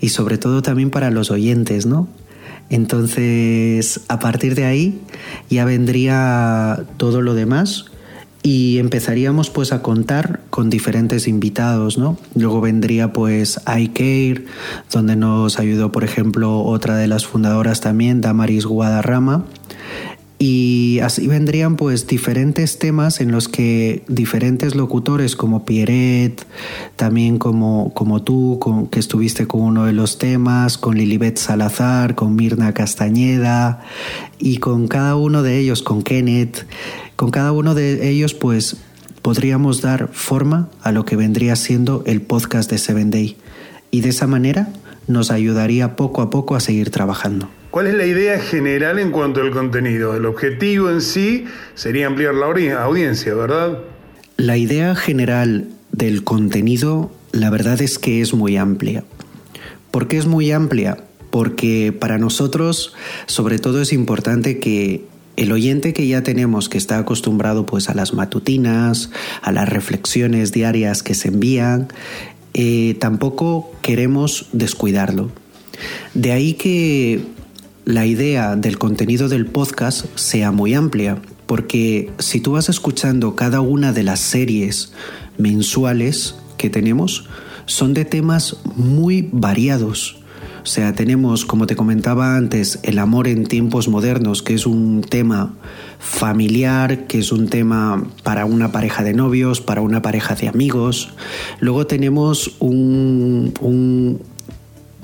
y 0.00 0.08
sobre 0.08 0.38
todo 0.38 0.62
también 0.62 0.88
para 0.88 1.10
los 1.10 1.30
oyentes, 1.30 1.84
¿no? 1.84 2.08
Entonces, 2.70 4.00
a 4.08 4.18
partir 4.18 4.54
de 4.54 4.64
ahí 4.64 5.00
ya 5.50 5.66
vendría 5.66 6.84
todo 6.96 7.20
lo 7.20 7.34
demás 7.34 7.84
y 8.48 8.78
empezaríamos 8.78 9.50
pues 9.50 9.72
a 9.72 9.82
contar 9.82 10.40
con 10.48 10.70
diferentes 10.70 11.28
invitados, 11.28 11.98
¿no? 11.98 12.16
Luego 12.34 12.62
vendría 12.62 13.12
pues 13.12 13.60
iCare, 13.66 14.46
donde 14.90 15.16
nos 15.16 15.58
ayudó 15.58 15.92
por 15.92 16.02
ejemplo 16.02 16.62
otra 16.62 16.96
de 16.96 17.08
las 17.08 17.26
fundadoras 17.26 17.82
también, 17.82 18.22
Damaris 18.22 18.64
Guadarrama, 18.64 19.44
y 20.38 21.00
así 21.02 21.26
vendrían 21.26 21.76
pues 21.76 22.06
diferentes 22.06 22.78
temas 22.78 23.20
en 23.20 23.32
los 23.32 23.48
que 23.48 24.02
diferentes 24.08 24.74
locutores 24.74 25.36
como 25.36 25.66
Pierret, 25.66 26.46
también 26.96 27.38
como, 27.38 27.92
como 27.92 28.22
tú, 28.22 28.88
que 28.90 28.98
estuviste 28.98 29.46
con 29.46 29.60
uno 29.60 29.84
de 29.84 29.92
los 29.92 30.16
temas, 30.16 30.78
con 30.78 30.96
Lilibet 30.96 31.36
Salazar, 31.36 32.14
con 32.14 32.34
Mirna 32.34 32.72
Castañeda 32.72 33.82
y 34.38 34.56
con 34.56 34.88
cada 34.88 35.16
uno 35.16 35.42
de 35.42 35.58
ellos, 35.58 35.82
con 35.82 36.02
Kenneth, 36.02 36.64
con 37.18 37.32
cada 37.32 37.50
uno 37.50 37.74
de 37.74 38.08
ellos 38.08 38.32
pues 38.32 38.76
podríamos 39.22 39.82
dar 39.82 40.08
forma 40.12 40.68
a 40.82 40.92
lo 40.92 41.04
que 41.04 41.16
vendría 41.16 41.56
siendo 41.56 42.04
el 42.06 42.22
podcast 42.22 42.70
de 42.70 42.78
Seven 42.78 43.10
Day 43.10 43.36
y 43.90 44.02
de 44.02 44.10
esa 44.10 44.28
manera 44.28 44.68
nos 45.08 45.32
ayudaría 45.32 45.96
poco 45.96 46.22
a 46.22 46.30
poco 46.30 46.54
a 46.54 46.60
seguir 46.60 46.90
trabajando. 46.90 47.50
¿Cuál 47.72 47.88
es 47.88 47.94
la 47.94 48.06
idea 48.06 48.38
general 48.38 49.00
en 49.00 49.10
cuanto 49.10 49.40
al 49.40 49.50
contenido? 49.50 50.14
El 50.14 50.26
objetivo 50.26 50.90
en 50.90 51.00
sí 51.00 51.46
sería 51.74 52.06
ampliar 52.06 52.34
la 52.34 52.46
audiencia, 52.84 53.34
¿verdad? 53.34 53.80
La 54.36 54.56
idea 54.56 54.94
general 54.94 55.66
del 55.90 56.22
contenido, 56.22 57.10
la 57.32 57.50
verdad 57.50 57.82
es 57.82 57.98
que 57.98 58.20
es 58.20 58.32
muy 58.32 58.56
amplia. 58.56 59.02
¿Por 59.90 60.06
qué 60.06 60.18
es 60.18 60.26
muy 60.26 60.52
amplia? 60.52 60.98
Porque 61.30 61.92
para 61.98 62.16
nosotros, 62.16 62.94
sobre 63.26 63.58
todo, 63.58 63.82
es 63.82 63.92
importante 63.92 64.60
que 64.60 65.04
el 65.38 65.52
oyente 65.52 65.92
que 65.92 66.08
ya 66.08 66.24
tenemos, 66.24 66.68
que 66.68 66.78
está 66.78 66.98
acostumbrado 66.98 67.64
pues 67.64 67.88
a 67.88 67.94
las 67.94 68.12
matutinas, 68.12 69.10
a 69.40 69.52
las 69.52 69.68
reflexiones 69.68 70.50
diarias 70.50 71.04
que 71.04 71.14
se 71.14 71.28
envían, 71.28 71.86
eh, 72.54 72.96
tampoco 72.98 73.70
queremos 73.80 74.46
descuidarlo. 74.52 75.30
De 76.12 76.32
ahí 76.32 76.54
que 76.54 77.24
la 77.84 78.04
idea 78.04 78.56
del 78.56 78.78
contenido 78.78 79.28
del 79.28 79.46
podcast 79.46 80.06
sea 80.16 80.50
muy 80.50 80.74
amplia, 80.74 81.22
porque 81.46 82.10
si 82.18 82.40
tú 82.40 82.52
vas 82.52 82.68
escuchando 82.68 83.36
cada 83.36 83.60
una 83.60 83.92
de 83.92 84.02
las 84.02 84.18
series 84.18 84.92
mensuales 85.38 86.34
que 86.56 86.68
tenemos, 86.68 87.28
son 87.66 87.94
de 87.94 88.04
temas 88.04 88.56
muy 88.74 89.28
variados. 89.30 90.17
O 90.68 90.70
sea, 90.70 90.92
tenemos, 90.92 91.46
como 91.46 91.66
te 91.66 91.76
comentaba 91.76 92.36
antes, 92.36 92.78
el 92.82 92.98
amor 92.98 93.26
en 93.26 93.46
tiempos 93.46 93.88
modernos, 93.88 94.42
que 94.42 94.52
es 94.52 94.66
un 94.66 95.00
tema 95.00 95.54
familiar, 95.98 97.06
que 97.06 97.20
es 97.20 97.32
un 97.32 97.48
tema 97.48 98.04
para 98.22 98.44
una 98.44 98.70
pareja 98.70 99.02
de 99.02 99.14
novios, 99.14 99.62
para 99.62 99.80
una 99.80 100.02
pareja 100.02 100.34
de 100.34 100.46
amigos. 100.46 101.14
Luego 101.58 101.86
tenemos 101.86 102.54
un, 102.58 104.20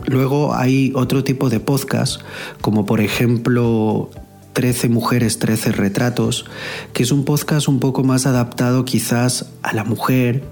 Luego 0.04 0.54
hay 0.54 0.92
otro 0.94 1.24
tipo 1.24 1.48
de 1.48 1.60
podcast, 1.60 2.20
como 2.60 2.84
por 2.84 3.00
ejemplo 3.00 4.10
13 4.52 4.90
mujeres, 4.90 5.38
13 5.38 5.72
retratos, 5.72 6.44
que 6.92 7.04
es 7.04 7.10
un 7.10 7.24
podcast 7.24 7.68
un 7.68 7.80
poco 7.80 8.04
más 8.04 8.26
adaptado 8.26 8.84
quizás 8.84 9.46
a 9.62 9.72
la 9.72 9.84
mujer. 9.84 10.44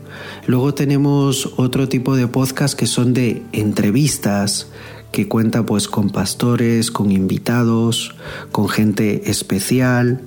Luego 0.47 0.73
tenemos 0.73 1.51
otro 1.59 1.87
tipo 1.89 2.17
de 2.17 2.29
podcast 2.29 2.79
que 2.79 2.87
son 2.87 3.13
de 3.13 3.43
entrevistas, 3.53 4.69
que 5.13 5.29
cuenta 5.29 5.65
pues 5.65 5.87
con 5.87 6.11
pastores, 6.11 6.91
con 6.91 7.13
invitados, 7.13 8.15
con 8.51 8.69
gente 8.69 9.31
especial, 9.31 10.23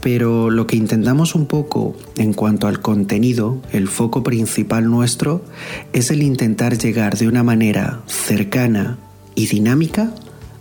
pero 0.00 0.50
lo 0.50 0.66
que 0.66 0.76
intentamos 0.76 1.34
un 1.34 1.46
poco 1.46 1.96
en 2.16 2.32
cuanto 2.32 2.66
al 2.66 2.80
contenido, 2.80 3.62
el 3.72 3.88
foco 3.88 4.22
principal 4.22 4.90
nuestro, 4.90 5.44
es 5.92 6.10
el 6.10 6.22
intentar 6.22 6.76
llegar 6.76 7.16
de 7.16 7.28
una 7.28 7.42
manera 7.42 8.02
cercana 8.06 8.98
y 9.34 9.46
dinámica 9.46 10.12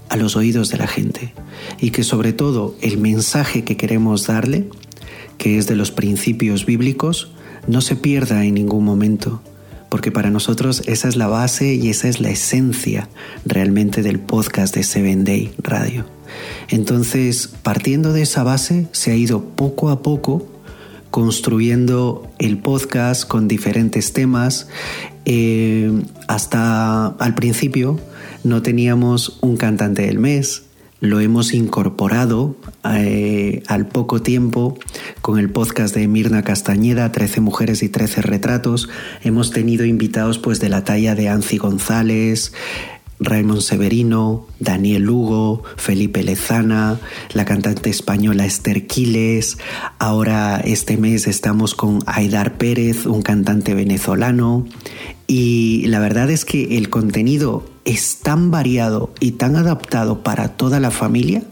a 0.09 0.17
los 0.17 0.35
oídos 0.35 0.69
de 0.69 0.77
la 0.77 0.87
gente. 0.87 1.33
Y 1.79 1.91
que 1.91 2.03
sobre 2.03 2.33
todo 2.33 2.75
el 2.81 2.97
mensaje 2.97 3.63
que 3.63 3.77
queremos 3.77 4.27
darle, 4.27 4.69
que 5.37 5.57
es 5.57 5.67
de 5.67 5.75
los 5.75 5.91
principios 5.91 6.65
bíblicos, 6.65 7.31
no 7.67 7.81
se 7.81 7.95
pierda 7.95 8.45
en 8.45 8.53
ningún 8.53 8.85
momento 8.85 9.41
porque 9.93 10.11
para 10.11 10.31
nosotros 10.31 10.81
esa 10.87 11.07
es 11.07 11.15
la 11.17 11.27
base 11.27 11.75
y 11.75 11.89
esa 11.89 12.07
es 12.07 12.19
la 12.19 12.31
esencia 12.31 13.09
realmente 13.45 14.01
del 14.01 14.19
podcast 14.19 14.73
de 14.73 14.81
Seven 14.81 15.23
Day 15.23 15.53
Radio. 15.59 16.03
Entonces, 16.69 17.47
partiendo 17.61 18.11
de 18.11 18.23
esa 18.23 18.41
base, 18.41 18.87
se 18.91 19.11
ha 19.11 19.15
ido 19.15 19.43
poco 19.43 19.91
a 19.91 20.01
poco 20.01 20.47
construyendo 21.11 22.27
el 22.39 22.57
podcast 22.57 23.27
con 23.27 23.47
diferentes 23.47 24.13
temas. 24.13 24.67
Eh, 25.25 25.91
hasta 26.27 27.09
al 27.09 27.35
principio 27.35 27.99
no 28.43 28.63
teníamos 28.63 29.37
un 29.41 29.57
cantante 29.57 30.07
del 30.07 30.17
mes, 30.17 30.63
lo 31.03 31.19
hemos 31.19 31.53
incorporado 31.53 32.55
eh, 32.85 33.61
al 33.67 33.89
poco 33.89 34.21
tiempo 34.21 34.79
con 35.21 35.37
el 35.37 35.49
podcast 35.49 35.93
de 35.93 36.07
Mirna 36.07 36.43
Castañeda, 36.43 37.11
13 37.11 37.41
mujeres 37.41 37.83
y 37.83 37.89
13 37.89 38.21
retratos. 38.21 38.87
Hemos 39.21 39.51
tenido 39.51 39.83
invitados 39.83 40.39
pues 40.39 40.61
de 40.61 40.69
la 40.69 40.85
talla 40.85 41.13
de 41.13 41.27
Anci 41.27 41.57
González, 41.57 42.53
Raymond 43.19 43.59
Severino, 43.59 44.47
Daniel 44.61 45.03
Lugo, 45.03 45.63
Felipe 45.75 46.23
Lezana, 46.23 47.01
la 47.33 47.43
cantante 47.43 47.89
española 47.89 48.45
Esther 48.45 48.87
Quiles. 48.87 49.57
Ahora 49.99 50.61
este 50.63 50.95
mes 50.95 51.27
estamos 51.27 51.75
con 51.75 51.99
Aidar 52.05 52.57
Pérez, 52.57 53.07
un 53.07 53.23
cantante 53.23 53.73
venezolano. 53.73 54.65
Y 55.27 55.85
la 55.87 55.99
verdad 55.99 56.31
es 56.31 56.45
que 56.45 56.77
el 56.77 56.89
contenido 56.89 57.72
es 57.85 58.17
tan 58.17 58.51
variado 58.51 59.13
y 59.19 59.31
tan 59.31 59.55
adaptado 59.55 60.23
para 60.23 60.49
toda 60.49 60.79
la 60.79 60.91
familia 60.91 61.43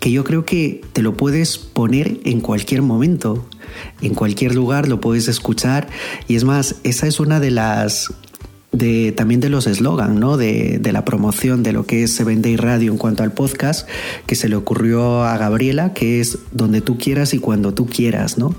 que 0.00 0.10
yo 0.10 0.24
creo 0.24 0.44
que 0.44 0.80
te 0.92 1.02
lo 1.02 1.16
puedes 1.16 1.58
poner 1.58 2.20
en 2.24 2.40
cualquier 2.40 2.82
momento, 2.82 3.46
en 4.00 4.14
cualquier 4.14 4.54
lugar 4.54 4.88
lo 4.88 5.00
puedes 5.00 5.28
escuchar 5.28 5.88
y 6.26 6.36
es 6.36 6.44
más, 6.44 6.76
esa 6.82 7.06
es 7.06 7.20
una 7.20 7.38
de 7.40 7.50
las 7.50 8.12
de, 8.72 9.12
también 9.12 9.40
de 9.40 9.48
los 9.48 9.66
eslogan, 9.66 10.20
¿no? 10.20 10.36
De, 10.36 10.78
de, 10.78 10.92
la 10.92 11.04
promoción 11.04 11.62
de 11.62 11.72
lo 11.72 11.86
que 11.86 12.04
es 12.04 12.14
Seven 12.14 12.40
Day 12.40 12.56
Radio 12.56 12.92
en 12.92 12.98
cuanto 12.98 13.24
al 13.24 13.32
podcast, 13.32 13.88
que 14.26 14.36
se 14.36 14.48
le 14.48 14.54
ocurrió 14.54 15.24
a 15.24 15.36
Gabriela, 15.36 15.92
que 15.92 16.20
es 16.20 16.38
donde 16.52 16.80
tú 16.80 16.96
quieras 16.96 17.34
y 17.34 17.38
cuando 17.38 17.74
tú 17.74 17.86
quieras, 17.86 18.38
¿no? 18.38 18.54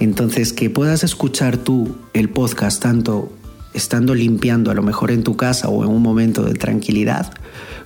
Entonces, 0.00 0.54
que 0.54 0.70
puedas 0.70 1.04
escuchar 1.04 1.58
tú 1.58 1.96
el 2.14 2.30
podcast 2.30 2.82
tanto 2.82 3.30
estando 3.74 4.14
limpiando 4.14 4.70
a 4.70 4.74
lo 4.74 4.82
mejor 4.82 5.10
en 5.10 5.22
tu 5.22 5.36
casa 5.36 5.68
o 5.68 5.84
en 5.84 5.90
un 5.90 6.02
momento 6.02 6.42
de 6.42 6.54
tranquilidad, 6.54 7.32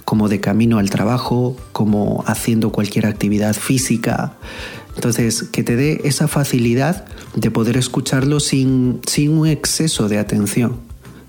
como 0.04 0.28
de 0.28 0.40
camino 0.40 0.78
al 0.78 0.90
trabajo, 0.90 1.56
como 1.72 2.24
haciendo 2.26 2.70
cualquier 2.70 3.06
actividad 3.06 3.54
física. 3.54 4.34
Entonces, 4.94 5.42
que 5.44 5.62
te 5.62 5.76
dé 5.76 6.00
esa 6.04 6.28
facilidad 6.28 7.04
de 7.34 7.50
poder 7.50 7.76
escucharlo 7.76 8.40
sin, 8.40 9.00
sin 9.06 9.30
un 9.36 9.46
exceso 9.46 10.08
de 10.08 10.18
atención, 10.18 10.78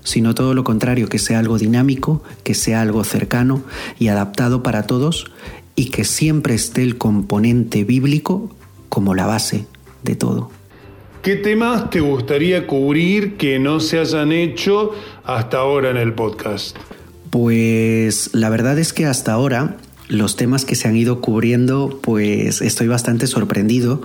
sino 0.04 0.34
todo 0.34 0.54
lo 0.54 0.64
contrario, 0.64 1.08
que 1.08 1.18
sea 1.18 1.38
algo 1.38 1.58
dinámico, 1.58 2.22
que 2.44 2.54
sea 2.54 2.80
algo 2.80 3.04
cercano 3.04 3.62
y 3.98 4.08
adaptado 4.08 4.62
para 4.62 4.84
todos 4.84 5.26
y 5.74 5.90
que 5.90 6.04
siempre 6.04 6.54
esté 6.54 6.82
el 6.82 6.96
componente 6.98 7.84
bíblico 7.84 8.50
como 8.88 9.14
la 9.14 9.26
base 9.26 9.66
de 10.02 10.16
todo. 10.16 10.50
¿Qué 11.22 11.34
temas 11.34 11.90
te 11.90 12.00
gustaría 12.00 12.66
cubrir 12.66 13.36
que 13.36 13.58
no 13.58 13.80
se 13.80 13.98
hayan 13.98 14.30
hecho 14.30 14.92
hasta 15.24 15.58
ahora 15.58 15.90
en 15.90 15.96
el 15.96 16.14
podcast? 16.14 16.76
Pues 17.30 18.30
la 18.34 18.48
verdad 18.50 18.78
es 18.78 18.92
que 18.92 19.04
hasta 19.04 19.32
ahora 19.32 19.76
los 20.06 20.36
temas 20.36 20.64
que 20.64 20.76
se 20.76 20.86
han 20.86 20.96
ido 20.96 21.20
cubriendo, 21.20 21.98
pues 22.02 22.62
estoy 22.62 22.86
bastante 22.86 23.26
sorprendido 23.26 24.00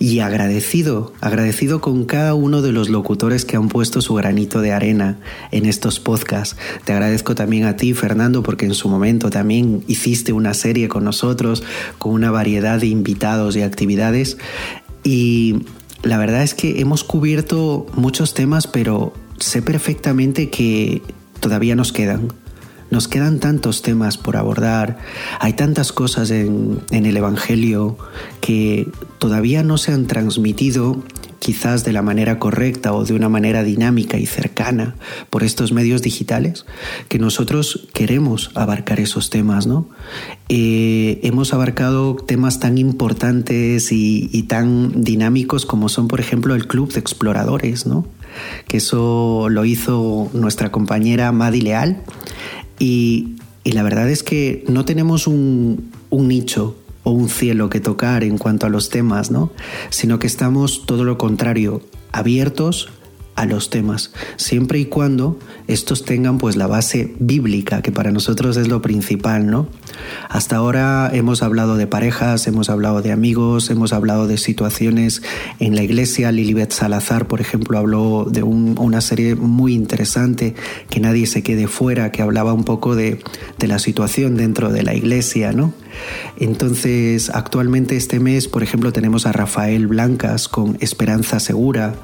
y 0.00 0.18
agradecido, 0.18 1.12
agradecido 1.20 1.80
con 1.80 2.04
cada 2.04 2.34
uno 2.34 2.60
de 2.62 2.72
los 2.72 2.90
locutores 2.90 3.44
que 3.44 3.56
han 3.56 3.68
puesto 3.68 4.00
su 4.02 4.14
granito 4.14 4.60
de 4.60 4.72
arena 4.72 5.18
en 5.52 5.66
estos 5.66 6.00
podcasts. 6.00 6.56
Te 6.84 6.92
agradezco 6.92 7.36
también 7.36 7.64
a 7.64 7.76
ti, 7.76 7.94
Fernando, 7.94 8.42
porque 8.42 8.66
en 8.66 8.74
su 8.74 8.88
momento 8.88 9.30
también 9.30 9.84
hiciste 9.86 10.32
una 10.32 10.52
serie 10.52 10.88
con 10.88 11.04
nosotros, 11.04 11.62
con 11.98 12.12
una 12.12 12.32
variedad 12.32 12.80
de 12.80 12.88
invitados 12.88 13.56
y 13.56 13.62
actividades. 13.62 14.36
Y 15.04 15.62
la 16.06 16.18
verdad 16.18 16.42
es 16.42 16.54
que 16.54 16.80
hemos 16.80 17.02
cubierto 17.02 17.86
muchos 17.94 18.32
temas, 18.32 18.68
pero 18.68 19.12
sé 19.38 19.60
perfectamente 19.60 20.50
que 20.50 21.02
todavía 21.40 21.74
nos 21.74 21.92
quedan. 21.92 22.32
Nos 22.90 23.08
quedan 23.08 23.40
tantos 23.40 23.82
temas 23.82 24.16
por 24.16 24.36
abordar, 24.36 24.98
hay 25.40 25.54
tantas 25.54 25.92
cosas 25.92 26.30
en, 26.30 26.80
en, 26.92 27.04
el 27.04 27.16
Evangelio 27.16 27.98
que 28.40 28.88
todavía 29.18 29.64
no 29.64 29.76
se 29.76 29.92
han 29.92 30.06
transmitido 30.06 31.02
quizás 31.38 31.84
de 31.84 31.92
la 31.92 32.02
manera 32.02 32.38
correcta 32.38 32.92
o 32.92 33.04
de 33.04 33.14
una 33.14 33.28
manera 33.28 33.62
dinámica 33.62 34.18
y 34.18 34.26
cercana 34.26 34.96
por 35.30 35.42
estos 35.42 35.72
medios 35.72 36.02
digitales, 36.02 36.66
que 37.08 37.18
nosotros 37.18 37.88
queremos 37.92 38.50
abarcar 38.54 39.00
esos 39.00 39.30
temas, 39.30 39.66
¿no? 39.66 39.88
Eh, 40.48 41.20
hemos 41.22 41.52
abarcado 41.52 42.16
temas 42.16 42.60
tan 42.60 42.78
importantes 42.78 43.92
y, 43.92 44.28
y, 44.32 44.44
tan 44.44 45.02
dinámicos 45.02 45.66
como 45.66 45.88
son, 45.88 46.08
por 46.08 46.20
ejemplo, 46.20 46.54
el 46.54 46.66
Club 46.66 46.92
de 46.92 47.00
Exploradores, 47.00 47.86
¿no? 47.86 48.06
Que 48.68 48.78
eso 48.78 49.48
lo 49.50 49.64
hizo 49.64 50.30
nuestra 50.32 50.70
compañera 50.70 51.32
Madi 51.32 51.60
Leal 51.60 52.02
y, 52.78 53.36
y 53.64 53.72
la 53.72 53.82
verdad 53.82 54.08
es 54.10 54.22
que 54.22 54.64
no 54.68 54.84
tenemos 54.84 55.26
un, 55.26 55.90
un 56.10 56.28
nicho 56.28 56.76
o 57.06 57.12
un 57.12 57.28
cielo 57.28 57.70
que 57.70 57.78
tocar 57.78 58.24
en 58.24 58.36
cuanto 58.36 58.66
a 58.66 58.68
los 58.68 58.88
temas, 58.88 59.30
¿no? 59.30 59.52
Sino 59.90 60.18
que 60.18 60.26
estamos 60.26 60.86
todo 60.86 61.04
lo 61.04 61.18
contrario, 61.18 61.80
abiertos 62.10 62.88
a 63.36 63.46
los 63.46 63.70
temas, 63.70 64.12
siempre 64.34 64.80
y 64.80 64.86
cuando 64.86 65.38
estos 65.68 66.04
tengan 66.04 66.38
pues 66.38 66.56
la 66.56 66.66
base 66.66 67.14
bíblica, 67.20 67.80
que 67.80 67.92
para 67.92 68.10
nosotros 68.10 68.56
es 68.56 68.66
lo 68.66 68.82
principal, 68.82 69.46
¿no? 69.46 69.68
Hasta 70.28 70.56
ahora 70.56 71.10
hemos 71.12 71.42
hablado 71.42 71.76
de 71.76 71.86
parejas, 71.86 72.46
hemos 72.46 72.70
hablado 72.70 73.02
de 73.02 73.12
amigos, 73.12 73.70
hemos 73.70 73.92
hablado 73.92 74.26
de 74.26 74.38
situaciones 74.38 75.22
en 75.60 75.74
la 75.74 75.82
iglesia. 75.82 76.32
Lilibet 76.32 76.72
Salazar, 76.72 77.26
por 77.26 77.40
ejemplo, 77.40 77.78
habló 77.78 78.26
de 78.30 78.42
un, 78.42 78.76
una 78.78 79.00
serie 79.00 79.34
muy 79.34 79.74
interesante, 79.74 80.54
que 80.90 81.00
nadie 81.00 81.26
se 81.26 81.42
quede 81.42 81.66
fuera, 81.66 82.12
que 82.12 82.22
hablaba 82.22 82.52
un 82.52 82.64
poco 82.64 82.94
de, 82.94 83.20
de 83.58 83.66
la 83.66 83.78
situación 83.78 84.36
dentro 84.36 84.70
de 84.70 84.82
la 84.82 84.94
iglesia, 84.94 85.52
¿no? 85.52 85.72
Entonces, 86.38 87.30
actualmente 87.30 87.96
este 87.96 88.20
mes, 88.20 88.48
por 88.48 88.62
ejemplo, 88.62 88.92
tenemos 88.92 89.26
a 89.26 89.32
Rafael 89.32 89.86
Blancas 89.86 90.48
con 90.48 90.76
Esperanza 90.80 91.40
Segura. 91.40 91.94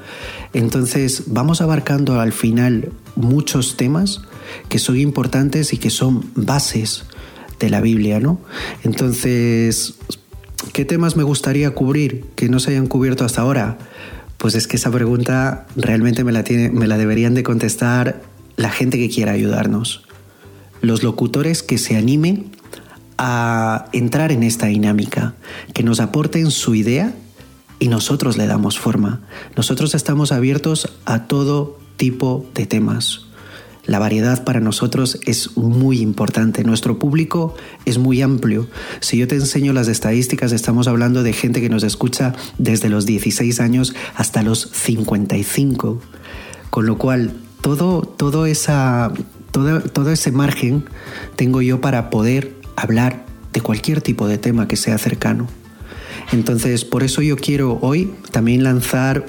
Entonces, 0.53 1.23
vamos 1.27 1.61
abarcando 1.61 2.19
al 2.19 2.31
final 2.31 2.91
muchos 3.15 3.77
temas 3.77 4.21
que 4.69 4.79
son 4.79 4.97
importantes 4.99 5.73
y 5.73 5.77
que 5.77 5.89
son 5.89 6.25
bases 6.35 7.05
de 7.59 7.69
la 7.69 7.81
Biblia, 7.81 8.19
¿no? 8.19 8.39
Entonces, 8.83 9.95
¿qué 10.73 10.85
temas 10.85 11.15
me 11.15 11.23
gustaría 11.23 11.71
cubrir 11.71 12.25
que 12.35 12.49
no 12.49 12.59
se 12.59 12.71
hayan 12.71 12.87
cubierto 12.87 13.25
hasta 13.25 13.41
ahora? 13.41 13.77
Pues 14.37 14.55
es 14.55 14.67
que 14.67 14.77
esa 14.77 14.91
pregunta 14.91 15.67
realmente 15.75 16.23
me 16.23 16.31
la, 16.31 16.43
tiene, 16.43 16.69
me 16.69 16.87
la 16.87 16.97
deberían 16.97 17.33
de 17.33 17.43
contestar 17.43 18.21
la 18.55 18.69
gente 18.69 18.97
que 18.97 19.09
quiera 19.09 19.31
ayudarnos. 19.31 20.03
Los 20.81 21.03
locutores 21.03 21.63
que 21.63 21.77
se 21.77 21.95
animen 21.95 22.51
a 23.17 23.85
entrar 23.93 24.31
en 24.31 24.43
esta 24.43 24.67
dinámica, 24.67 25.35
que 25.73 25.83
nos 25.83 25.99
aporten 25.99 26.51
su 26.51 26.75
idea 26.75 27.13
y 27.79 27.87
nosotros 27.87 28.37
le 28.37 28.47
damos 28.47 28.79
forma. 28.79 29.21
Nosotros 29.55 29.95
estamos 29.95 30.31
abiertos 30.31 30.89
a 31.05 31.27
todo 31.27 31.79
tipo 31.97 32.45
de 32.53 32.65
temas. 32.65 33.27
La 33.85 33.99
variedad 33.99 34.45
para 34.45 34.61
nosotros 34.61 35.19
es 35.25 35.57
muy 35.57 35.99
importante. 35.99 36.63
Nuestro 36.63 36.99
público 36.99 37.55
es 37.83 37.97
muy 37.97 38.21
amplio. 38.21 38.67
Si 39.01 39.17
yo 39.17 39.27
te 39.27 39.35
enseño 39.35 39.73
las 39.73 39.89
estadísticas, 39.89 40.53
estamos 40.53 40.87
hablando 40.87 41.21
de 41.21 41.33
gente 41.33 41.59
que 41.59 41.67
nos 41.67 41.83
escucha 41.83 42.33
desde 42.57 42.87
los 42.87 43.05
16 43.05 43.59
años 43.59 43.93
hasta 44.15 44.41
los 44.41 44.69
55. 44.71 45.99
Con 46.69 46.85
lo 46.85 46.97
cual, 46.97 47.33
todo, 47.59 48.03
todo, 48.03 48.45
esa, 48.45 49.11
todo, 49.51 49.81
todo 49.81 50.11
ese 50.11 50.31
margen 50.31 50.85
tengo 51.35 51.61
yo 51.61 51.81
para 51.81 52.09
poder 52.09 52.55
hablar 52.77 53.25
de 53.51 53.59
cualquier 53.59 54.01
tipo 54.01 54.29
de 54.29 54.37
tema 54.37 54.67
que 54.69 54.77
sea 54.77 54.97
cercano. 54.97 55.47
Entonces, 56.31 56.85
por 56.85 57.03
eso 57.03 57.21
yo 57.21 57.35
quiero 57.35 57.79
hoy 57.81 58.13
también 58.31 58.63
lanzar 58.63 59.25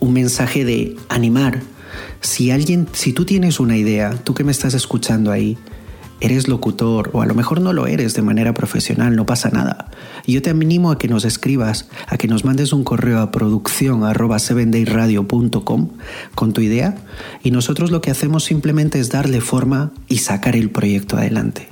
un 0.00 0.12
mensaje 0.12 0.66
de 0.66 0.96
animar. 1.08 1.62
Si 2.24 2.50
alguien, 2.50 2.88
si 2.92 3.12
tú 3.12 3.26
tienes 3.26 3.60
una 3.60 3.76
idea, 3.76 4.14
tú 4.24 4.32
que 4.32 4.44
me 4.44 4.50
estás 4.50 4.72
escuchando 4.72 5.30
ahí, 5.30 5.58
eres 6.20 6.48
locutor 6.48 7.10
o 7.12 7.20
a 7.20 7.26
lo 7.26 7.34
mejor 7.34 7.60
no 7.60 7.74
lo 7.74 7.86
eres 7.86 8.14
de 8.14 8.22
manera 8.22 8.54
profesional, 8.54 9.14
no 9.14 9.26
pasa 9.26 9.50
nada. 9.50 9.90
Yo 10.26 10.40
te 10.40 10.48
animo 10.48 10.90
a 10.90 10.98
que 10.98 11.06
nos 11.06 11.26
escribas, 11.26 11.86
a 12.06 12.16
que 12.16 12.26
nos 12.26 12.46
mandes 12.46 12.72
un 12.72 12.82
correo 12.82 13.20
a 13.20 13.30
producción 13.30 14.04
arroba 14.04 14.38
sevendayradio.com 14.38 15.90
con 16.34 16.52
tu 16.54 16.62
idea 16.62 16.96
y 17.42 17.50
nosotros 17.50 17.90
lo 17.90 18.00
que 18.00 18.10
hacemos 18.10 18.42
simplemente 18.44 19.00
es 19.00 19.10
darle 19.10 19.42
forma 19.42 19.92
y 20.08 20.18
sacar 20.18 20.56
el 20.56 20.70
proyecto 20.70 21.18
adelante. 21.18 21.68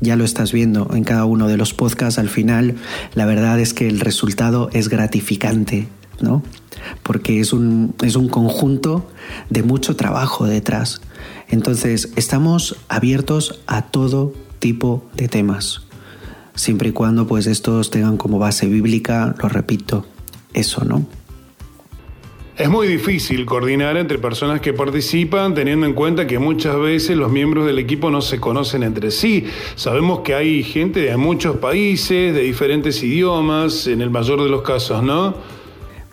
Ya 0.00 0.16
lo 0.16 0.24
estás 0.24 0.52
viendo 0.52 0.90
en 0.92 1.04
cada 1.04 1.24
uno 1.24 1.48
de 1.48 1.56
los 1.56 1.72
podcasts, 1.72 2.18
al 2.18 2.28
final. 2.28 2.74
La 3.14 3.24
verdad 3.24 3.58
es 3.58 3.72
que 3.72 3.88
el 3.88 4.00
resultado 4.00 4.68
es 4.74 4.90
gratificante, 4.90 5.88
¿no? 6.22 6.42
Porque 7.02 7.40
es 7.40 7.52
un, 7.52 7.94
es 8.02 8.16
un 8.16 8.28
conjunto 8.28 9.08
de 9.50 9.62
mucho 9.62 9.96
trabajo 9.96 10.46
detrás. 10.46 11.00
Entonces, 11.48 12.12
estamos 12.16 12.76
abiertos 12.88 13.60
a 13.66 13.82
todo 13.82 14.32
tipo 14.58 15.04
de 15.14 15.28
temas, 15.28 15.82
siempre 16.54 16.90
y 16.90 16.92
cuando 16.92 17.26
pues 17.26 17.46
estos 17.46 17.90
tengan 17.90 18.16
como 18.16 18.38
base 18.38 18.66
bíblica, 18.66 19.34
lo 19.42 19.48
repito, 19.48 20.06
eso, 20.54 20.84
¿no? 20.84 21.06
Es 22.56 22.68
muy 22.68 22.86
difícil 22.86 23.46
coordinar 23.46 23.96
entre 23.96 24.18
personas 24.18 24.60
que 24.60 24.74
participan 24.74 25.54
teniendo 25.54 25.86
en 25.86 25.94
cuenta 25.94 26.26
que 26.26 26.38
muchas 26.38 26.78
veces 26.78 27.16
los 27.16 27.32
miembros 27.32 27.64
del 27.64 27.78
equipo 27.78 28.10
no 28.10 28.20
se 28.20 28.40
conocen 28.40 28.82
entre 28.82 29.10
sí. 29.10 29.46
Sabemos 29.74 30.20
que 30.20 30.34
hay 30.34 30.62
gente 30.62 31.00
de 31.00 31.16
muchos 31.16 31.56
países, 31.56 32.34
de 32.34 32.42
diferentes 32.42 33.02
idiomas, 33.02 33.86
en 33.86 34.02
el 34.02 34.10
mayor 34.10 34.42
de 34.42 34.50
los 34.50 34.60
casos, 34.60 35.02
¿no? 35.02 35.34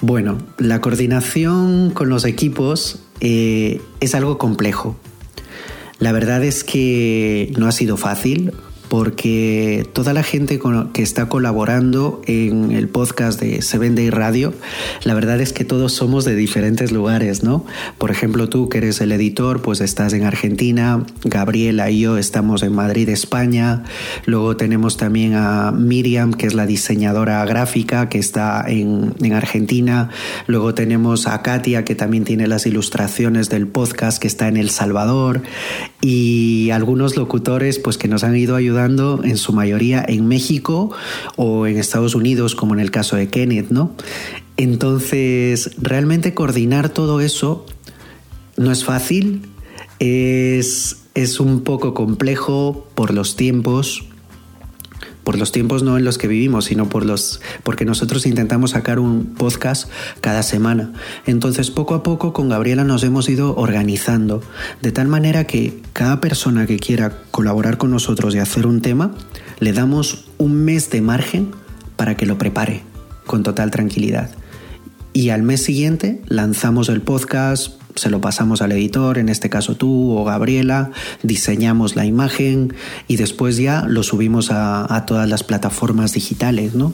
Bueno, 0.02 0.38
la 0.58 0.80
coordinación 0.80 1.92
con 1.92 2.08
los 2.08 2.24
equipos 2.24 3.00
eh, 3.20 3.82
es 4.00 4.16
algo 4.16 4.38
complejo. 4.38 4.96
La 6.00 6.14
verdad 6.14 6.44
es 6.46 6.64
que 6.64 7.52
no 7.58 7.68
ha 7.68 7.74
sido 7.74 7.98
fácil 7.98 8.54
porque 8.90 9.88
toda 9.94 10.14
la 10.14 10.24
gente 10.24 10.60
que 10.94 11.04
está 11.04 11.30
colaborando 11.30 12.22
en 12.26 12.72
el 12.72 12.90
podcast 12.90 13.40
de 13.40 13.62
Seven 13.62 13.94
Day 13.94 14.10
Radio, 14.10 14.52
la 15.04 15.14
verdad 15.14 15.40
es 15.42 15.54
que 15.54 15.64
todos 15.64 15.94
somos 15.94 16.26
de 16.26 16.36
diferentes 16.36 16.92
lugares, 16.92 17.44
¿no? 17.44 17.66
Por 18.00 18.10
ejemplo, 18.10 18.50
tú 18.50 18.68
que 18.68 18.80
eres 18.80 19.00
el 19.00 19.12
editor, 19.12 19.62
pues 19.62 19.80
estás 19.80 20.14
en 20.14 20.24
Argentina, 20.24 21.06
Gabriela 21.24 21.92
y 21.92 22.00
yo 22.00 22.18
estamos 22.18 22.64
en 22.64 22.74
Madrid, 22.74 23.10
España, 23.10 23.84
luego 24.26 24.58
tenemos 24.58 24.98
también 24.98 25.36
a 25.36 25.72
Miriam, 25.72 26.34
que 26.34 26.48
es 26.48 26.56
la 26.56 26.66
diseñadora 26.66 27.46
gráfica, 27.46 28.10
que 28.10 28.18
está 28.18 28.66
en, 28.68 29.14
en 29.22 29.34
Argentina, 29.34 30.10
luego 30.48 30.74
tenemos 30.74 31.28
a 31.28 31.44
Katia, 31.44 31.86
que 31.86 31.94
también 31.94 32.24
tiene 32.24 32.48
las 32.48 32.66
ilustraciones 32.66 33.50
del 33.50 33.68
podcast, 33.68 34.20
que 34.20 34.28
está 34.28 34.48
en 34.48 34.58
El 34.58 34.72
Salvador, 34.72 35.44
y 36.02 36.72
algunos 36.72 37.18
locutores, 37.18 37.78
pues 37.78 38.00
que 38.00 38.08
nos 38.08 38.24
han 38.24 38.36
ido 38.36 38.56
ayudando 38.56 38.79
en 38.86 39.38
su 39.38 39.54
mayoría 39.54 40.04
en 40.08 40.28
México 40.28 40.92
o 41.36 41.68
en 41.68 41.78
Estados 41.78 42.16
Unidos, 42.16 42.56
como 42.56 42.74
en 42.74 42.80
el 42.80 42.92
caso 42.92 43.16
de 43.16 43.28
Kenneth, 43.28 43.70
¿no? 43.70 43.96
Entonces, 44.58 45.72
realmente 45.78 46.34
coordinar 46.34 46.90
todo 46.90 47.22
eso 47.22 47.66
no 48.58 48.72
es 48.72 48.84
fácil, 48.84 49.44
es, 50.00 51.04
es 51.16 51.40
un 51.40 51.62
poco 51.62 51.94
complejo 51.94 52.88
por 52.96 53.14
los 53.14 53.36
tiempos, 53.36 54.04
por 55.30 55.38
los 55.38 55.52
tiempos 55.52 55.84
no 55.84 55.96
en 55.96 56.06
los 56.06 56.18
que 56.18 56.28
vivimos, 56.28 56.66
sino 56.66 56.90
por 56.90 57.06
los 57.06 57.40
porque 57.62 57.86
nosotros 57.86 58.26
intentamos 58.26 58.72
sacar 58.72 58.98
un 58.98 59.36
podcast 59.38 59.88
cada 60.22 60.42
semana. 60.42 60.92
Entonces, 61.28 61.70
poco 61.70 61.94
a 61.94 62.02
poco 62.02 62.34
con 62.34 62.50
Gabriela 62.50 62.84
nos 62.84 63.04
hemos 63.04 63.30
ido 63.30 63.56
organizando 63.56 64.42
de 64.82 64.92
tal 64.92 65.08
manera 65.08 65.44
que 65.46 65.84
cada 65.94 66.20
persona 66.20 66.66
que 66.66 66.80
quiera 66.80 67.16
colaborar 67.30 67.78
con 67.78 67.92
nosotros 67.92 68.34
y 68.34 68.40
hacer 68.40 68.66
un 68.66 68.82
tema, 68.82 69.14
le 69.60 69.72
damos 69.72 70.26
un 70.40 70.66
mes 70.66 70.90
de 70.90 71.02
margen 71.02 71.52
para 71.96 72.18
que 72.18 72.26
lo 72.26 72.40
prepare 72.40 72.82
con 73.28 73.44
total 73.44 73.70
tranquilidad. 73.70 74.32
Y 75.14 75.30
al 75.30 75.44
mes 75.44 75.62
siguiente 75.62 76.24
lanzamos 76.28 76.90
el 76.90 77.04
podcast, 77.04 77.79
se 78.00 78.10
lo 78.10 78.22
pasamos 78.22 78.62
al 78.62 78.72
editor, 78.72 79.18
en 79.18 79.30
este 79.30 79.50
caso 79.50 79.76
tú 79.76 80.18
o 80.18 80.24
Gabriela, 80.24 80.92
diseñamos 81.24 81.96
la 81.96 82.06
imagen 82.06 82.74
y 83.08 83.18
después 83.18 83.58
ya 83.58 83.86
lo 83.88 84.04
subimos 84.04 84.52
a, 84.52 84.94
a 84.94 85.06
todas 85.06 85.30
las 85.30 85.44
plataformas 85.44 86.14
digitales, 86.14 86.76
¿no? 86.76 86.94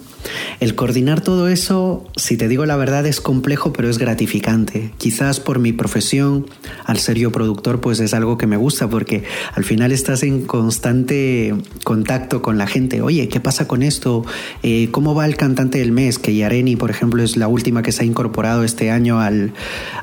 El 0.60 0.76
coordinar 0.76 1.22
todo 1.22 1.48
eso, 1.48 2.06
si 2.16 2.38
te 2.38 2.48
digo 2.48 2.66
la 2.66 2.76
verdad, 2.76 3.06
es 3.06 3.22
complejo, 3.22 3.74
pero 3.74 3.90
es 3.90 3.98
gratificante. 3.98 4.92
Quizás 4.98 5.40
por 5.40 5.60
mi 5.60 5.74
profesión, 5.74 6.48
al 6.86 6.98
ser 6.98 7.18
yo 7.18 7.32
productor, 7.32 7.82
pues 7.82 8.00
es 8.00 8.14
algo 8.14 8.38
que 8.38 8.48
me 8.48 8.58
gusta 8.58 8.90
porque 8.90 9.24
al 9.54 9.64
final 9.64 9.92
estás 9.92 10.24
en 10.24 10.42
constante 10.46 11.54
contacto 11.84 12.42
con 12.42 12.58
la 12.58 12.68
gente. 12.68 13.02
Oye, 13.02 13.28
¿qué 13.28 13.40
pasa 13.40 13.68
con 13.68 13.84
esto? 13.84 14.26
Eh, 14.64 14.90
¿Cómo 14.92 15.16
va 15.16 15.26
el 15.26 15.38
cantante 15.38 15.80
del 15.80 15.92
mes? 15.92 16.20
Que 16.20 16.36
Yareni, 16.36 16.76
por 16.76 16.90
ejemplo, 16.90 17.24
es 17.24 17.38
la 17.38 17.48
última 17.48 17.82
que 17.82 17.92
se 17.92 18.04
ha 18.04 18.06
incorporado 18.06 18.64
este 18.64 18.92
año 18.92 19.20
al, 19.20 19.54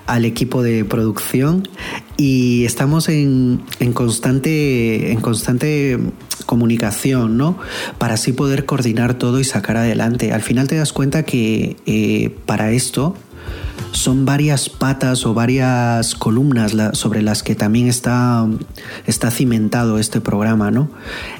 al 0.06 0.24
equipo 0.24 0.62
de 0.62 0.84
producción 0.92 1.66
y 2.18 2.66
estamos 2.66 3.08
en, 3.08 3.62
en 3.80 3.94
constante, 3.94 5.10
en 5.10 5.22
constante 5.22 5.98
comunicación, 6.44 7.38
¿no? 7.38 7.56
Para 7.96 8.14
así 8.14 8.32
poder 8.34 8.66
coordinar 8.66 9.14
todo 9.14 9.40
y 9.40 9.44
sacar 9.44 9.78
adelante. 9.78 10.32
Al 10.32 10.42
final 10.42 10.68
te 10.68 10.76
das 10.76 10.92
cuenta 10.92 11.22
que 11.22 11.78
eh, 11.86 12.36
para 12.44 12.72
esto 12.72 13.16
son 13.92 14.26
varias 14.26 14.68
patas 14.68 15.24
o 15.24 15.32
varias 15.32 16.14
columnas 16.14 16.76
sobre 16.92 17.22
las 17.22 17.42
que 17.42 17.54
también 17.54 17.88
está, 17.88 18.46
está 19.06 19.30
cimentado 19.30 19.98
este 19.98 20.20
programa, 20.20 20.70
¿no? 20.70 20.90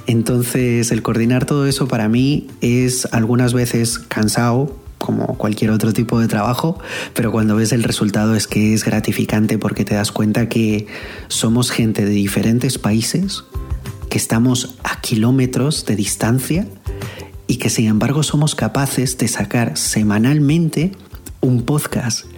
Entonces, 0.07 0.93
el 0.93 1.03
coordinar 1.03 1.45
todo 1.45 1.67
eso 1.67 1.89
para 1.89 2.09
mí 2.09 2.47
es 2.63 3.07
algunas 3.13 3.53
veces 3.53 3.99
cansado, 3.99 4.82
como 5.03 5.37
cualquier 5.37 5.73
otro 5.73 5.93
tipo 5.93 6.21
de 6.21 6.29
trabajo, 6.29 6.79
pero 7.13 7.33
cuando 7.33 7.57
ves 7.57 7.73
el 7.73 7.83
resultado 7.83 8.37
es 8.37 8.47
que 8.47 8.73
es 8.73 8.85
gratificante 8.85 9.59
porque 9.59 9.85
te 9.85 9.97
das 9.97 10.13
cuenta 10.13 10.49
que 10.49 10.87
somos 11.27 11.73
gente 11.73 12.05
de 12.05 12.13
diferentes 12.13 12.79
países, 12.79 13.43
que 14.09 14.17
estamos 14.17 14.77
a 14.85 15.01
kilómetros 15.01 15.87
de 15.87 15.97
distancia 15.97 16.69
y 17.49 17.57
que 17.57 17.69
sin 17.69 17.89
embargo 17.89 18.23
somos 18.23 18.55
capaces 18.55 19.19
de 19.19 19.27
sacar 19.27 19.77
semanalmente 19.77 20.93
un 21.41 21.63
podcast. 21.63 22.32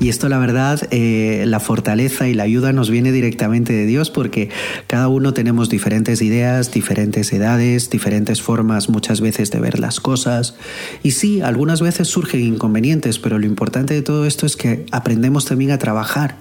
Y 0.00 0.08
esto 0.08 0.28
la 0.28 0.38
verdad, 0.38 0.80
eh, 0.90 1.44
la 1.46 1.60
fortaleza 1.60 2.28
y 2.28 2.34
la 2.34 2.44
ayuda 2.44 2.72
nos 2.72 2.90
viene 2.90 3.12
directamente 3.12 3.72
de 3.72 3.86
Dios 3.86 4.10
porque 4.10 4.50
cada 4.86 5.08
uno 5.08 5.34
tenemos 5.34 5.68
diferentes 5.68 6.22
ideas, 6.22 6.72
diferentes 6.72 7.32
edades, 7.32 7.90
diferentes 7.90 8.40
formas 8.40 8.88
muchas 8.88 9.20
veces 9.20 9.50
de 9.50 9.60
ver 9.60 9.78
las 9.78 10.00
cosas. 10.00 10.54
Y 11.02 11.12
sí, 11.12 11.40
algunas 11.40 11.80
veces 11.80 12.08
surgen 12.08 12.40
inconvenientes, 12.40 13.18
pero 13.18 13.38
lo 13.38 13.46
importante 13.46 13.94
de 13.94 14.02
todo 14.02 14.26
esto 14.26 14.46
es 14.46 14.56
que 14.56 14.86
aprendemos 14.92 15.44
también 15.44 15.72
a 15.72 15.78
trabajar 15.78 16.36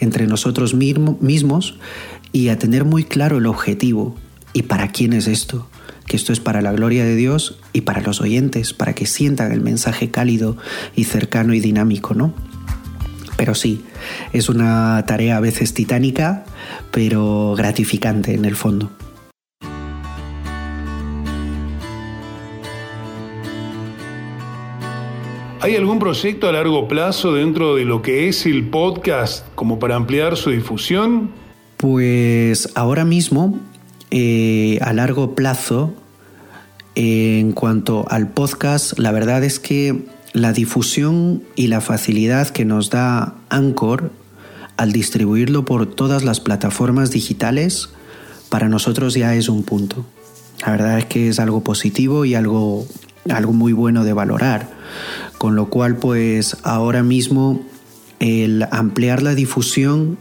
entre 0.00 0.26
nosotros 0.26 0.74
mismo- 0.74 1.18
mismos 1.20 1.76
y 2.32 2.48
a 2.48 2.58
tener 2.58 2.84
muy 2.84 3.04
claro 3.04 3.38
el 3.38 3.46
objetivo 3.46 4.16
y 4.54 4.62
para 4.62 4.88
quién 4.88 5.12
es 5.12 5.26
esto 5.26 5.68
que 6.06 6.16
esto 6.16 6.32
es 6.32 6.40
para 6.40 6.62
la 6.62 6.72
gloria 6.72 7.04
de 7.04 7.14
Dios 7.14 7.58
y 7.72 7.82
para 7.82 8.00
los 8.00 8.20
oyentes, 8.20 8.72
para 8.72 8.92
que 8.92 9.06
sientan 9.06 9.52
el 9.52 9.60
mensaje 9.60 10.10
cálido 10.10 10.56
y 10.96 11.04
cercano 11.04 11.54
y 11.54 11.60
dinámico, 11.60 12.12
¿no? 12.12 12.34
Pero 13.36 13.54
sí, 13.54 13.84
es 14.32 14.48
una 14.48 15.04
tarea 15.06 15.36
a 15.36 15.40
veces 15.40 15.74
titánica, 15.74 16.44
pero 16.90 17.54
gratificante 17.56 18.34
en 18.34 18.44
el 18.44 18.56
fondo. 18.56 18.90
¿Hay 25.62 25.76
algún 25.76 26.00
proyecto 26.00 26.48
a 26.48 26.52
largo 26.52 26.88
plazo 26.88 27.34
dentro 27.34 27.76
de 27.76 27.84
lo 27.84 28.02
que 28.02 28.26
es 28.26 28.46
el 28.46 28.68
podcast 28.68 29.46
como 29.54 29.78
para 29.78 29.94
ampliar 29.94 30.36
su 30.36 30.50
difusión? 30.50 31.30
Pues 31.76 32.68
ahora 32.74 33.04
mismo, 33.04 33.60
eh, 34.10 34.80
a 34.82 34.92
largo 34.92 35.36
plazo, 35.36 35.94
eh, 36.96 37.38
en 37.38 37.52
cuanto 37.52 38.06
al 38.10 38.28
podcast, 38.30 38.98
la 38.98 39.12
verdad 39.12 39.44
es 39.44 39.60
que 39.60 40.04
la 40.32 40.52
difusión 40.52 41.42
y 41.56 41.66
la 41.66 41.80
facilidad 41.80 42.48
que 42.48 42.64
nos 42.64 42.90
da 42.90 43.34
Anchor 43.48 44.10
al 44.76 44.92
distribuirlo 44.92 45.64
por 45.64 45.86
todas 45.86 46.24
las 46.24 46.40
plataformas 46.40 47.10
digitales, 47.10 47.90
para 48.48 48.68
nosotros 48.68 49.14
ya 49.14 49.34
es 49.34 49.48
un 49.48 49.62
punto. 49.62 50.04
La 50.64 50.72
verdad 50.72 50.98
es 50.98 51.04
que 51.06 51.28
es 51.28 51.38
algo 51.38 51.62
positivo 51.62 52.24
y 52.24 52.34
algo, 52.34 52.86
algo 53.28 53.52
muy 53.52 53.72
bueno 53.72 54.04
de 54.04 54.12
valorar. 54.12 54.70
Con 55.38 55.54
lo 55.56 55.66
cual, 55.66 55.96
pues 55.96 56.56
ahora 56.62 57.02
mismo 57.02 57.60
el 58.20 58.66
ampliar 58.70 59.22
la 59.22 59.34
difusión 59.34 60.18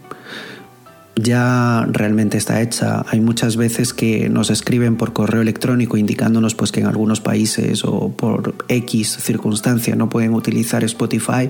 ya 1.15 1.85
realmente 1.91 2.37
está 2.37 2.61
hecha. 2.61 3.05
Hay 3.09 3.19
muchas 3.19 3.57
veces 3.57 3.93
que 3.93 4.29
nos 4.29 4.49
escriben 4.49 4.95
por 4.95 5.13
correo 5.13 5.41
electrónico 5.41 5.97
indicándonos 5.97 6.55
pues 6.55 6.71
que 6.71 6.79
en 6.79 6.87
algunos 6.87 7.19
países 7.19 7.83
o 7.83 8.13
por 8.15 8.55
X 8.69 9.17
circunstancia 9.21 9.95
no 9.95 10.09
pueden 10.09 10.33
utilizar 10.33 10.83
Spotify, 10.83 11.49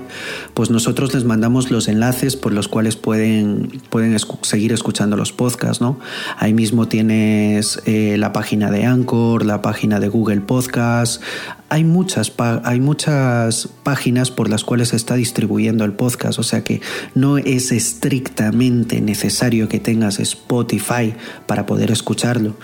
pues 0.54 0.70
nosotros 0.70 1.14
les 1.14 1.24
mandamos 1.24 1.70
los 1.70 1.86
enlaces 1.88 2.34
por 2.36 2.52
los 2.52 2.66
cuales 2.68 2.96
pueden, 2.96 3.80
pueden 3.88 4.14
escu- 4.16 4.42
seguir 4.42 4.72
escuchando 4.72 5.16
los 5.16 5.32
podcasts, 5.32 5.80
¿no? 5.80 5.98
Ahí 6.38 6.54
mismo 6.54 6.88
tienes 6.88 7.80
eh, 7.86 8.16
la 8.18 8.32
página 8.32 8.70
de 8.70 8.84
Anchor, 8.84 9.44
la 9.44 9.62
página 9.62 10.00
de 10.00 10.08
Google 10.08 10.40
Podcast, 10.40 11.22
hay 11.68 11.84
muchas, 11.84 12.32
hay 12.64 12.80
muchas 12.80 13.66
páginas 13.82 14.30
por 14.30 14.50
las 14.50 14.62
cuales 14.62 14.88
se 14.88 14.96
está 14.96 15.14
distribuyendo 15.14 15.86
el 15.86 15.92
podcast, 15.92 16.38
o 16.38 16.42
sea 16.42 16.64
que 16.64 16.82
no 17.14 17.38
es 17.38 17.72
estrictamente 17.72 19.00
necesario 19.00 19.51
que 19.68 19.80
tengas 19.80 20.18
Spotify 20.18 21.14
para 21.46 21.66
poder 21.66 21.90
escucharlo. 21.90 22.54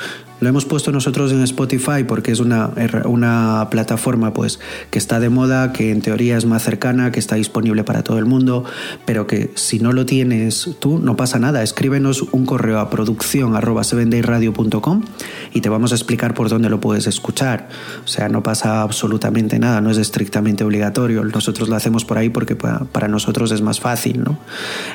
Lo 0.40 0.48
hemos 0.48 0.64
puesto 0.64 0.92
nosotros 0.92 1.32
en 1.32 1.42
Spotify 1.42 2.04
porque 2.06 2.30
es 2.32 2.40
una, 2.40 2.70
una 3.04 3.68
plataforma 3.70 4.32
pues, 4.32 4.60
que 4.90 4.98
está 4.98 5.18
de 5.20 5.28
moda, 5.30 5.72
que 5.72 5.90
en 5.90 6.00
teoría 6.00 6.36
es 6.36 6.44
más 6.46 6.62
cercana, 6.62 7.10
que 7.10 7.18
está 7.18 7.34
disponible 7.36 7.82
para 7.84 8.02
todo 8.04 8.18
el 8.18 8.24
mundo, 8.24 8.64
pero 9.04 9.26
que 9.26 9.50
si 9.56 9.80
no 9.80 9.92
lo 9.92 10.06
tienes 10.06 10.76
tú, 10.78 10.98
no 10.98 11.16
pasa 11.16 11.38
nada. 11.38 11.62
Escríbenos 11.62 12.22
un 12.32 12.46
correo 12.46 12.78
a 12.78 12.88
producción 12.90 13.56
arroba 13.56 13.82
y 15.52 15.60
te 15.60 15.68
vamos 15.68 15.92
a 15.92 15.94
explicar 15.94 16.34
por 16.34 16.48
dónde 16.48 16.68
lo 16.68 16.80
puedes 16.80 17.06
escuchar. 17.06 17.68
O 18.04 18.08
sea, 18.08 18.28
no 18.28 18.42
pasa 18.42 18.82
absolutamente 18.82 19.58
nada, 19.58 19.80
no 19.80 19.90
es 19.90 19.98
estrictamente 19.98 20.62
obligatorio. 20.64 21.24
Nosotros 21.24 21.68
lo 21.68 21.76
hacemos 21.76 22.04
por 22.04 22.18
ahí 22.18 22.28
porque 22.28 22.54
pa- 22.56 22.84
para 22.92 23.08
nosotros 23.08 23.50
es 23.52 23.60
más 23.62 23.80
fácil, 23.80 24.22
¿no? 24.24 24.38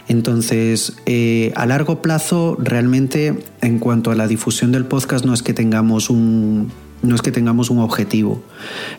Entonces, 0.07 0.93
eh, 1.05 1.51
a 1.55 1.65
largo 1.65 2.01
plazo, 2.01 2.57
realmente, 2.59 3.43
en 3.61 3.79
cuanto 3.79 4.11
a 4.11 4.15
la 4.15 4.27
difusión 4.27 4.71
del 4.71 4.85
podcast, 4.85 5.25
no 5.25 5.32
es 5.33 5.43
que 5.43 5.53
tengamos 5.53 6.09
un, 6.09 6.71
no 7.01 7.15
es 7.15 7.21
que 7.21 7.31
tengamos 7.31 7.69
un 7.69 7.79
objetivo. 7.79 8.41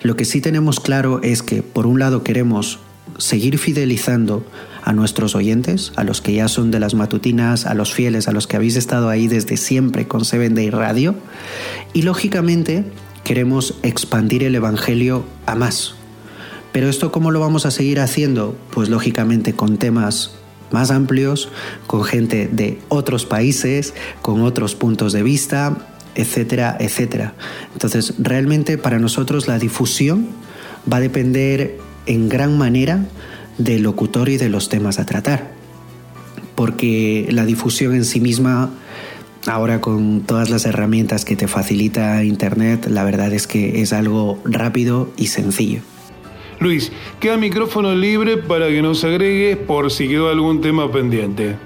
Lo 0.02 0.16
que 0.16 0.24
sí 0.24 0.40
tenemos 0.40 0.80
claro 0.80 1.20
es 1.22 1.42
que, 1.42 1.62
por 1.62 1.86
un 1.86 1.98
lado, 1.98 2.22
queremos 2.22 2.78
seguir 3.18 3.58
fidelizando 3.58 4.44
a 4.82 4.92
nuestros 4.92 5.34
oyentes, 5.34 5.92
a 5.96 6.04
los 6.04 6.20
que 6.20 6.34
ya 6.34 6.48
son 6.48 6.70
de 6.70 6.80
las 6.80 6.94
matutinas, 6.94 7.66
a 7.66 7.74
los 7.74 7.92
fieles, 7.92 8.28
a 8.28 8.32
los 8.32 8.46
que 8.46 8.56
habéis 8.56 8.76
estado 8.76 9.08
ahí 9.08 9.28
desde 9.28 9.56
siempre 9.56 10.06
con 10.06 10.24
Seven 10.24 10.54
Day 10.54 10.70
Radio. 10.70 11.14
Y 11.92 12.02
lógicamente 12.02 12.84
queremos 13.24 13.74
expandir 13.82 14.44
el 14.44 14.54
Evangelio 14.54 15.24
a 15.46 15.54
más. 15.54 15.94
Pero 16.72 16.88
esto 16.88 17.12
cómo 17.12 17.30
lo 17.30 17.40
vamos 17.40 17.66
a 17.66 17.70
seguir 17.70 18.00
haciendo? 18.00 18.56
Pues 18.72 18.88
lógicamente 18.88 19.54
con 19.54 19.78
temas 19.78 20.32
más 20.70 20.90
amplios, 20.90 21.48
con 21.86 22.04
gente 22.04 22.48
de 22.52 22.80
otros 22.88 23.24
países, 23.24 23.94
con 24.20 24.42
otros 24.42 24.74
puntos 24.74 25.12
de 25.12 25.22
vista, 25.22 25.93
etcétera, 26.14 26.76
etcétera. 26.78 27.34
Entonces, 27.72 28.14
realmente 28.18 28.78
para 28.78 28.98
nosotros 28.98 29.48
la 29.48 29.58
difusión 29.58 30.28
va 30.90 30.98
a 30.98 31.00
depender 31.00 31.78
en 32.06 32.28
gran 32.28 32.58
manera 32.58 33.06
del 33.58 33.82
locutor 33.82 34.28
y 34.28 34.36
de 34.36 34.48
los 34.48 34.68
temas 34.68 34.98
a 34.98 35.06
tratar. 35.06 35.52
Porque 36.54 37.26
la 37.30 37.44
difusión 37.44 37.94
en 37.94 38.04
sí 38.04 38.20
misma, 38.20 38.70
ahora 39.46 39.80
con 39.80 40.20
todas 40.20 40.50
las 40.50 40.66
herramientas 40.66 41.24
que 41.24 41.36
te 41.36 41.48
facilita 41.48 42.22
Internet, 42.24 42.86
la 42.88 43.04
verdad 43.04 43.32
es 43.32 43.46
que 43.46 43.82
es 43.82 43.92
algo 43.92 44.38
rápido 44.44 45.10
y 45.16 45.28
sencillo. 45.28 45.80
Luis, 46.60 46.92
queda 47.20 47.36
micrófono 47.36 47.94
libre 47.94 48.36
para 48.36 48.68
que 48.68 48.80
nos 48.80 49.02
agregues 49.04 49.56
por 49.56 49.90
si 49.90 50.08
quedó 50.08 50.30
algún 50.30 50.60
tema 50.60 50.90
pendiente. 50.90 51.56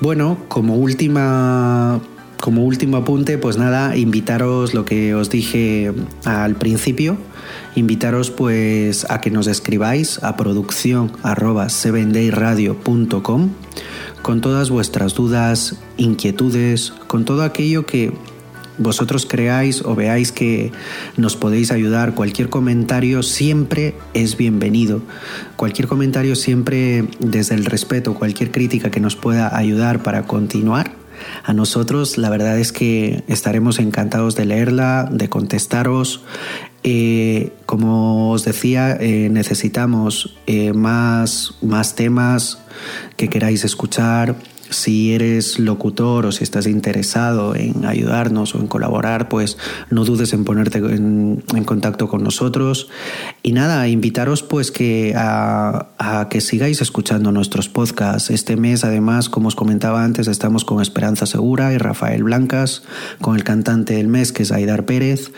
Bueno, 0.00 0.36
como 0.48 0.74
última 0.74 2.00
como 2.42 2.64
último 2.64 2.96
apunte, 2.96 3.38
pues 3.38 3.56
nada, 3.56 3.96
invitaros 3.96 4.74
lo 4.74 4.84
que 4.84 5.14
os 5.14 5.30
dije 5.30 5.92
al 6.24 6.56
principio, 6.56 7.16
invitaros 7.76 8.32
pues 8.32 9.08
a 9.08 9.20
que 9.20 9.30
nos 9.30 9.46
escribáis 9.46 10.20
a 10.24 10.36
producción 10.36 11.12
arroba 11.22 11.68
sevendayradio.com 11.68 13.50
con 14.22 14.40
todas 14.40 14.70
vuestras 14.70 15.14
dudas, 15.14 15.76
inquietudes, 15.98 16.92
con 17.06 17.24
todo 17.24 17.44
aquello 17.44 17.86
que 17.86 18.12
vosotros 18.76 19.24
creáis 19.24 19.84
o 19.84 19.94
veáis 19.94 20.32
que 20.32 20.72
nos 21.16 21.36
podéis 21.36 21.70
ayudar, 21.70 22.16
cualquier 22.16 22.48
comentario 22.48 23.22
siempre 23.22 23.94
es 24.14 24.36
bienvenido. 24.36 25.00
Cualquier 25.54 25.86
comentario 25.86 26.34
siempre 26.34 27.04
desde 27.20 27.54
el 27.54 27.66
respeto, 27.66 28.14
cualquier 28.14 28.50
crítica 28.50 28.90
que 28.90 28.98
nos 28.98 29.14
pueda 29.14 29.56
ayudar 29.56 30.02
para 30.02 30.24
continuar. 30.24 31.01
A 31.44 31.52
nosotros 31.52 32.18
la 32.18 32.30
verdad 32.30 32.58
es 32.58 32.72
que 32.72 33.24
estaremos 33.28 33.78
encantados 33.78 34.36
de 34.36 34.44
leerla, 34.44 35.08
de 35.10 35.28
contestaros. 35.28 36.22
Eh, 36.84 37.52
como 37.66 38.30
os 38.32 38.44
decía, 38.44 38.96
eh, 39.00 39.28
necesitamos 39.30 40.36
eh, 40.46 40.72
más, 40.72 41.54
más 41.62 41.94
temas 41.94 42.58
que 43.16 43.28
queráis 43.28 43.64
escuchar, 43.64 44.34
si 44.72 45.12
eres 45.14 45.58
locutor 45.58 46.26
o 46.26 46.32
si 46.32 46.44
estás 46.44 46.66
interesado 46.66 47.54
en 47.54 47.84
ayudarnos 47.84 48.54
o 48.54 48.58
en 48.58 48.66
colaborar, 48.66 49.28
pues 49.28 49.58
no 49.90 50.04
dudes 50.04 50.32
en 50.32 50.44
ponerte 50.44 50.78
en, 50.78 51.42
contacto 51.64 52.08
con 52.08 52.22
nosotros. 52.22 52.88
Y 53.42 53.52
nada, 53.52 53.86
invitaros 53.88 54.42
pues 54.42 54.70
que 54.70 55.14
a, 55.16 55.88
a, 55.98 56.28
que 56.28 56.40
sigáis 56.40 56.80
escuchando 56.80 57.32
nuestros 57.32 57.68
podcasts. 57.68 58.30
Este 58.30 58.56
mes, 58.56 58.84
además, 58.84 59.28
como 59.28 59.48
os 59.48 59.54
comentaba 59.54 60.04
antes, 60.04 60.28
estamos 60.28 60.64
con 60.64 60.82
Esperanza 60.82 61.26
Segura 61.26 61.72
y 61.72 61.78
Rafael 61.78 62.24
Blancas, 62.24 62.82
con 63.20 63.36
el 63.36 63.44
cantante 63.44 63.94
del 63.94 64.08
mes 64.08 64.32
que 64.32 64.42
es 64.42 64.52
Aidar 64.52 64.84
Pérez. 64.84 65.30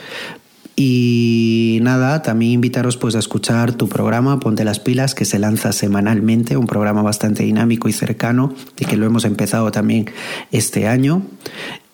Y 0.76 1.78
nada, 1.82 2.22
también 2.22 2.52
invitaros 2.52 2.96
pues 2.96 3.14
a 3.14 3.20
escuchar 3.20 3.74
tu 3.74 3.88
programa 3.88 4.40
Ponte 4.40 4.64
las 4.64 4.80
pilas 4.80 5.14
que 5.14 5.24
se 5.24 5.38
lanza 5.38 5.72
semanalmente, 5.72 6.56
un 6.56 6.66
programa 6.66 7.02
bastante 7.02 7.44
dinámico 7.44 7.88
y 7.88 7.92
cercano 7.92 8.54
y 8.78 8.84
que 8.84 8.96
lo 8.96 9.06
hemos 9.06 9.24
empezado 9.24 9.70
también 9.70 10.06
este 10.50 10.88
año. 10.88 11.22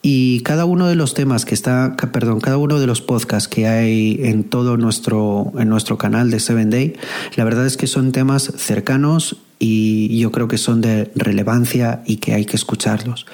Y 0.02 0.40
cada 0.40 0.64
uno 0.64 0.86
de 0.86 0.94
los 0.94 1.12
temas 1.12 1.44
que 1.44 1.54
está, 1.54 1.94
perdón, 2.10 2.40
cada 2.40 2.56
uno 2.56 2.80
de 2.80 2.86
los 2.86 3.02
podcasts 3.02 3.48
que 3.48 3.68
hay 3.68 4.18
en 4.22 4.44
todo 4.44 4.78
nuestro, 4.78 5.52
en 5.58 5.68
nuestro 5.68 5.98
canal 5.98 6.30
de 6.30 6.40
Seven 6.40 6.70
Day, 6.70 6.96
la 7.36 7.44
verdad 7.44 7.66
es 7.66 7.76
que 7.76 7.86
son 7.86 8.12
temas 8.12 8.50
cercanos 8.56 9.36
y 9.58 10.18
yo 10.18 10.32
creo 10.32 10.48
que 10.48 10.56
son 10.56 10.80
de 10.80 11.10
relevancia 11.14 12.02
y 12.06 12.16
que 12.16 12.32
hay 12.32 12.46
que 12.46 12.56
escucharlos. 12.56 13.26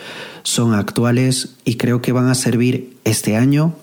Son 0.42 0.74
actuales 0.74 1.54
y 1.64 1.76
creo 1.76 2.02
que 2.02 2.10
van 2.10 2.26
a 2.26 2.34
servir 2.34 2.96
este 3.04 3.36
año 3.36 3.76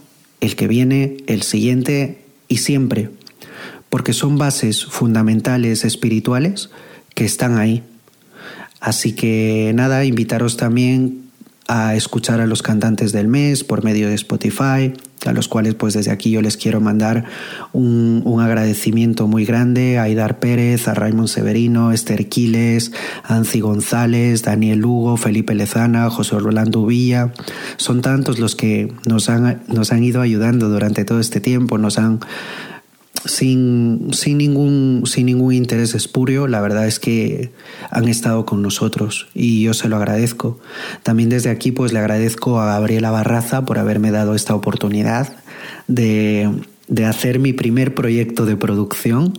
el 0.43 0.57
que 0.57 0.67
viene, 0.67 1.17
el 1.27 1.41
siguiente 1.41 2.17
y 2.49 2.57
siempre, 2.57 3.09
porque 3.89 4.11
son 4.11 4.37
bases 4.37 4.83
fundamentales 4.83 5.85
espirituales 5.85 6.69
que 7.15 7.23
están 7.23 7.57
ahí. 7.57 7.81
Así 8.81 9.13
que 9.13 9.71
nada, 9.73 10.03
invitaros 10.03 10.57
también 10.57 11.29
a 11.69 11.95
escuchar 11.95 12.41
a 12.41 12.45
los 12.45 12.61
cantantes 12.61 13.13
del 13.13 13.29
mes 13.29 13.63
por 13.63 13.85
medio 13.85 14.09
de 14.09 14.15
Spotify, 14.15 14.91
a 15.25 15.33
los 15.33 15.47
cuales 15.47 15.75
pues 15.75 15.93
desde 15.93 16.11
aquí 16.11 16.31
yo 16.31 16.41
les 16.41 16.57
quiero 16.57 16.81
mandar 16.81 17.25
un, 17.71 18.21
un 18.25 18.41
agradecimiento 18.41 19.27
muy 19.27 19.45
grande 19.45 19.97
a 19.97 20.03
Aidar 20.03 20.39
Pérez, 20.39 20.87
a 20.87 20.93
Raymond 20.93 21.27
Severino, 21.27 21.91
Esther 21.91 22.27
Quiles, 22.29 22.91
Anci 23.23 23.59
González, 23.59 24.43
Daniel 24.43 24.79
Lugo, 24.79 25.17
Felipe 25.17 25.55
Lezana, 25.55 26.09
José 26.09 26.37
Rolando 26.39 26.85
Villa. 26.85 27.33
Son 27.77 28.01
tantos 28.01 28.39
los 28.39 28.55
que 28.55 28.93
nos 29.05 29.29
han, 29.29 29.63
nos 29.67 29.91
han 29.91 30.03
ido 30.03 30.21
ayudando 30.21 30.69
durante 30.69 31.05
todo 31.05 31.19
este 31.19 31.39
tiempo, 31.39 31.77
nos 31.77 31.97
han 31.97 32.19
sin, 33.25 34.09
sin, 34.11 34.37
ningún, 34.37 35.03
sin 35.05 35.25
ningún 35.25 35.53
interés 35.53 35.95
espurio, 35.95 36.47
la 36.47 36.61
verdad 36.61 36.87
es 36.87 36.99
que 36.99 37.51
han 37.89 38.07
estado 38.07 38.45
con 38.45 38.61
nosotros 38.61 39.27
y 39.33 39.63
yo 39.63 39.73
se 39.73 39.89
lo 39.89 39.97
agradezco. 39.97 40.59
También 41.03 41.29
desde 41.29 41.49
aquí 41.49 41.71
pues 41.71 41.93
le 41.93 41.99
agradezco 41.99 42.59
a 42.59 42.65
Gabriela 42.65 43.11
Barraza 43.11 43.65
por 43.65 43.79
haberme 43.79 44.11
dado 44.11 44.35
esta 44.35 44.55
oportunidad 44.55 45.35
de, 45.87 46.49
de 46.87 47.05
hacer 47.05 47.39
mi 47.39 47.53
primer 47.53 47.95
proyecto 47.95 48.45
de 48.45 48.57
producción, 48.57 49.33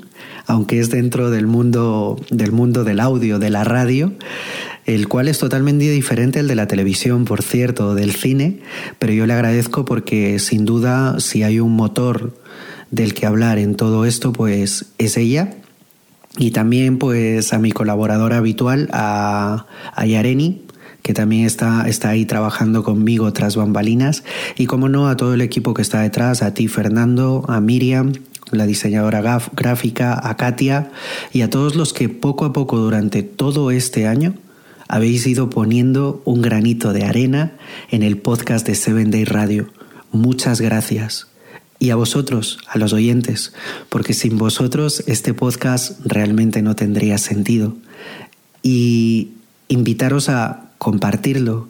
aunque 0.46 0.80
es 0.80 0.90
dentro 0.90 1.30
del 1.30 1.46
mundo, 1.46 2.20
del 2.30 2.52
mundo 2.52 2.84
del 2.84 3.00
audio, 3.00 3.38
de 3.38 3.50
la 3.50 3.64
radio 3.64 4.12
el 4.86 5.08
cual 5.08 5.28
es 5.28 5.38
totalmente 5.38 5.90
diferente 5.90 6.40
al 6.40 6.48
de 6.48 6.54
la 6.54 6.66
televisión, 6.66 7.24
por 7.24 7.42
cierto, 7.42 7.94
del 7.94 8.12
cine, 8.12 8.60
pero 8.98 9.12
yo 9.12 9.26
le 9.26 9.32
agradezco 9.32 9.84
porque 9.84 10.38
sin 10.38 10.64
duda 10.66 11.20
si 11.20 11.42
hay 11.42 11.58
un 11.58 11.74
motor 11.74 12.34
del 12.94 13.14
que 13.14 13.26
hablar 13.26 13.58
en 13.58 13.74
todo 13.74 14.04
esto, 14.04 14.32
pues 14.32 14.92
es 14.98 15.16
ella. 15.16 15.54
Y 16.36 16.50
también 16.50 16.98
pues 16.98 17.52
a 17.52 17.58
mi 17.58 17.70
colaboradora 17.70 18.38
habitual, 18.38 18.88
a, 18.92 19.66
a 19.94 20.06
Yareni, 20.06 20.62
que 21.02 21.14
también 21.14 21.44
está, 21.44 21.86
está 21.86 22.08
ahí 22.08 22.24
trabajando 22.24 22.82
conmigo 22.82 23.32
tras 23.32 23.56
bambalinas. 23.56 24.24
Y 24.56 24.66
como 24.66 24.88
no, 24.88 25.08
a 25.08 25.16
todo 25.16 25.34
el 25.34 25.42
equipo 25.42 25.74
que 25.74 25.82
está 25.82 26.00
detrás, 26.00 26.42
a 26.42 26.54
ti 26.54 26.66
Fernando, 26.66 27.44
a 27.46 27.60
Miriam, 27.60 28.12
la 28.50 28.66
diseñadora 28.66 29.40
gráfica, 29.52 30.18
a 30.28 30.36
Katia 30.36 30.90
y 31.32 31.42
a 31.42 31.50
todos 31.50 31.74
los 31.74 31.92
que 31.92 32.08
poco 32.08 32.44
a 32.44 32.52
poco 32.52 32.78
durante 32.78 33.22
todo 33.22 33.70
este 33.70 34.06
año 34.06 34.34
habéis 34.88 35.26
ido 35.26 35.50
poniendo 35.50 36.22
un 36.24 36.42
granito 36.42 36.92
de 36.92 37.04
arena 37.04 37.52
en 37.90 38.02
el 38.02 38.18
podcast 38.18 38.66
de 38.66 38.74
Seven 38.74 39.10
Day 39.10 39.24
Radio. 39.24 39.68
Muchas 40.10 40.60
gracias. 40.60 41.33
Y 41.84 41.90
a 41.90 41.96
vosotros, 41.96 42.60
a 42.66 42.78
los 42.78 42.94
oyentes, 42.94 43.52
porque 43.90 44.14
sin 44.14 44.38
vosotros 44.38 45.04
este 45.06 45.34
podcast 45.34 46.00
realmente 46.02 46.62
no 46.62 46.74
tendría 46.74 47.18
sentido. 47.18 47.76
Y 48.62 49.32
invitaros 49.68 50.30
a 50.30 50.70
compartirlo, 50.78 51.68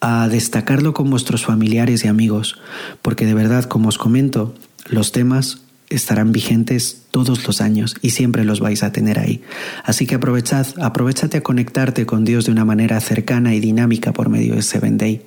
a 0.00 0.28
destacarlo 0.28 0.94
con 0.94 1.10
vuestros 1.10 1.44
familiares 1.44 2.04
y 2.04 2.06
amigos, 2.06 2.60
porque 3.02 3.26
de 3.26 3.34
verdad, 3.34 3.64
como 3.64 3.88
os 3.88 3.98
comento, 3.98 4.54
los 4.86 5.10
temas 5.10 5.62
estarán 5.88 6.30
vigentes 6.30 7.06
todos 7.10 7.44
los 7.44 7.60
años 7.60 7.96
y 8.02 8.10
siempre 8.10 8.44
los 8.44 8.60
vais 8.60 8.84
a 8.84 8.92
tener 8.92 9.18
ahí. 9.18 9.42
Así 9.82 10.06
que 10.06 10.14
aprovechad, 10.14 10.68
aprovechate 10.80 11.38
a 11.38 11.42
conectarte 11.42 12.06
con 12.06 12.24
Dios 12.24 12.44
de 12.44 12.52
una 12.52 12.64
manera 12.64 13.00
cercana 13.00 13.52
y 13.52 13.58
dinámica 13.58 14.12
por 14.12 14.28
medio 14.28 14.54
de 14.54 14.62
Seven 14.62 14.96
Day. 14.96 15.22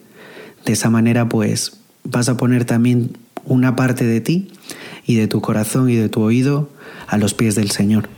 De 0.65 0.71
esa 0.71 0.89
manera, 0.89 1.27
pues, 1.27 1.81
vas 2.05 2.29
a 2.29 2.37
poner 2.37 2.63
también 2.63 3.17
una 3.45 3.75
parte 3.75 4.05
de 4.05 4.21
ti 4.21 4.47
y 5.05 5.15
de 5.15 5.27
tu 5.27 5.41
corazón 5.41 5.89
y 5.89 5.95
de 5.95 6.09
tu 6.09 6.21
oído 6.21 6.69
a 7.07 7.17
los 7.17 7.33
pies 7.33 7.55
del 7.55 7.71
Señor. 7.71 8.09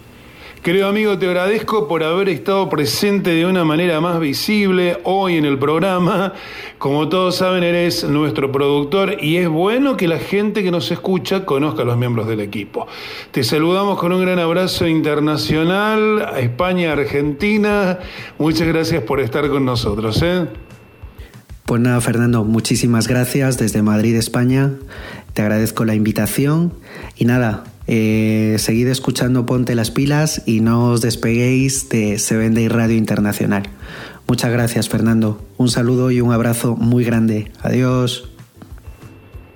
Querido 0.65 0.87
amigo, 0.87 1.15
te 1.19 1.27
agradezco 1.27 1.87
por 1.87 2.01
haber 2.01 2.27
estado 2.27 2.67
presente 2.69 3.29
de 3.29 3.45
una 3.45 3.63
manera 3.63 4.01
más 4.01 4.19
visible 4.19 4.97
hoy 5.03 5.37
en 5.37 5.45
el 5.45 5.59
programa. 5.59 6.33
Como 6.79 7.07
todos 7.07 7.35
saben, 7.35 7.61
eres 7.61 8.03
nuestro 8.03 8.51
productor 8.51 9.17
y 9.21 9.37
es 9.37 9.47
bueno 9.47 9.95
que 9.95 10.07
la 10.07 10.17
gente 10.17 10.63
que 10.63 10.71
nos 10.71 10.89
escucha 10.89 11.45
conozca 11.45 11.83
a 11.83 11.85
los 11.85 11.97
miembros 11.97 12.25
del 12.25 12.39
equipo. 12.39 12.87
Te 13.29 13.43
saludamos 13.43 13.99
con 13.99 14.11
un 14.11 14.21
gran 14.21 14.39
abrazo 14.39 14.87
internacional 14.87 16.23
a 16.33 16.39
España, 16.39 16.93
Argentina. 16.93 17.99
Muchas 18.39 18.67
gracias 18.67 19.03
por 19.03 19.19
estar 19.19 19.47
con 19.49 19.65
nosotros. 19.65 20.19
¿eh? 20.23 20.47
Pues 21.65 21.81
nada, 21.81 21.99
Fernando, 21.99 22.43
muchísimas 22.43 23.07
gracias 23.07 23.57
desde 23.57 23.81
Madrid, 23.81 24.15
España. 24.15 24.71
Te 25.33 25.41
agradezco 25.41 25.83
la 25.83 25.95
invitación 25.95 26.73
y 27.17 27.25
nada, 27.25 27.63
eh, 27.87 28.57
seguid 28.59 28.87
escuchando 28.87 29.47
Ponte 29.47 29.73
las 29.73 29.89
pilas 29.89 30.43
y 30.45 30.59
no 30.59 30.91
os 30.91 31.01
despeguéis 31.01 31.89
de 31.89 32.19
Seven 32.19 32.53
Day 32.53 32.67
Radio 32.67 32.95
Internacional. 32.95 33.63
Muchas 34.27 34.51
gracias 34.51 34.89
Fernando, 34.89 35.43
un 35.57 35.69
saludo 35.69 36.11
y 36.11 36.21
un 36.21 36.31
abrazo 36.31 36.75
muy 36.75 37.03
grande. 37.03 37.51
Adiós. 37.63 38.34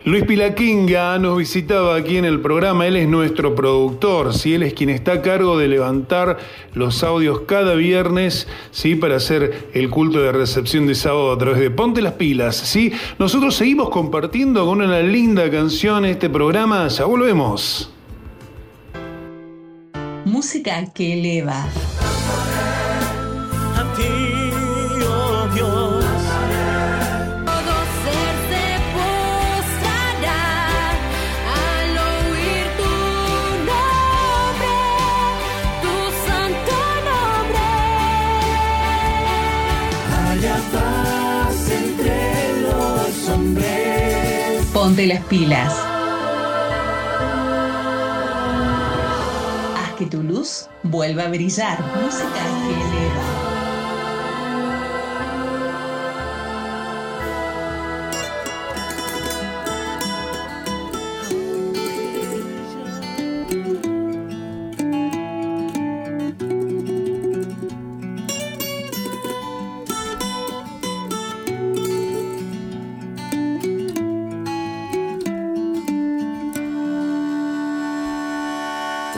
Luis 0.05 0.23
Pilaquinga 0.23 1.19
nos 1.19 1.37
visitaba 1.37 1.93
aquí 1.95 2.15
en 2.15 2.23
el 2.23 2.39
programa, 2.39 2.87
él 2.87 2.95
es 2.95 3.09
nuestro 3.09 3.53
productor, 3.53 4.33
¿sí? 4.33 4.53
él 4.53 4.63
es 4.63 4.73
quien 4.73 4.89
está 4.89 5.13
a 5.13 5.21
cargo 5.21 5.57
de 5.57 5.67
levantar 5.67 6.37
los 6.73 7.03
audios 7.03 7.41
cada 7.41 7.75
viernes 7.75 8.47
¿sí? 8.71 8.95
para 8.95 9.17
hacer 9.17 9.67
el 9.73 9.89
culto 9.89 10.21
de 10.21 10.31
recepción 10.31 10.87
de 10.87 10.95
sábado 10.95 11.33
a 11.33 11.37
través 11.37 11.59
de 11.59 11.69
Ponte 11.69 12.01
las 12.01 12.13
Pilas. 12.13 12.55
¿sí? 12.55 12.93
Nosotros 13.19 13.55
seguimos 13.55 13.89
compartiendo 13.89 14.65
con 14.65 14.81
una 14.81 15.01
linda 15.01 15.51
canción 15.51 16.05
este 16.05 16.29
programa, 16.29 16.87
ya 16.87 17.03
volvemos. 17.03 17.91
Música 20.23 20.85
que 20.93 21.13
eleva. 21.13 21.67
Ponte 44.89 45.05
las 45.05 45.23
pilas. 45.25 45.71
Haz 49.77 49.93
que 49.99 50.07
tu 50.07 50.23
luz 50.23 50.67
vuelva 50.81 51.25
a 51.25 51.29
brillar. 51.29 51.79
Música 52.01 52.25
que 52.65 52.73
eleva. 52.73 53.48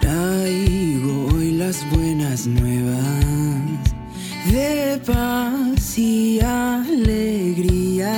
Traigo 0.02 1.28
hoy 1.34 1.52
las 1.52 1.90
buenas 1.92 2.48
nuevas 2.48 3.24
de 4.52 5.00
paz 5.06 5.98
y 5.98 6.40
alegría, 6.42 8.14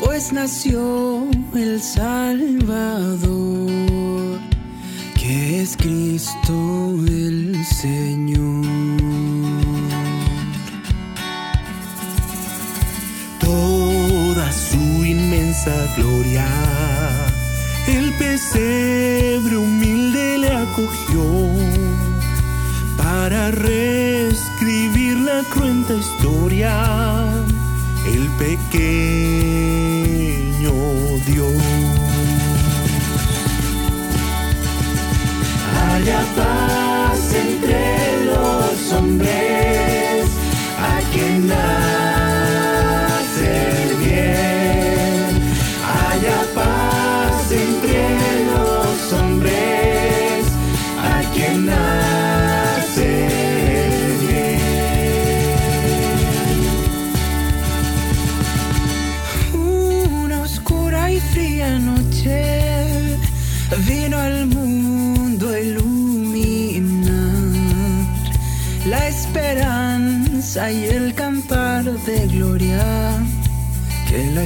pues 0.00 0.32
nació 0.32 1.28
el 1.54 1.82
Salvador, 1.82 3.28
que 5.16 5.62
es 5.62 5.76
Cristo 5.76 6.94
el 7.06 7.64
Señor. 7.64 8.64
Toda 13.40 14.52
su 14.52 15.04
inmensa 15.04 15.74
gloria 15.96 16.46
el 17.88 18.12
pesebre 18.14 18.96
le 19.46 19.75
para 22.96 23.50
reescribir 23.50 25.18
la 25.18 25.42
cruenta 25.50 25.94
historia. 25.94 26.72
El 28.06 28.28
pequeño 28.38 29.25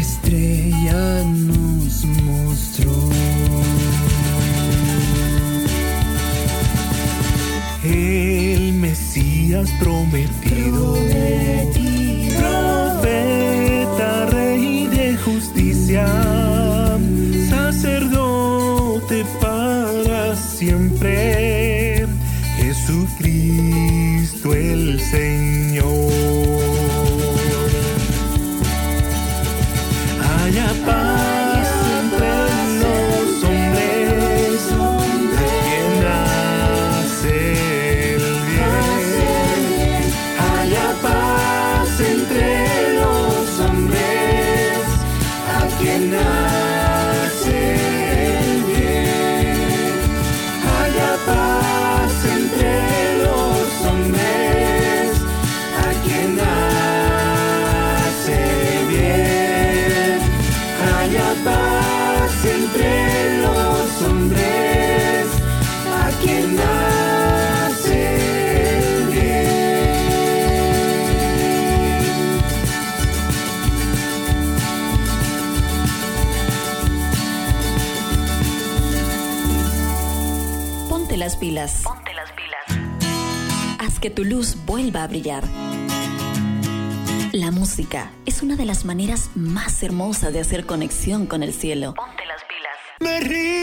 estrella 0.01 1.23
nos 1.25 2.05
mostró. 2.25 2.93
El 7.85 8.73
Mesías 8.75 9.69
prometido, 9.79 10.95
profeta, 12.39 14.27
rey 14.31 14.87
de 14.89 15.17
justicia, 15.19 16.07
sacerdote 17.49 19.25
para 19.41 20.37
siempre, 20.37 22.07
Jesucristo 22.57 24.55
el 24.55 25.01
Señor. 25.01 25.50
Que 84.01 84.11
tu 84.11 84.25
luz 84.25 84.57
vuelva 84.67 85.05
a 85.05 85.07
brillar. 85.07 85.45
La 87.33 87.51
música 87.51 88.11
es 88.27 88.43
una 88.43 88.57
de 88.57 88.65
las 88.65 88.85
maneras 88.85 89.31
más 89.35 89.83
hermosas 89.83 90.33
de 90.33 90.41
hacer 90.41 90.67
conexión 90.67 91.27
con 91.27 91.43
el 91.43 91.53
cielo. 91.53 91.95
Ponte 91.95 92.25
las 92.27 92.43
pilas. 92.45 92.77
Me 93.01 93.21
rindo 93.21 93.60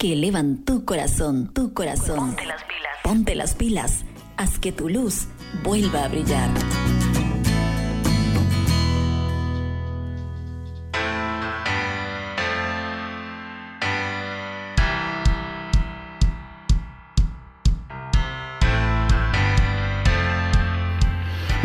que 0.00 0.14
elevan 0.14 0.64
tu 0.64 0.86
corazón, 0.86 1.52
tu 1.52 1.74
corazón. 1.74 2.30
Ponte 2.30 2.46
las 2.46 2.64
pilas. 2.64 2.92
Ponte 3.04 3.34
las 3.34 3.54
pilas. 3.54 4.04
Haz 4.38 4.58
que 4.58 4.72
tu 4.72 4.88
luz 4.88 5.26
vuelva 5.62 6.04
a 6.04 6.08
brillar. 6.08 6.48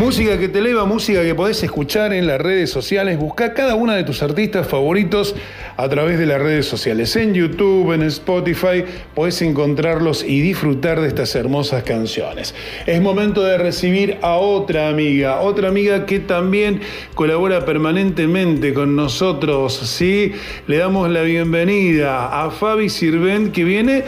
Música 0.06 0.38
que 0.38 0.50
te 0.50 0.60
eleva, 0.60 0.86
música 0.86 1.24
que 1.24 1.34
podés 1.34 1.64
escuchar 1.64 2.14
en 2.14 2.28
las 2.28 2.40
redes 2.40 2.70
sociales. 2.70 3.18
Busca 3.18 3.56
cada 3.56 3.74
una 3.74 3.96
de 3.96 4.04
tus 4.04 4.22
artistas 4.22 4.68
favoritos 4.68 5.36
a 5.78 5.90
través 5.90 6.20
de 6.20 6.28
las 6.28 6.40
redes 6.40 6.68
sociales. 6.68 7.16
En 7.16 7.34
YouTube, 7.34 7.92
en 7.92 8.04
Spotify, 8.04 8.86
podés 9.16 9.42
encontrarlos 9.42 10.24
y 10.24 10.42
disfrutar 10.42 11.02
de 11.02 11.08
estas 11.08 11.34
hermosas 11.34 11.82
canciones. 11.82 12.54
Es 12.86 13.02
momento 13.02 13.44
de 13.44 13.58
recibir 13.58 14.20
a 14.22 14.36
otra 14.36 14.90
amiga, 14.90 15.42
otra 15.42 15.70
amiga 15.70 16.06
que 16.06 16.20
también 16.20 16.82
colabora 17.16 17.66
permanentemente 17.66 18.76
con 18.76 18.96
nosotros. 18.96 19.74
¿sí? 19.74 20.34
Le 20.68 20.78
damos 20.78 21.10
la 21.10 21.24
bienvenida 21.24 22.44
a 22.44 22.52
Fabi 22.52 22.90
Sirvent 22.90 23.52
que 23.52 23.64
viene 23.64 24.04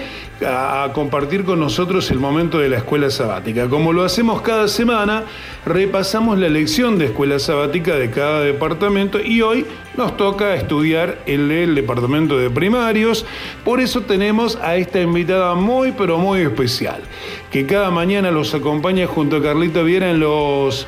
a 0.46 0.92
compartir 0.94 1.44
con 1.44 1.60
nosotros 1.60 2.12
el 2.12 2.20
momento 2.20 2.60
de 2.60 2.70
la 2.70 2.78
escuela 2.78 3.10
sabática. 3.10 3.68
Como 3.70 3.94
lo 3.94 4.04
hacemos 4.04 4.42
cada 4.42 4.68
semana, 4.68 5.24
repasamos 5.66 6.38
la 6.38 6.50
lección 6.50 6.98
de 6.98 7.06
escuela 7.06 7.40
sabática 7.40 7.96
de 7.96 8.12
cada 8.12 8.42
departamento 8.42 9.20
y 9.20 9.42
hoy 9.42 9.66
nos 9.96 10.16
toca 10.18 10.56
estudiar 10.56 11.20
el 11.26 11.74
departamento 11.74 12.38
de 12.38 12.50
primarios. 12.50 13.26
Por 13.64 13.80
eso 13.80 14.02
tenemos 14.02 14.58
a 14.58 14.76
esta 14.76 15.02
invitada 15.02 15.56
muy 15.56 15.92
pero 15.92 16.18
muy 16.18 16.42
especial, 16.42 17.02
que 17.52 17.66
cada 17.66 17.90
mañana 17.90 18.32
los 18.32 18.54
acompaña 18.54 19.08
junto 19.08 19.38
a 19.38 19.42
Carlito 19.42 19.84
Viera 19.84 20.12
en 20.12 20.20
los 20.20 20.88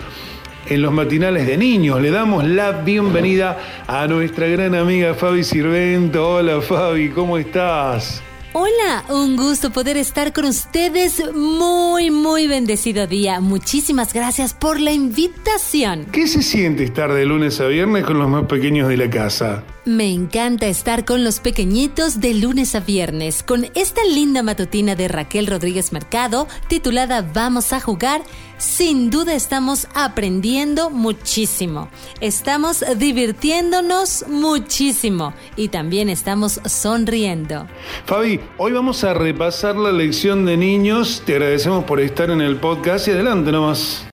en 0.67 0.83
los 0.83 0.93
matinales 0.93 1.47
de 1.47 1.57
niños. 1.57 1.99
Le 1.99 2.11
damos 2.11 2.43
la 2.43 2.71
bienvenida 2.71 3.57
a 3.87 4.05
nuestra 4.05 4.45
gran 4.47 4.75
amiga 4.75 5.15
Fabi 5.15 5.43
Sirvento. 5.43 6.35
Hola 6.35 6.61
Fabi, 6.61 7.09
¿cómo 7.09 7.39
estás? 7.39 8.21
Hola, 8.61 9.05
un 9.07 9.37
gusto 9.37 9.69
poder 9.69 9.95
estar 9.95 10.33
con 10.33 10.43
ustedes. 10.43 11.23
Muy, 11.33 12.11
muy 12.11 12.45
bendecido 12.45 13.07
día. 13.07 13.39
Muchísimas 13.39 14.11
gracias 14.11 14.53
por 14.53 14.81
la 14.81 14.91
invitación. 14.91 16.07
¿Qué 16.11 16.27
se 16.27 16.43
siente 16.43 16.83
estar 16.83 17.13
de 17.13 17.25
lunes 17.25 17.61
a 17.61 17.67
viernes 17.67 18.03
con 18.03 18.19
los 18.19 18.27
más 18.27 18.47
pequeños 18.47 18.89
de 18.89 18.97
la 18.97 19.09
casa? 19.09 19.63
Me 19.89 20.13
encanta 20.13 20.67
estar 20.67 21.03
con 21.03 21.23
los 21.23 21.39
pequeñitos 21.39 22.19
de 22.21 22.35
lunes 22.35 22.75
a 22.75 22.79
viernes 22.79 23.41
con 23.41 23.65
esta 23.73 24.03
linda 24.05 24.43
matutina 24.43 24.93
de 24.93 25.07
Raquel 25.07 25.47
Rodríguez 25.47 25.91
Mercado 25.93 26.47
titulada 26.67 27.27
Vamos 27.33 27.73
a 27.73 27.79
jugar. 27.79 28.21
Sin 28.59 29.09
duda 29.09 29.33
estamos 29.33 29.87
aprendiendo 29.95 30.91
muchísimo. 30.91 31.89
Estamos 32.21 32.85
divirtiéndonos 32.97 34.25
muchísimo 34.27 35.33
y 35.55 35.69
también 35.69 36.09
estamos 36.09 36.61
sonriendo. 36.65 37.65
Fabi, 38.05 38.39
hoy 38.57 38.71
vamos 38.73 39.03
a 39.03 39.15
repasar 39.15 39.75
la 39.75 39.91
lección 39.91 40.45
de 40.45 40.55
niños. 40.55 41.23
Te 41.25 41.33
agradecemos 41.33 41.83
por 41.85 41.99
estar 41.99 42.29
en 42.29 42.41
el 42.41 42.57
podcast 42.57 43.07
y 43.07 43.11
adelante 43.11 43.51
nomás. 43.51 44.05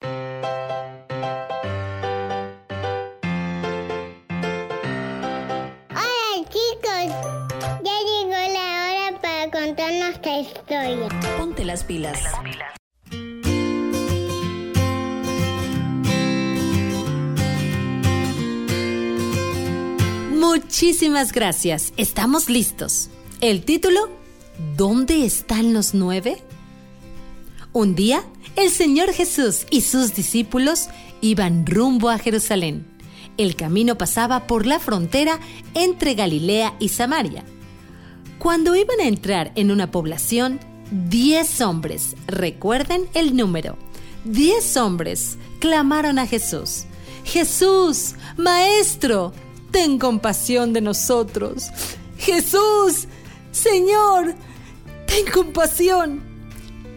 Muchísimas 20.33 21.33
gracias. 21.33 21.93
Estamos 21.97 22.49
listos. 22.49 23.11
El 23.41 23.65
título, 23.65 24.09
¿Dónde 24.77 25.27
están 25.27 25.75
los 25.75 25.93
nueve? 25.93 26.39
Un 27.73 27.95
día, 27.95 28.23
el 28.57 28.71
Señor 28.71 29.13
Jesús 29.13 29.67
y 29.71 29.83
sus 29.83 30.15
discípulos 30.15 30.89
iban 31.21 31.67
rumbo 31.67 32.09
a 32.09 32.19
Jerusalén. 32.19 32.87
El 33.37 33.55
camino 33.55 33.99
pasaba 33.99 34.47
por 34.47 34.65
la 34.65 34.81
frontera 34.81 35.41
entre 35.75 36.15
Galilea 36.15 36.75
y 36.79 36.89
Samaria. 36.89 37.45
Cuando 38.39 38.75
iban 38.75 39.01
a 39.01 39.09
entrar 39.09 39.53
en 39.57 39.71
una 39.71 39.91
población, 39.91 40.59
diez 40.91 41.61
hombres, 41.61 42.17
recuerden 42.27 43.09
el 43.15 43.37
número, 43.37 43.77
diez 44.25 44.77
hombres 44.77 45.39
clamaron 45.61 46.19
a 46.19 46.27
Jesús. 46.27 46.85
Jesús, 47.25 48.15
Maestro, 48.37 49.33
ten 49.73 49.99
compasión 49.99 50.73
de 50.73 50.81
nosotros. 50.81 51.71
Jesús, 52.19 53.09
Señor, 53.51 54.35
ten 55.07 55.27
compasión. 55.33 56.23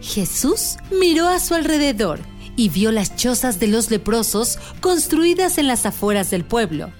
Jesús 0.00 0.76
miró 0.90 1.28
a 1.28 1.40
su 1.40 1.54
alrededor 1.54 2.20
y 2.56 2.68
vio 2.68 2.92
las 2.92 3.16
chozas 3.16 3.58
de 3.60 3.66
los 3.66 3.90
leprosos 3.90 4.58
construidas 4.80 5.58
en 5.58 5.66
las 5.66 5.84
afueras 5.84 6.30
del 6.30 6.44
pueblo. 6.44 6.90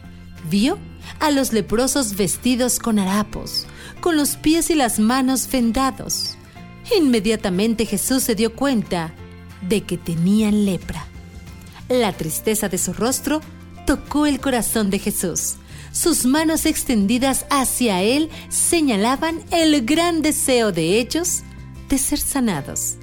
Vio 0.50 0.78
a 1.18 1.30
los 1.30 1.52
leprosos 1.52 2.16
vestidos 2.16 2.78
con 2.78 2.98
harapos, 2.98 3.66
con 4.00 4.16
los 4.16 4.36
pies 4.36 4.70
y 4.70 4.74
las 4.74 4.98
manos 4.98 5.48
vendados. 5.50 6.36
Inmediatamente 6.96 7.86
Jesús 7.86 8.22
se 8.22 8.34
dio 8.34 8.54
cuenta 8.54 9.12
de 9.62 9.82
que 9.82 9.96
tenían 9.96 10.64
lepra. 10.64 11.06
La 11.88 12.12
tristeza 12.12 12.68
de 12.68 12.78
su 12.78 12.92
rostro 12.92 13.40
tocó 13.86 14.26
el 14.26 14.40
corazón 14.40 14.90
de 14.90 14.98
Jesús. 14.98 15.56
Sus 15.92 16.24
manos 16.24 16.66
extendidas 16.66 17.46
hacia 17.50 18.02
él 18.02 18.30
señalaban 18.48 19.42
el 19.50 19.84
gran 19.84 20.22
deseo 20.22 20.72
de 20.72 20.98
ellos 21.00 21.42
de 21.88 21.98
ser 21.98 22.18
sanados. 22.18 22.96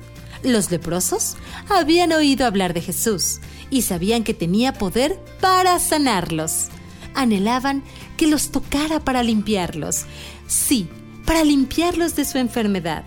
Los 0.44 0.72
leprosos 0.72 1.36
habían 1.70 2.14
oído 2.14 2.46
hablar 2.46 2.74
de 2.74 2.82
Jesús 2.82 3.40
y 3.70 3.82
sabían 3.82 4.24
que 4.24 4.34
tenía 4.34 4.74
poder 4.74 5.20
para 5.42 5.80
sanarlos. 5.80 6.68
Anhelaban 7.14 7.84
que 8.16 8.28
los 8.28 8.52
tocara 8.52 9.00
para 9.00 9.24
limpiarlos. 9.24 10.06
Sí, 10.48 10.88
para 11.26 11.44
limpiarlos 11.44 12.16
de 12.16 12.24
su 12.24 12.38
enfermedad. 12.38 13.04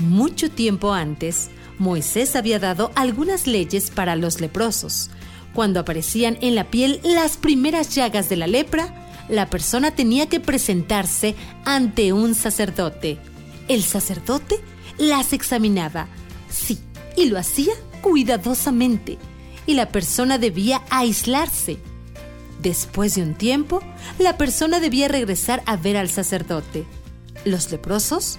Mucho 0.00 0.50
tiempo 0.50 0.94
antes, 0.94 1.50
Moisés 1.78 2.34
había 2.34 2.58
dado 2.58 2.90
algunas 2.94 3.46
leyes 3.46 3.90
para 3.90 4.16
los 4.16 4.40
leprosos. 4.40 5.10
Cuando 5.52 5.78
aparecían 5.78 6.38
en 6.40 6.54
la 6.54 6.70
piel 6.70 7.00
las 7.04 7.36
primeras 7.36 7.94
llagas 7.94 8.30
de 8.30 8.36
la 8.36 8.46
lepra, 8.46 9.10
la 9.28 9.50
persona 9.50 9.90
tenía 9.90 10.26
que 10.26 10.40
presentarse 10.40 11.34
ante 11.66 12.14
un 12.14 12.34
sacerdote. 12.34 13.18
El 13.68 13.82
sacerdote 13.82 14.56
las 14.96 15.34
examinaba, 15.34 16.08
sí, 16.48 16.78
y 17.14 17.26
lo 17.26 17.38
hacía 17.38 17.74
cuidadosamente, 18.00 19.18
y 19.66 19.74
la 19.74 19.90
persona 19.90 20.38
debía 20.38 20.80
aislarse. 20.88 21.76
Después 22.62 23.16
de 23.16 23.22
un 23.22 23.34
tiempo, 23.34 23.82
la 24.18 24.38
persona 24.38 24.80
debía 24.80 25.08
regresar 25.08 25.62
a 25.66 25.76
ver 25.76 25.98
al 25.98 26.08
sacerdote. 26.08 26.86
Los 27.44 27.70
leprosos 27.70 28.38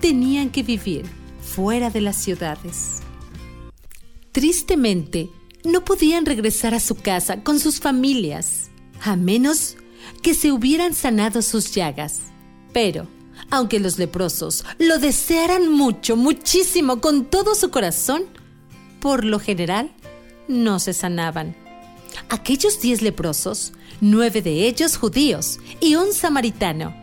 tenían 0.00 0.50
que 0.50 0.62
vivir 0.62 1.04
fuera 1.40 1.90
de 1.90 2.00
las 2.00 2.16
ciudades. 2.16 3.00
Tristemente, 4.32 5.30
no 5.64 5.84
podían 5.84 6.26
regresar 6.26 6.74
a 6.74 6.80
su 6.80 6.94
casa 6.94 7.42
con 7.42 7.58
sus 7.58 7.80
familias, 7.80 8.70
a 9.02 9.16
menos 9.16 9.76
que 10.22 10.34
se 10.34 10.52
hubieran 10.52 10.94
sanado 10.94 11.42
sus 11.42 11.72
llagas. 11.72 12.20
Pero, 12.72 13.06
aunque 13.50 13.80
los 13.80 13.98
leprosos 13.98 14.64
lo 14.78 14.98
desearan 14.98 15.70
mucho, 15.70 16.16
muchísimo, 16.16 17.00
con 17.00 17.24
todo 17.24 17.54
su 17.54 17.70
corazón, 17.70 18.24
por 19.00 19.24
lo 19.24 19.38
general, 19.38 19.92
no 20.48 20.78
se 20.78 20.92
sanaban. 20.92 21.56
Aquellos 22.28 22.80
diez 22.80 23.02
leprosos, 23.02 23.72
nueve 24.00 24.42
de 24.42 24.66
ellos 24.66 24.96
judíos 24.96 25.58
y 25.80 25.96
un 25.96 26.12
samaritano, 26.12 26.94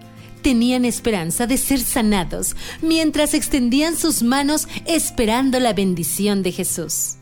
tenían 0.44 0.86
esperanza 0.86 1.48
de 1.48 1.58
ser 1.58 1.80
sanados 1.80 2.56
mientras 2.84 3.34
extendían 3.34 3.98
sus 3.98 4.22
manos 4.22 4.68
esperando 4.86 5.60
la 5.60 5.74
bendición 5.74 6.44
de 6.44 6.52
Jesús. 6.52 7.16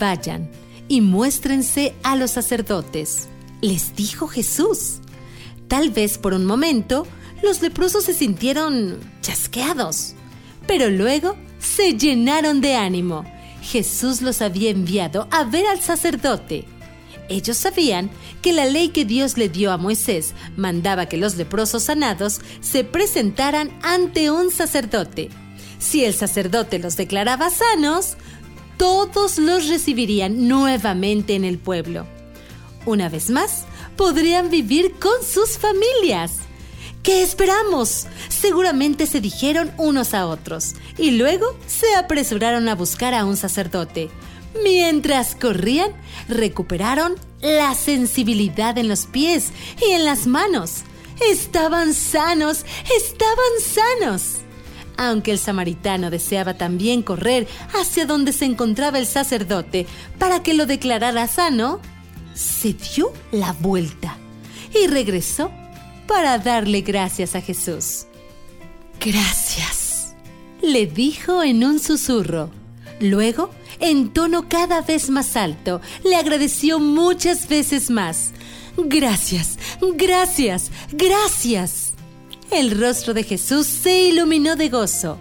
Vayan 0.00 0.50
y 0.88 1.00
muéstrense 1.00 1.94
a 2.02 2.16
los 2.16 2.32
sacerdotes, 2.32 3.28
les 3.60 3.94
dijo 3.94 4.26
Jesús. 4.26 4.98
Tal 5.68 5.90
vez 5.90 6.18
por 6.18 6.34
un 6.34 6.44
momento 6.44 7.06
los 7.42 7.62
leprosos 7.62 8.04
se 8.04 8.14
sintieron 8.14 8.98
chasqueados, 9.20 10.14
pero 10.66 10.90
luego 10.90 11.36
se 11.58 11.96
llenaron 11.96 12.60
de 12.60 12.74
ánimo. 12.74 13.24
Jesús 13.62 14.22
los 14.22 14.42
había 14.42 14.70
enviado 14.70 15.28
a 15.30 15.44
ver 15.44 15.66
al 15.66 15.80
sacerdote. 15.80 16.66
Ellos 17.28 17.56
sabían 17.56 18.10
que 18.42 18.52
la 18.52 18.66
ley 18.66 18.88
que 18.88 19.04
Dios 19.04 19.36
le 19.36 19.48
dio 19.48 19.72
a 19.72 19.78
Moisés 19.78 20.34
mandaba 20.56 21.06
que 21.06 21.16
los 21.16 21.36
leprosos 21.36 21.84
sanados 21.84 22.40
se 22.60 22.84
presentaran 22.84 23.70
ante 23.82 24.30
un 24.30 24.50
sacerdote. 24.50 25.30
Si 25.78 26.04
el 26.04 26.14
sacerdote 26.14 26.78
los 26.78 26.96
declaraba 26.96 27.50
sanos, 27.50 28.16
todos 28.76 29.38
los 29.38 29.68
recibirían 29.68 30.48
nuevamente 30.48 31.34
en 31.34 31.44
el 31.44 31.58
pueblo. 31.58 32.06
Una 32.84 33.08
vez 33.08 33.30
más, 33.30 33.64
podrían 33.96 34.50
vivir 34.50 34.92
con 34.98 35.22
sus 35.24 35.58
familias. 35.58 36.38
¿Qué 37.02 37.22
esperamos? 37.22 38.06
Seguramente 38.28 39.06
se 39.06 39.20
dijeron 39.20 39.72
unos 39.76 40.14
a 40.14 40.26
otros 40.26 40.74
y 40.98 41.12
luego 41.12 41.46
se 41.66 41.94
apresuraron 41.96 42.68
a 42.68 42.74
buscar 42.74 43.14
a 43.14 43.24
un 43.24 43.36
sacerdote. 43.36 44.08
Mientras 44.62 45.34
corrían, 45.34 45.92
recuperaron 46.28 47.14
la 47.40 47.74
sensibilidad 47.74 48.76
en 48.78 48.88
los 48.88 49.06
pies 49.06 49.52
y 49.80 49.92
en 49.92 50.04
las 50.04 50.26
manos. 50.26 50.82
Estaban 51.30 51.94
sanos, 51.94 52.64
estaban 52.96 53.36
sanos. 53.60 54.36
Aunque 54.96 55.32
el 55.32 55.38
samaritano 55.38 56.10
deseaba 56.10 56.54
también 56.54 57.02
correr 57.02 57.48
hacia 57.74 58.06
donde 58.06 58.32
se 58.32 58.44
encontraba 58.44 58.98
el 58.98 59.06
sacerdote 59.06 59.86
para 60.18 60.42
que 60.42 60.54
lo 60.54 60.66
declarara 60.66 61.26
sano, 61.26 61.80
se 62.34 62.74
dio 62.74 63.12
la 63.30 63.52
vuelta 63.52 64.16
y 64.74 64.86
regresó 64.86 65.50
para 66.06 66.38
darle 66.38 66.82
gracias 66.82 67.34
a 67.34 67.40
Jesús. 67.40 68.06
Gracias, 69.00 70.14
le 70.60 70.86
dijo 70.86 71.42
en 71.42 71.64
un 71.64 71.78
susurro. 71.78 72.50
Luego, 73.00 73.50
en 73.82 74.10
tono 74.10 74.48
cada 74.48 74.80
vez 74.80 75.10
más 75.10 75.36
alto, 75.36 75.80
le 76.04 76.16
agradeció 76.16 76.78
muchas 76.78 77.48
veces 77.48 77.90
más. 77.90 78.32
Gracias, 78.76 79.58
gracias, 79.96 80.70
gracias. 80.92 81.94
El 82.50 82.78
rostro 82.80 83.12
de 83.12 83.24
Jesús 83.24 83.66
se 83.66 84.04
iluminó 84.04 84.56
de 84.56 84.68
gozo. 84.68 85.18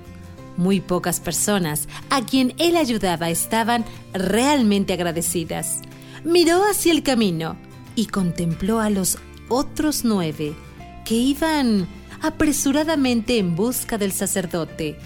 Muy 0.57 0.79
pocas 0.79 1.19
personas 1.19 1.87
a 2.09 2.21
quien 2.21 2.53
él 2.59 2.77
ayudaba 2.77 3.29
estaban 3.29 3.83
realmente 4.13 4.93
agradecidas. 4.93 5.79
Miró 6.23 6.63
hacia 6.69 6.91
el 6.91 7.01
camino 7.01 7.57
y 7.95 8.05
contempló 8.05 8.79
a 8.79 8.91
los 8.91 9.17
otros 9.49 10.05
nueve 10.05 10.53
que 11.03 11.15
iban 11.15 11.87
apresuradamente 12.21 13.39
en 13.39 13.55
busca 13.55 13.97
del 13.97 14.11
sacerdote. 14.11 14.97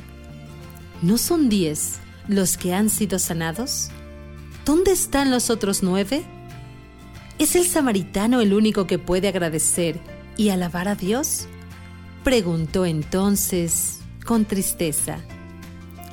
¿No 1.02 1.18
son 1.18 1.48
diez 1.48 1.99
los 2.28 2.58
que 2.58 2.74
han 2.74 2.90
sido 2.90 3.20
sanados? 3.20 3.90
¿Dónde 4.66 4.92
están 4.92 5.32
los 5.32 5.50
otros 5.50 5.84
nueve? 5.84 6.24
¿Es 7.38 7.56
el 7.56 7.66
samaritano 7.66 8.42
el 8.42 8.54
único 8.54 8.88
que 8.88 8.98
puede 8.98 9.28
agradecer 9.28 10.00
y 10.38 10.50
alabar 10.50 10.88
a 10.88 10.96
Dios? 10.96 11.48
Preguntó 12.24 12.86
entonces 12.86 14.00
con 14.26 14.46
tristeza. 14.46 15.20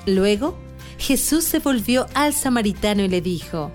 Luego, 0.07 0.59
Jesús 0.99 1.45
se 1.45 1.61
volvió 1.61 2.07
al 2.15 2.35
samaritano 2.35 3.03
y 3.03 3.09
le 3.09 3.21
dijo, 3.21 3.73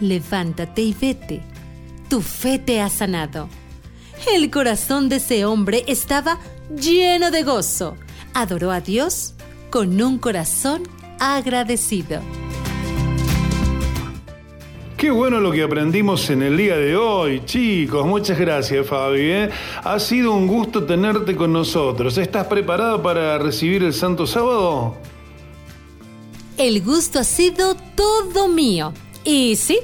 Levántate 0.00 0.82
y 0.82 0.94
vete, 0.94 1.42
tu 2.08 2.20
fe 2.20 2.58
te 2.58 2.80
ha 2.80 2.90
sanado. 2.90 3.48
El 4.32 4.50
corazón 4.50 5.08
de 5.08 5.16
ese 5.16 5.44
hombre 5.44 5.84
estaba 5.86 6.38
lleno 6.70 7.30
de 7.30 7.42
gozo. 7.42 7.96
Adoró 8.34 8.70
a 8.70 8.80
Dios 8.80 9.34
con 9.70 10.00
un 10.00 10.18
corazón 10.18 10.82
agradecido. 11.18 12.20
Qué 14.96 15.10
bueno 15.10 15.40
lo 15.40 15.52
que 15.52 15.62
aprendimos 15.62 16.30
en 16.30 16.40
el 16.40 16.56
día 16.56 16.76
de 16.78 16.96
hoy, 16.96 17.44
chicos. 17.44 18.06
Muchas 18.06 18.38
gracias, 18.38 18.86
Fabi. 18.86 19.20
¿eh? 19.20 19.50
Ha 19.84 19.98
sido 19.98 20.32
un 20.32 20.46
gusto 20.46 20.84
tenerte 20.84 21.36
con 21.36 21.52
nosotros. 21.52 22.16
¿Estás 22.16 22.46
preparado 22.46 23.02
para 23.02 23.36
recibir 23.36 23.82
el 23.82 23.92
Santo 23.92 24.26
Sábado? 24.26 24.96
El 26.56 26.82
gusto 26.82 27.18
ha 27.18 27.24
sido 27.24 27.76
todo 27.94 28.48
mío. 28.48 28.94
Y 29.22 29.56
sí, 29.56 29.80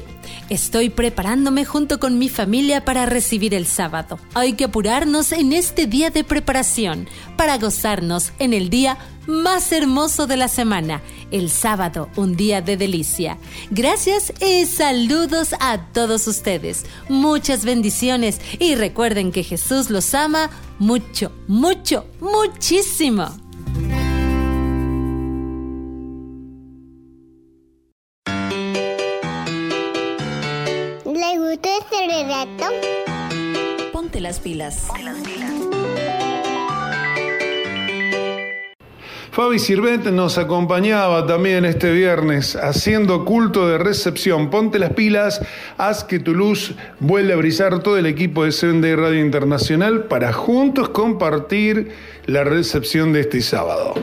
estoy 0.49 0.89
preparándome 0.89 1.67
junto 1.67 2.01
con 2.01 2.19
mi 2.19 2.31
familia 2.31 2.85
para 2.85 3.05
recibir 3.05 3.53
el 3.53 3.67
sábado. 3.67 4.19
Hay 4.33 4.55
que 4.55 4.65
apurarnos 4.65 5.33
en 5.33 5.53
este 5.53 5.87
día 5.87 6.09
de 6.09 6.25
preparación 6.25 7.07
para 7.37 7.59
gozarnos 7.59 8.33
en 8.39 8.55
el 8.55 8.71
día 8.71 8.97
más 9.27 9.73
hermoso 9.73 10.27
de 10.27 10.37
la 10.37 10.49
semana, 10.49 11.03
el 11.33 11.51
sábado, 11.51 12.09
un 12.17 12.37
día 12.37 12.63
de 12.63 12.77
delicia. 12.77 13.39
Gracias 13.71 14.33
y 14.41 14.67
saludos 14.67 15.55
a 15.59 15.79
todos 15.93 16.27
ustedes. 16.27 16.85
Muchas 17.09 17.65
bendiciones 17.65 18.41
y 18.59 18.77
recuerden 18.77 19.33
que 19.33 19.43
Jesús 19.43 19.91
los 19.91 20.15
ama 20.15 20.51
mucho, 20.79 21.33
mucho, 21.49 22.07
muchísimo. 22.21 23.29
¿Les 31.05 31.39
gustó 31.39 31.69
este 31.81 32.07
relato? 32.07 32.65
Ponte 33.93 34.21
las 34.21 34.41
pilas. 34.41 34.89
Fabi 39.33 39.59
Sirvent 39.59 40.05
nos 40.09 40.37
acompañaba 40.37 41.27
también 41.27 41.65
este 41.65 41.91
viernes 41.91 42.55
haciendo 42.55 43.25
culto 43.25 43.67
de 43.67 43.79
recepción. 43.79 44.51
Ponte 44.51 44.79
las 44.79 44.93
pilas, 44.93 45.41
haz 45.79 46.05
que 46.05 46.19
tu 46.19 46.35
luz 46.35 46.75
vuelva 47.01 47.33
a 47.33 47.37
brillar 47.39 47.83
todo 47.83 47.97
el 47.97 48.05
equipo 48.05 48.45
de 48.45 48.53
CND 48.53 48.95
Radio 48.95 49.25
Internacional 49.25 50.05
para 50.05 50.35
juntos 50.35 50.91
compartir 50.91 51.93
la 52.27 52.45
recepción 52.45 53.15
de 53.15 53.21
este 53.21 53.41
sábado. 53.41 53.95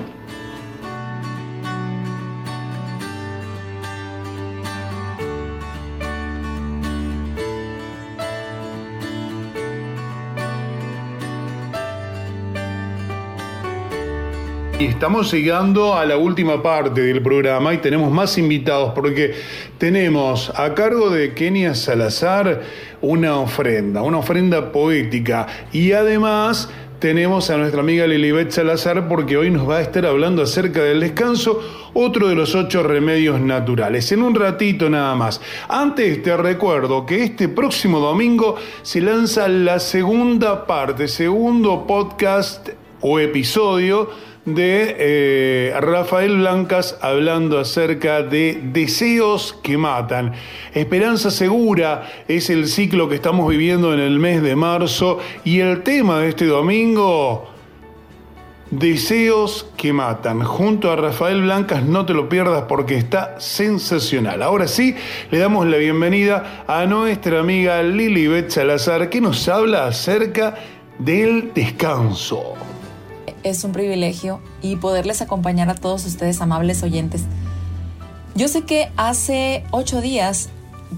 Estamos 14.86 15.34
llegando 15.34 15.96
a 15.96 16.06
la 16.06 16.16
última 16.16 16.64
parte 16.64 17.02
del 17.02 17.22
programa 17.22 17.74
y 17.74 17.80
tenemos 17.80 18.12
más 18.12 18.38
invitados 18.38 18.94
porque 18.96 19.34
tenemos 19.78 20.52
a 20.56 20.74
cargo 20.74 21.10
de 21.10 21.34
Kenia 21.34 21.76
Salazar 21.76 22.62
una 23.02 23.40
ofrenda, 23.40 24.02
una 24.02 24.20
ofrenda 24.20 24.72
poética 24.72 25.48
y 25.74 25.92
además 25.92 26.70
tenemos 27.00 27.50
a 27.50 27.58
nuestra 27.58 27.82
amiga 27.82 28.08
Lilibet 28.08 28.52
Salazar 28.52 29.10
porque 29.10 29.36
hoy 29.36 29.52
nos 29.52 29.70
va 29.70 29.78
a 29.78 29.82
estar 29.82 30.06
hablando 30.06 30.44
acerca 30.44 30.82
del 30.82 31.02
descanso, 31.02 31.62
otro 31.94 32.30
de 32.30 32.36
los 32.36 32.56
ocho 32.56 32.82
remedios 32.82 33.42
naturales. 33.42 34.12
En 34.14 34.22
un 34.22 34.36
ratito 34.36 34.90
nada 34.90 35.16
más. 35.16 35.42
Antes 35.68 36.24
te 36.24 36.36
recuerdo 36.38 37.06
que 37.06 37.24
este 37.24 37.50
próximo 37.50 38.00
domingo 38.00 38.56
se 38.82 39.02
lanza 39.02 39.48
la 39.50 39.80
segunda 39.80 40.66
parte, 40.66 41.10
segundo 41.10 41.86
podcast 41.86 42.70
o 43.02 43.20
episodio 43.20 44.10
de 44.45 44.95
eh, 44.98 45.74
Rafael 45.80 46.38
Blancas 46.38 46.98
hablando 47.02 47.60
acerca 47.60 48.24
de 48.24 48.60
deseos 48.64 49.57
que 49.61 49.78
matan. 49.78 50.34
Esperanza 50.74 51.32
segura 51.32 52.10
es 52.28 52.49
el 52.49 52.68
ciclo 52.68 53.10
que 53.10 53.16
estamos 53.16 53.49
viviendo 53.49 53.94
en 53.94 53.99
el 53.99 54.20
mes 54.20 54.41
de 54.41 54.56
marzo 54.56 55.20
y 55.44 55.60
el 55.60 55.84
tema 55.84 56.20
de 56.20 56.30
este 56.30 56.45
domingo, 56.45 57.49
deseos 58.72 59.68
que 59.78 59.94
matan. 59.94 60.41
Junto 60.44 60.91
a 60.91 60.95
Rafael 60.95 61.41
Blancas 61.41 61.84
no 61.84 62.06
te 62.06 62.14
lo 62.14 62.30
pierdas 62.30 62.64
porque 62.68 62.95
está 62.95 63.40
sensacional. 63.40 64.41
Ahora 64.41 64.68
sí, 64.68 64.95
le 65.32 65.40
damos 65.40 65.68
la 65.68 65.78
bienvenida 65.78 66.64
a 66.68 66.86
nuestra 66.86 67.40
amiga 67.40 67.82
Lilibet 67.84 68.49
Salazar 68.49 69.10
que 69.10 69.22
nos 69.22 69.48
habla 69.49 69.88
acerca 69.88 70.56
del 70.98 71.53
descanso 71.53 72.69
es 73.44 73.64
un 73.64 73.72
privilegio 73.72 74.41
y 74.61 74.76
poderles 74.76 75.22
acompañar 75.22 75.70
a 75.70 75.76
todos 75.76 76.06
ustedes, 76.06 76.41
amables 76.41 76.84
oyentes. 76.84 77.24
Yo 78.36 78.48
sé 78.48 78.64
que 78.64 78.91
hace 78.95 79.64
ocho 79.72 80.02
días 80.02 80.49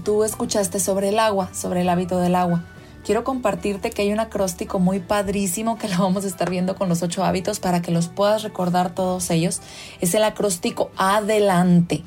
tú 0.04 0.24
escuchaste 0.24 0.80
sobre 0.80 1.08
el 1.08 1.18
agua, 1.18 1.52
sobre 1.52 1.80
el 1.80 1.88
hábito 1.88 2.18
del 2.18 2.34
agua. 2.34 2.64
Quiero 3.04 3.24
compartirte 3.24 3.90
que 3.90 4.02
hay 4.02 4.12
un 4.12 4.20
acróstico 4.20 4.78
muy 4.78 5.00
padrísimo 5.00 5.76
que 5.76 5.88
lo 5.88 5.98
vamos 5.98 6.24
a 6.24 6.28
estar 6.28 6.48
viendo 6.50 6.76
con 6.76 6.88
los 6.88 7.02
ocho 7.02 7.24
hábitos 7.24 7.58
para 7.58 7.82
que 7.82 7.90
los 7.90 8.08
puedas 8.08 8.44
recordar 8.44 8.94
todos 8.94 9.28
ellos. 9.30 9.60
Es 10.00 10.14
el 10.14 10.22
acróstico 10.22 10.90
adelante. 10.96 12.04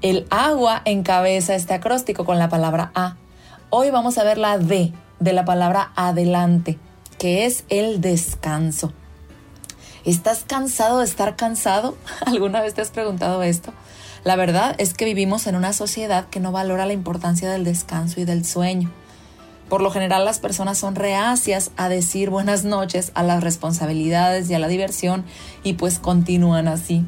El 0.00 0.26
agua 0.30 0.80
encabeza 0.86 1.54
este 1.54 1.74
acróstico 1.74 2.24
con 2.24 2.38
la 2.38 2.48
palabra 2.48 2.90
A. 2.94 3.16
Hoy 3.68 3.90
vamos 3.90 4.16
a 4.16 4.24
ver 4.24 4.38
la 4.38 4.58
D 4.58 4.92
de 5.20 5.32
la 5.32 5.44
palabra 5.44 5.92
adelante, 5.94 6.78
que 7.18 7.44
es 7.44 7.64
el 7.68 8.00
descanso. 8.00 8.92
¿Estás 10.04 10.44
cansado 10.44 10.98
de 10.98 11.04
estar 11.04 11.36
cansado? 11.36 11.96
¿Alguna 12.26 12.60
vez 12.60 12.74
te 12.74 12.80
has 12.80 12.90
preguntado 12.90 13.42
esto? 13.44 13.72
La 14.24 14.34
verdad 14.34 14.74
es 14.78 14.94
que 14.94 15.04
vivimos 15.04 15.46
en 15.46 15.54
una 15.54 15.72
sociedad 15.72 16.28
que 16.28 16.40
no 16.40 16.50
valora 16.50 16.86
la 16.86 16.92
importancia 16.92 17.50
del 17.50 17.62
descanso 17.62 18.20
y 18.20 18.24
del 18.24 18.44
sueño. 18.44 18.90
Por 19.68 19.80
lo 19.80 19.92
general 19.92 20.24
las 20.24 20.40
personas 20.40 20.76
son 20.76 20.96
reacias 20.96 21.70
a 21.76 21.88
decir 21.88 22.30
buenas 22.30 22.64
noches 22.64 23.12
a 23.14 23.22
las 23.22 23.44
responsabilidades 23.44 24.50
y 24.50 24.54
a 24.54 24.58
la 24.58 24.66
diversión 24.66 25.24
y 25.62 25.74
pues 25.74 26.00
continúan 26.00 26.66
así. 26.66 27.04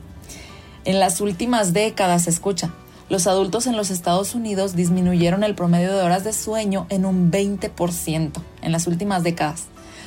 En 0.85 1.01
las 1.01 1.21
últimas 1.21 1.73
décadas, 1.73 2.29
escucha, 2.29 2.71
los 3.09 3.27
adultos 3.27 3.67
en 3.67 3.77
los 3.77 3.91
Estados 3.91 4.37
Unidos 4.37 4.77
disminuyeron 4.77 5.43
el 5.43 5.57
promedio 5.57 5.95
de 5.95 6.03
horas 6.03 6.23
de 6.23 6.33
sueño 6.33 6.87
en 6.91 7.07
un 7.07 7.33
20% 7.33 8.33
en 8.63 8.73
las 8.73 8.87
últimas 8.87 9.25
décadas. 9.25 9.67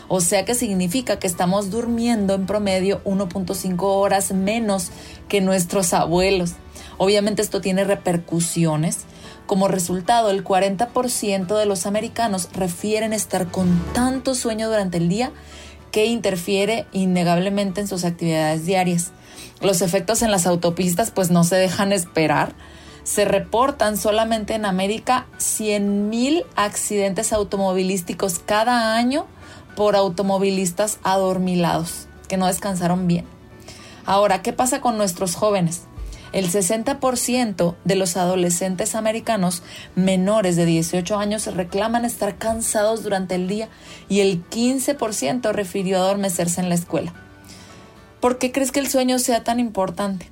O 0.09 0.21
sea 0.21 0.45
que 0.45 0.55
significa 0.55 1.19
que 1.19 1.27
estamos 1.27 1.69
durmiendo 1.69 2.33
en 2.33 2.45
promedio 2.45 3.01
1.5 3.03 3.77
horas 3.81 4.31
menos 4.31 4.91
que 5.27 5.41
nuestros 5.41 5.93
abuelos. 5.93 6.53
Obviamente 6.97 7.41
esto 7.41 7.59
tiene 7.59 7.83
repercusiones. 7.83 8.99
Como 9.45 9.67
resultado, 9.67 10.29
el 10.29 10.43
40% 10.43 11.57
de 11.57 11.65
los 11.65 11.85
americanos 11.85 12.49
refieren 12.53 13.13
estar 13.13 13.47
con 13.47 13.81
tanto 13.93 14.33
sueño 14.33 14.67
durante 14.67 14.97
el 14.97 15.09
día 15.09 15.31
que 15.91 16.05
interfiere 16.05 16.85
innegablemente 16.91 17.81
en 17.81 17.87
sus 17.87 18.03
actividades 18.03 18.65
diarias. 18.65 19.11
Los 19.61 19.81
efectos 19.81 20.21
en 20.21 20.31
las 20.31 20.45
autopistas 20.45 21.11
pues 21.11 21.31
no 21.31 21.43
se 21.43 21.55
dejan 21.55 21.91
esperar. 21.91 22.53
Se 23.03 23.25
reportan 23.25 23.97
solamente 23.97 24.53
en 24.53 24.65
América 24.65 25.27
100.000 25.39 26.45
accidentes 26.55 27.31
automovilísticos 27.31 28.39
cada 28.39 28.95
año 28.95 29.27
por 29.77 29.95
automovilistas 29.95 30.97
adormilados, 31.03 32.07
que 32.27 32.35
no 32.35 32.47
descansaron 32.47 33.05
bien. 33.07 33.25
Ahora, 34.07 34.41
¿qué 34.41 34.51
pasa 34.51 34.81
con 34.81 34.97
nuestros 34.97 35.35
jóvenes? 35.35 35.83
El 36.33 36.49
60% 36.49 37.75
de 37.85 37.95
los 37.95 38.17
adolescentes 38.17 38.95
americanos 38.95 39.61
menores 39.93 40.55
de 40.55 40.65
18 40.65 41.19
años 41.19 41.45
reclaman 41.45 42.05
estar 42.05 42.39
cansados 42.39 43.03
durante 43.03 43.35
el 43.35 43.47
día 43.47 43.69
y 44.09 44.21
el 44.21 44.43
15% 44.49 45.51
refirió 45.51 45.97
a 45.97 46.01
adormecerse 46.01 46.59
en 46.59 46.69
la 46.69 46.75
escuela. 46.75 47.13
¿Por 48.19 48.39
qué 48.39 48.51
crees 48.51 48.71
que 48.71 48.79
el 48.79 48.87
sueño 48.87 49.19
sea 49.19 49.43
tan 49.43 49.59
importante? 49.59 50.31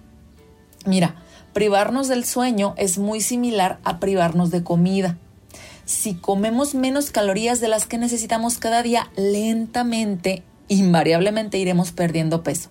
Mira, 0.88 1.18
privarnos 1.54 2.08
del 2.08 2.26
sueño 2.26 2.74
es 2.78 2.98
muy 2.98 3.22
similar 3.22 3.78
a 3.84 4.00
privarnos 4.00 4.50
de 4.50 4.64
comida. 4.64 5.20
Si 5.86 6.16
comemos 6.16 6.74
menos 6.74 7.12
calorías 7.12 7.60
de 7.62 7.68
las 7.68 7.86
que 7.86 7.98
necesitamos 7.98 8.58
cada 8.58 8.82
día, 8.82 9.12
lentamente, 9.16 10.44
invariablemente 10.68 11.60
iremos 11.60 11.92
perdiendo 11.92 12.42
peso, 12.42 12.70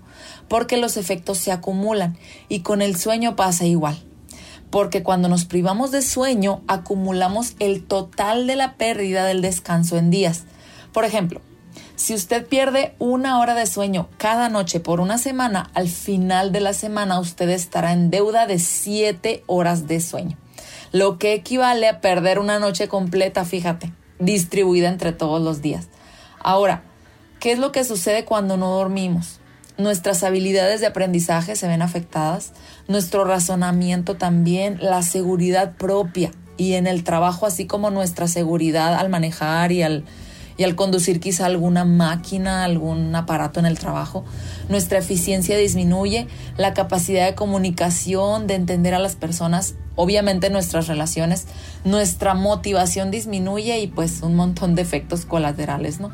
porque 0.49 0.77
los 0.77 0.97
efectos 0.97 1.39
se 1.39 1.53
acumulan 1.53 2.19
y 2.49 2.61
con 2.61 2.83
el 2.83 2.97
sueño 2.97 3.37
pasa 3.37 3.67
igual. 3.67 4.03
Porque 4.71 5.05
cuando 5.05 5.29
nos 5.29 5.45
privamos 5.45 5.93
de 5.93 6.03
sueño, 6.03 6.63
acumulamos 6.67 7.55
el 7.61 7.85
total 7.85 8.49
de 8.49 8.57
la 8.57 8.75
pérdida 8.75 9.25
del 9.25 9.43
descanso 9.43 9.97
en 9.97 10.11
días. 10.11 10.43
Por 10.93 11.05
ejemplo, 11.05 11.41
si 11.97 12.15
usted 12.15 12.45
pierde 12.45 12.97
una 12.99 13.39
hora 13.39 13.55
de 13.55 13.67
sueño 13.67 14.09
cada 14.19 14.49
noche 14.49 14.81
por 14.81 14.99
una 14.99 15.19
semana, 15.19 15.71
al 15.75 15.89
final 15.89 16.51
de 16.51 16.61
la 16.61 16.73
semana 16.73 17.21
usted 17.21 17.49
estará 17.51 17.93
en 17.93 18.11
deuda 18.11 18.49
de 18.49 18.59
7 18.59 19.45
horas 19.47 19.87
de 19.87 20.01
sueño, 20.01 20.37
lo 20.95 21.19
que 21.19 21.35
equivale 21.35 21.89
a 21.89 22.01
perder 22.01 22.39
una 22.39 22.61
noche 22.61 22.87
completa, 22.87 23.45
fíjate, 23.45 23.93
distribuida 24.21 24.89
entre 24.89 25.11
todos 25.11 25.43
los 25.43 25.61
días. 25.61 25.89
Ahora, 26.39 26.85
¿qué 27.41 27.51
es 27.51 27.59
lo 27.59 27.73
que 27.73 27.83
sucede 27.83 28.25
cuando 28.25 28.57
no 28.57 28.71
dormimos? 28.77 29.41
Nuestras 29.77 30.23
habilidades 30.23 30.81
de 30.81 30.87
aprendizaje 30.87 31.57
se 31.57 31.67
ven 31.67 31.83
afectadas, 31.83 32.53
nuestro 32.87 33.25
razonamiento 33.25 34.15
también, 34.15 34.79
la 34.81 35.03
seguridad 35.03 35.73
propia 35.77 36.31
y 36.57 36.75
en 36.75 36.87
el 36.87 37.03
trabajo, 37.03 37.45
así 37.45 37.67
como 37.67 37.91
nuestra 37.91 38.29
seguridad 38.29 38.95
al 38.95 39.09
manejar 39.09 39.73
y 39.73 39.83
al 39.83 40.05
y 40.57 40.65
al 40.65 40.75
conducir 40.75 41.21
quizá 41.21 41.47
alguna 41.47 41.85
máquina, 41.85 42.65
algún 42.65 43.15
aparato 43.15 43.61
en 43.61 43.67
el 43.67 43.79
trabajo, 43.79 44.25
nuestra 44.69 44.99
eficiencia 44.99 45.57
disminuye, 45.57 46.27
la 46.57 46.75
capacidad 46.75 47.27
de 47.27 47.35
comunicación, 47.35 48.47
de 48.47 48.55
entender 48.55 48.95
a 48.95 48.99
las 48.99 49.17
personas, 49.17 49.75
obviamente 49.97 50.51
nuestras 50.51 50.87
relaciones, 50.87 51.47
nuestra 51.85 52.35
motivación 52.35 53.11
disminuye 53.11 53.79
y 53.81 53.87
pues 53.89 54.23
un 54.23 54.37
montón 54.37 54.75
de 54.75 54.83
efectos 54.83 55.25
colaterales, 55.25 56.01
¿no? 56.01 56.11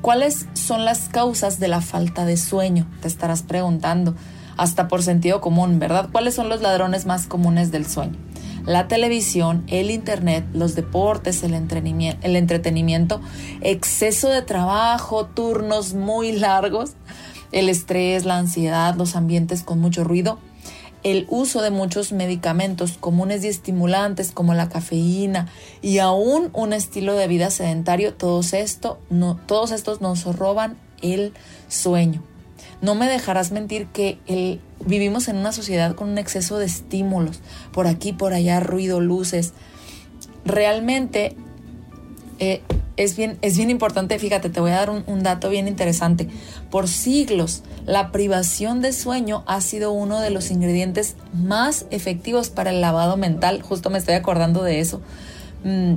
¿Cuáles 0.00 0.46
son 0.52 0.84
las 0.84 1.08
causas 1.08 1.58
de 1.58 1.68
la 1.68 1.80
falta 1.80 2.26
de 2.26 2.36
sueño? 2.36 2.86
Te 3.00 3.08
estarás 3.08 3.42
preguntando, 3.42 4.14
hasta 4.58 4.86
por 4.86 5.02
sentido 5.02 5.40
común, 5.40 5.78
¿verdad? 5.78 6.10
¿Cuáles 6.12 6.34
son 6.34 6.50
los 6.50 6.60
ladrones 6.60 7.06
más 7.06 7.26
comunes 7.26 7.72
del 7.72 7.86
sueño? 7.86 8.18
La 8.66 8.88
televisión, 8.88 9.64
el 9.68 9.90
internet, 9.90 10.44
los 10.52 10.74
deportes, 10.74 11.42
el 11.42 11.54
entretenimiento, 11.54 12.26
el 12.26 12.36
entretenimiento, 12.36 13.20
exceso 13.60 14.28
de 14.28 14.42
trabajo, 14.42 15.26
turnos 15.26 15.94
muy 15.94 16.32
largos, 16.32 16.92
el 17.52 17.68
estrés, 17.68 18.24
la 18.24 18.38
ansiedad, 18.38 18.94
los 18.94 19.16
ambientes 19.16 19.62
con 19.62 19.80
mucho 19.80 20.04
ruido, 20.04 20.38
el 21.02 21.26
uso 21.28 21.60
de 21.60 21.70
muchos 21.70 22.12
medicamentos 22.12 22.96
comunes 22.98 23.44
y 23.44 23.48
estimulantes 23.48 24.32
como 24.32 24.54
la 24.54 24.70
cafeína 24.70 25.48
y 25.82 25.98
aún 25.98 26.48
un 26.54 26.72
estilo 26.72 27.14
de 27.14 27.28
vida 27.28 27.50
sedentario, 27.50 28.14
todos, 28.14 28.54
esto, 28.54 28.98
no, 29.10 29.38
todos 29.46 29.70
estos 29.70 30.00
nos 30.00 30.24
roban 30.24 30.78
el 31.02 31.34
sueño. 31.68 32.22
No 32.84 32.94
me 32.94 33.08
dejarás 33.08 33.50
mentir 33.50 33.86
que 33.86 34.18
el, 34.26 34.60
vivimos 34.84 35.28
en 35.28 35.36
una 35.36 35.52
sociedad 35.52 35.94
con 35.94 36.10
un 36.10 36.18
exceso 36.18 36.58
de 36.58 36.66
estímulos, 36.66 37.40
por 37.72 37.86
aquí, 37.86 38.12
por 38.12 38.34
allá, 38.34 38.60
ruido, 38.60 39.00
luces. 39.00 39.54
Realmente 40.44 41.34
eh, 42.40 42.60
es, 42.98 43.16
bien, 43.16 43.38
es 43.40 43.56
bien 43.56 43.70
importante, 43.70 44.18
fíjate, 44.18 44.50
te 44.50 44.60
voy 44.60 44.72
a 44.72 44.74
dar 44.74 44.90
un, 44.90 45.22
dato 45.22 45.48
bien 45.48 45.66
interesante. 45.66 46.28
Por 46.70 46.86
siglos, 46.86 47.62
la 47.86 48.12
privación 48.12 48.82
de 48.82 48.92
sueño 48.92 49.44
ha 49.46 49.62
sido 49.62 49.92
uno 49.92 50.20
de 50.20 50.28
los 50.28 50.50
ingredientes 50.50 51.16
más 51.32 51.86
efectivos 51.88 52.50
para 52.50 52.68
el 52.68 52.82
lavado 52.82 53.16
mental. 53.16 53.62
Justo 53.62 53.88
me 53.88 53.96
estoy 53.96 54.16
acordando 54.16 54.62
de 54.62 54.80
eso. 54.80 55.00
Mm, 55.64 55.94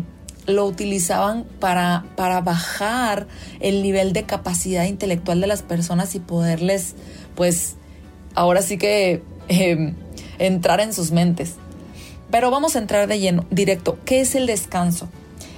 lo 0.47 0.65
utilizaban 0.65 1.43
para, 1.59 2.05
para 2.15 2.41
bajar 2.41 3.27
el 3.59 3.83
nivel 3.83 4.13
de 4.13 4.23
capacidad 4.23 4.85
intelectual 4.85 5.41
de 5.41 5.47
las 5.47 5.61
personas 5.61 6.15
y 6.15 6.19
poderles, 6.19 6.95
pues, 7.35 7.75
ahora 8.33 8.61
sí 8.61 8.77
que 8.77 9.21
eh, 9.49 9.93
entrar 10.39 10.79
en 10.79 10.93
sus 10.93 11.11
mentes. 11.11 11.55
Pero 12.31 12.49
vamos 12.49 12.75
a 12.75 12.79
entrar 12.79 13.07
de 13.07 13.19
lleno, 13.19 13.45
directo. 13.51 13.97
¿Qué 14.05 14.21
es 14.21 14.35
el 14.35 14.47
descanso? 14.47 15.09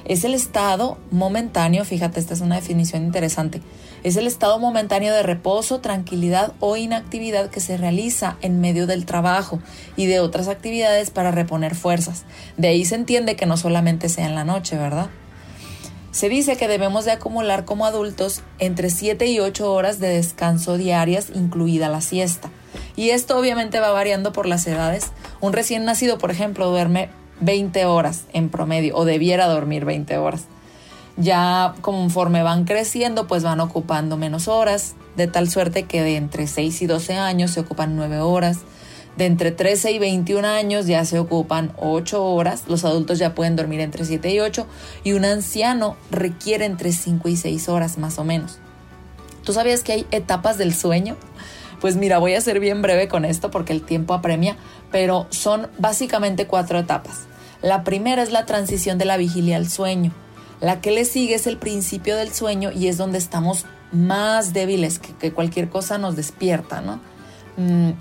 Es 0.06 0.24
el 0.24 0.34
estado 0.34 0.98
momentáneo, 1.12 1.86
fíjate, 1.86 2.20
esta 2.20 2.34
es 2.34 2.42
una 2.42 2.56
definición 2.56 3.04
interesante. 3.04 3.62
Es 4.04 4.16
el 4.16 4.28
estado 4.28 4.60
momentáneo 4.60 5.14
de 5.14 5.24
reposo, 5.24 5.80
tranquilidad 5.80 6.54
o 6.60 6.78
inactividad 6.78 7.50
que 7.50 7.60
se 7.60 7.78
realiza 7.78 8.38
en 8.42 8.62
medio 8.62 8.88
del 8.88 9.06
trabajo 9.06 9.60
y 9.96 10.06
de 10.06 10.20
otras 10.20 10.48
actividades 10.48 11.12
para 11.12 11.32
reponer 11.32 11.76
fuerzas. 11.76 12.24
De 12.58 12.70
ahí 12.70 12.86
se 12.86 12.96
entiende 12.96 13.36
que 13.36 13.46
no 13.46 13.58
solamente 13.58 14.10
sea 14.10 14.26
en 14.26 14.36
la 14.36 14.46
noche, 14.46 14.78
¿verdad? 14.78 15.10
Se 16.12 16.28
dice 16.28 16.58
que 16.58 16.68
debemos 16.68 17.06
de 17.06 17.12
acumular 17.12 17.66
como 17.66 17.86
adultos 17.86 18.42
entre 18.58 18.90
7 18.90 19.28
y 19.28 19.40
8 19.40 19.72
horas 19.72 20.00
de 20.00 20.08
descanso 20.08 20.78
diarias, 20.78 21.28
incluida 21.36 21.88
la 21.88 22.02
siesta. 22.02 22.50
Y 22.96 23.12
esto 23.12 23.38
obviamente 23.38 23.80
va 23.80 23.92
variando 23.92 24.32
por 24.32 24.46
las 24.46 24.66
edades. 24.66 25.12
Un 25.40 25.54
recién 25.54 25.86
nacido, 25.86 26.18
por 26.18 26.32
ejemplo, 26.32 26.70
duerme 26.70 27.10
20 27.42 27.86
horas 27.86 28.26
en 28.34 28.50
promedio 28.50 28.96
o 28.96 29.06
debiera 29.06 29.48
dormir 29.48 29.86
20 29.86 30.18
horas. 30.18 30.46
Ya 31.20 31.76
conforme 31.82 32.44
van 32.44 32.64
creciendo, 32.64 33.28
pues 33.28 33.44
van 33.44 33.60
ocupando 33.60 34.16
menos 34.16 34.48
horas, 34.48 34.96
de 35.18 35.28
tal 35.28 35.50
suerte 35.50 35.84
que 35.84 36.02
de 36.02 36.16
entre 36.16 36.48
6 36.48 36.82
y 36.82 36.88
12 36.88 37.16
años 37.16 37.52
se 37.52 37.60
ocupan 37.60 37.98
9 37.98 38.20
horas. 38.20 38.60
De 39.18 39.26
entre 39.26 39.52
13 39.52 39.92
y 39.92 40.00
21 40.00 40.48
años 40.48 40.88
ya 40.88 41.04
se 41.04 41.20
ocupan 41.20 41.74
8 41.78 42.24
horas. 42.24 42.64
Los 42.70 42.86
adultos 42.86 43.20
ya 43.20 43.36
pueden 43.36 43.58
dormir 43.58 43.82
entre 43.82 44.06
7 44.06 44.32
y 44.32 44.40
8 44.40 44.66
y 45.04 45.12
un 45.12 45.26
anciano 45.26 45.98
requiere 46.10 46.64
entre 46.64 46.94
5 46.94 47.28
y 47.28 47.36
6 47.36 47.68
horas 47.68 47.98
más 47.98 48.18
o 48.18 48.24
menos. 48.24 48.60
¿Tú 49.44 49.52
sabías 49.52 49.84
que 49.84 49.92
hay 49.92 50.08
etapas 50.12 50.58
del 50.58 50.74
sueño? 50.74 51.18
Pues 51.82 51.98
mira, 51.98 52.18
voy 52.18 52.36
a 52.36 52.42
ser 52.42 52.62
bien 52.62 52.82
breve 52.82 53.10
con 53.10 53.26
esto 53.26 53.52
porque 53.52 53.74
el 53.74 53.82
tiempo 53.82 54.14
apremia, 54.14 54.56
pero 54.90 55.28
son 55.32 55.68
básicamente 55.78 56.48
cuatro 56.48 56.80
etapas. 56.80 57.28
La 57.62 57.84
primera 57.84 58.24
es 58.24 58.32
la 58.32 58.46
transición 58.46 58.98
de 58.98 59.06
la 59.06 59.18
vigilia 59.18 59.58
al 59.58 59.70
sueño. 59.70 60.14
La 60.62 60.82
que 60.82 60.92
le 60.92 61.06
sigue 61.06 61.36
es 61.36 61.48
el 61.48 61.58
principio 61.58 62.18
del 62.18 62.34
sueño 62.34 62.72
y 62.72 62.88
es 62.88 62.98
donde 62.98 63.18
estamos 63.18 63.66
más 63.92 64.54
débiles, 64.54 65.00
que, 65.00 65.32
cualquier 65.32 65.70
cosa 65.70 65.98
nos 65.98 66.16
despierta, 66.16 66.82
¿no? 66.82 67.00
Mm, 67.58 67.92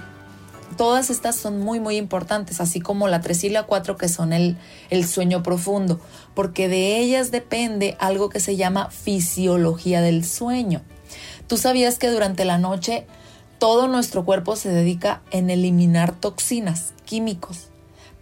todas 0.76 1.10
estas 1.10 1.36
son 1.36 1.60
muy, 1.60 1.80
muy 1.80 1.96
importantes, 1.96 2.60
así 2.60 2.80
como 2.80 3.08
la 3.08 3.20
3 3.20 3.44
y 3.44 3.48
la 3.50 3.64
4 3.64 3.96
que 3.96 4.08
son 4.08 4.32
el, 4.32 4.56
el 4.90 5.06
sueño 5.06 5.42
profundo, 5.42 6.00
porque 6.34 6.68
de 6.68 6.98
ellas 6.98 7.30
depende 7.30 7.96
algo 8.00 8.28
que 8.28 8.40
se 8.40 8.56
llama 8.56 8.90
fisiología 8.90 10.02
del 10.02 10.24
sueño. 10.24 10.82
¿Tú 11.46 11.56
sabías 11.56 11.98
que 11.98 12.10
durante 12.10 12.44
la 12.44 12.58
noche 12.58 13.06
todo 13.58 13.88
nuestro 13.88 14.24
cuerpo 14.24 14.56
se 14.56 14.68
dedica 14.68 15.22
en 15.30 15.50
eliminar 15.50 16.12
toxinas, 16.12 16.92
químicos? 17.04 17.67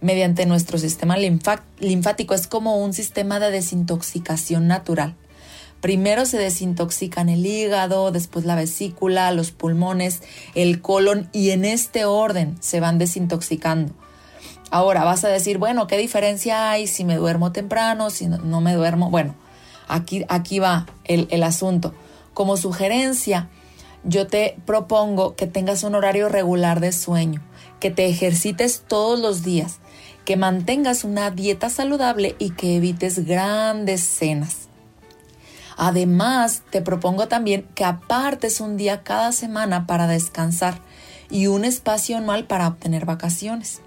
Mediante 0.01 0.45
nuestro 0.45 0.77
sistema 0.77 1.17
linfático. 1.17 2.33
Es 2.33 2.47
como 2.47 2.77
un 2.77 2.93
sistema 2.93 3.39
de 3.39 3.51
desintoxicación 3.51 4.67
natural. 4.67 5.15
Primero 5.81 6.25
se 6.25 6.37
desintoxican 6.37 7.29
el 7.29 7.45
hígado, 7.45 8.11
después 8.11 8.45
la 8.45 8.55
vesícula, 8.55 9.31
los 9.31 9.51
pulmones, 9.51 10.23
el 10.55 10.81
colon 10.81 11.29
y 11.33 11.51
en 11.51 11.65
este 11.65 12.05
orden 12.05 12.57
se 12.61 12.79
van 12.79 12.97
desintoxicando. 12.97 13.93
Ahora 14.71 15.03
vas 15.03 15.23
a 15.23 15.29
decir, 15.29 15.59
bueno, 15.59 15.87
¿qué 15.87 15.97
diferencia 15.97 16.71
hay 16.71 16.87
si 16.87 17.05
me 17.05 17.15
duermo 17.15 17.51
temprano, 17.51 18.09
si 18.09 18.27
no, 18.27 18.59
me 18.59 18.73
duermo? 18.73 19.11
Bueno, 19.11 19.35
aquí, 19.87 20.25
aquí 20.29 20.59
va 20.59 20.87
el, 21.03 21.27
el 21.29 21.43
asunto. 21.43 21.93
Como 22.33 22.57
sugerencia, 22.57 23.49
yo 24.03 24.27
te 24.27 24.57
propongo 24.65 25.35
que 25.35 25.45
tengas 25.45 25.83
un 25.83 25.95
horario 25.95 26.27
regular 26.27 26.79
de 26.79 26.91
sueño 26.91 27.41
que 27.79 27.91
te 27.91 28.07
ejercites 28.07 28.83
todos 28.87 29.19
los 29.19 29.43
días, 29.43 29.79
que 30.27 30.35
mantengas 30.35 31.05
una 31.05 31.31
dieta 31.31 31.69
saludable 31.69 32.35
y 32.37 32.49
que 32.49 32.75
evites 32.75 33.25
grandes 33.25 34.01
cenas. 34.01 34.67
Además, 35.77 36.63
te 36.69 36.81
propongo 36.81 37.29
también 37.29 37.65
que 37.75 37.85
apartes 37.85 38.59
un 38.59 38.75
día 38.75 39.03
cada 39.03 39.31
semana 39.31 39.87
para 39.87 40.05
descansar 40.05 40.81
y 41.29 41.47
un 41.47 41.63
espacio 41.63 42.17
anual 42.17 42.43
para 42.43 42.67
obtener 42.67 43.05
vacaciones. 43.05 43.79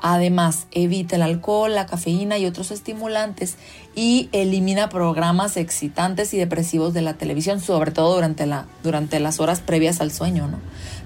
Además, 0.00 0.68
evita 0.70 1.16
el 1.16 1.22
alcohol, 1.22 1.74
la 1.74 1.86
cafeína 1.86 2.38
y 2.38 2.46
otros 2.46 2.70
estimulantes 2.70 3.56
y 3.96 4.28
elimina 4.30 4.88
programas 4.88 5.56
excitantes 5.56 6.32
y 6.32 6.38
depresivos 6.38 6.94
de 6.94 7.02
la 7.02 7.14
televisión, 7.14 7.60
sobre 7.60 7.90
todo 7.90 8.14
durante, 8.14 8.46
la, 8.46 8.66
durante 8.84 9.18
las 9.18 9.40
horas 9.40 9.58
previas 9.62 10.00
al 10.00 10.12
sueño. 10.12 10.46
¿no? 10.46 10.60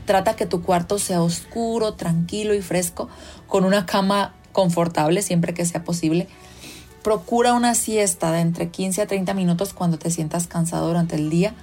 Trata 0.05 0.37
que 0.37 0.45
tu 0.45 0.61
cuarto 0.61 0.99
sea 0.99 1.23
oscuro, 1.23 1.95
tranquilo 1.95 2.53
y 2.53 2.61
fresco, 2.61 3.09
con 3.47 3.65
una 3.65 3.87
cama 3.87 4.35
confortable 4.61 5.23
siempre 5.23 5.55
que 5.55 5.65
sea 5.65 5.85
posible. 5.85 6.29
Procura 7.03 7.55
una 7.55 7.75
siesta 7.75 8.31
de 8.31 8.41
entre 8.41 8.69
15 8.69 9.01
a 9.01 9.07
30 9.07 9.33
minutos 9.33 9.73
cuando 9.73 9.99
te 9.99 10.11
sientas 10.11 10.47
cansado 10.47 10.87
durante 10.87 11.17
el 11.17 11.31
día. 11.31 11.55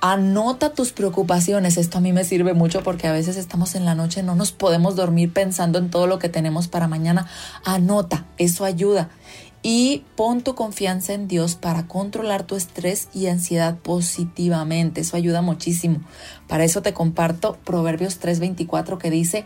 Anota 0.00 0.72
tus 0.72 0.92
preocupaciones. 0.92 1.76
Esto 1.76 1.98
a 1.98 2.00
mí 2.00 2.12
me 2.12 2.22
sirve 2.22 2.54
mucho 2.54 2.84
porque 2.84 3.08
a 3.08 3.12
veces 3.12 3.36
estamos 3.36 3.74
en 3.74 3.84
la 3.84 3.96
noche, 3.96 4.22
no 4.22 4.36
nos 4.36 4.52
podemos 4.52 4.94
dormir 4.94 5.32
pensando 5.32 5.80
en 5.80 5.90
todo 5.90 6.06
lo 6.06 6.20
que 6.20 6.28
tenemos 6.28 6.68
para 6.68 6.86
mañana. 6.86 7.26
Anota, 7.64 8.24
eso 8.38 8.64
ayuda. 8.64 9.10
Y 9.64 10.04
pon 10.14 10.42
tu 10.42 10.54
confianza 10.54 11.12
en 11.12 11.26
Dios 11.26 11.56
para 11.56 11.88
controlar 11.88 12.44
tu 12.44 12.54
estrés 12.54 13.08
y 13.12 13.26
ansiedad 13.26 13.78
positivamente. 13.78 15.00
Eso 15.00 15.16
ayuda 15.16 15.42
muchísimo. 15.42 16.00
Para 16.46 16.62
eso 16.62 16.82
te 16.82 16.94
comparto 16.94 17.58
Proverbios 17.64 18.20
3:24 18.20 18.98
que 18.98 19.10
dice, 19.10 19.44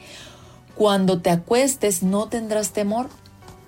cuando 0.76 1.22
te 1.22 1.30
acuestes 1.30 2.02
no 2.02 2.28
tendrás 2.28 2.70
temor, 2.70 3.08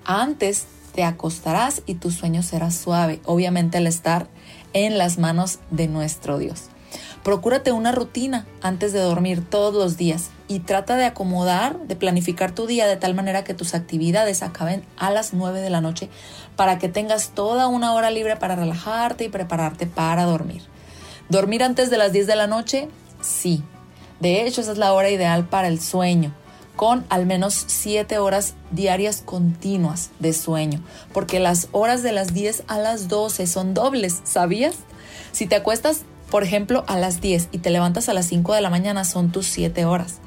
antes 0.04 0.66
te 0.94 1.04
acostarás 1.04 1.82
y 1.86 1.94
tu 1.94 2.10
sueño 2.10 2.42
será 2.42 2.70
suave. 2.70 3.20
Obviamente 3.24 3.78
al 3.78 3.86
estar 3.86 4.26
en 4.74 4.98
las 4.98 5.18
manos 5.18 5.58
de 5.70 5.88
nuestro 5.88 6.38
Dios. 6.38 6.64
Procúrate 7.22 7.72
una 7.72 7.92
rutina 7.92 8.46
antes 8.62 8.92
de 8.92 9.00
dormir 9.00 9.42
todos 9.48 9.74
los 9.74 9.96
días 9.96 10.30
y 10.48 10.60
trata 10.60 10.96
de 10.96 11.06
acomodar, 11.06 11.78
de 11.80 11.96
planificar 11.96 12.52
tu 12.52 12.66
día 12.66 12.86
de 12.86 12.96
tal 12.96 13.14
manera 13.14 13.42
que 13.42 13.54
tus 13.54 13.74
actividades 13.74 14.42
acaben 14.42 14.84
a 14.96 15.10
las 15.10 15.32
9 15.32 15.60
de 15.60 15.70
la 15.70 15.80
noche 15.80 16.08
para 16.56 16.78
que 16.78 16.88
tengas 16.88 17.30
toda 17.30 17.68
una 17.68 17.94
hora 17.94 18.10
libre 18.10 18.36
para 18.36 18.56
relajarte 18.56 19.24
y 19.24 19.28
prepararte 19.28 19.86
para 19.86 20.24
dormir. 20.24 20.62
¿Dormir 21.28 21.62
antes 21.62 21.90
de 21.90 21.98
las 21.98 22.12
10 22.12 22.26
de 22.26 22.36
la 22.36 22.46
noche? 22.46 22.88
Sí. 23.22 23.62
De 24.20 24.46
hecho, 24.46 24.60
esa 24.60 24.72
es 24.72 24.78
la 24.78 24.92
hora 24.92 25.10
ideal 25.10 25.46
para 25.46 25.68
el 25.68 25.80
sueño 25.80 26.34
con 26.78 27.04
al 27.08 27.26
menos 27.26 27.64
7 27.66 28.18
horas 28.18 28.54
diarias 28.70 29.20
continuas 29.24 30.10
de 30.20 30.32
sueño, 30.32 30.80
porque 31.12 31.40
las 31.40 31.66
horas 31.72 32.04
de 32.04 32.12
las 32.12 32.32
10 32.32 32.62
a 32.68 32.78
las 32.78 33.08
12 33.08 33.48
son 33.48 33.74
dobles, 33.74 34.20
¿sabías? 34.22 34.76
Si 35.32 35.48
te 35.48 35.56
acuestas, 35.56 36.02
por 36.30 36.44
ejemplo, 36.44 36.84
a 36.86 36.96
las 36.96 37.20
10 37.20 37.48
y 37.50 37.58
te 37.58 37.70
levantas 37.70 38.08
a 38.08 38.14
las 38.14 38.26
5 38.26 38.54
de 38.54 38.60
la 38.60 38.70
mañana, 38.70 39.04
son 39.04 39.32
tus 39.32 39.46
7 39.48 39.84
horas. 39.86 40.18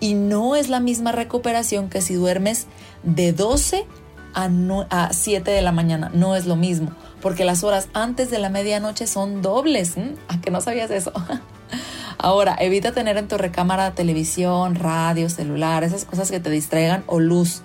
Y 0.00 0.14
no 0.14 0.56
es 0.56 0.68
la 0.68 0.80
misma 0.80 1.12
recuperación 1.12 1.88
que 1.88 2.02
si 2.02 2.14
duermes 2.14 2.66
de 3.04 3.32
12 3.32 3.86
a, 4.34 4.48
no- 4.48 4.88
a 4.90 5.12
7 5.12 5.48
de 5.52 5.62
la 5.62 5.70
mañana, 5.70 6.10
no 6.12 6.34
es 6.34 6.44
lo 6.46 6.56
mismo, 6.56 6.90
porque 7.22 7.44
las 7.44 7.62
horas 7.62 7.86
antes 7.94 8.32
de 8.32 8.40
la 8.40 8.48
medianoche 8.48 9.06
son 9.06 9.42
dobles. 9.42 9.94
¿A 10.26 10.40
que 10.40 10.50
no 10.50 10.60
sabías 10.60 10.90
eso? 10.90 11.12
Ahora, 12.24 12.56
evita 12.58 12.92
tener 12.92 13.18
en 13.18 13.28
tu 13.28 13.36
recámara 13.36 13.94
televisión, 13.94 14.76
radio, 14.76 15.28
celular, 15.28 15.84
esas 15.84 16.06
cosas 16.06 16.30
que 16.30 16.40
te 16.40 16.48
distraigan 16.48 17.04
o 17.06 17.20
luz. 17.20 17.60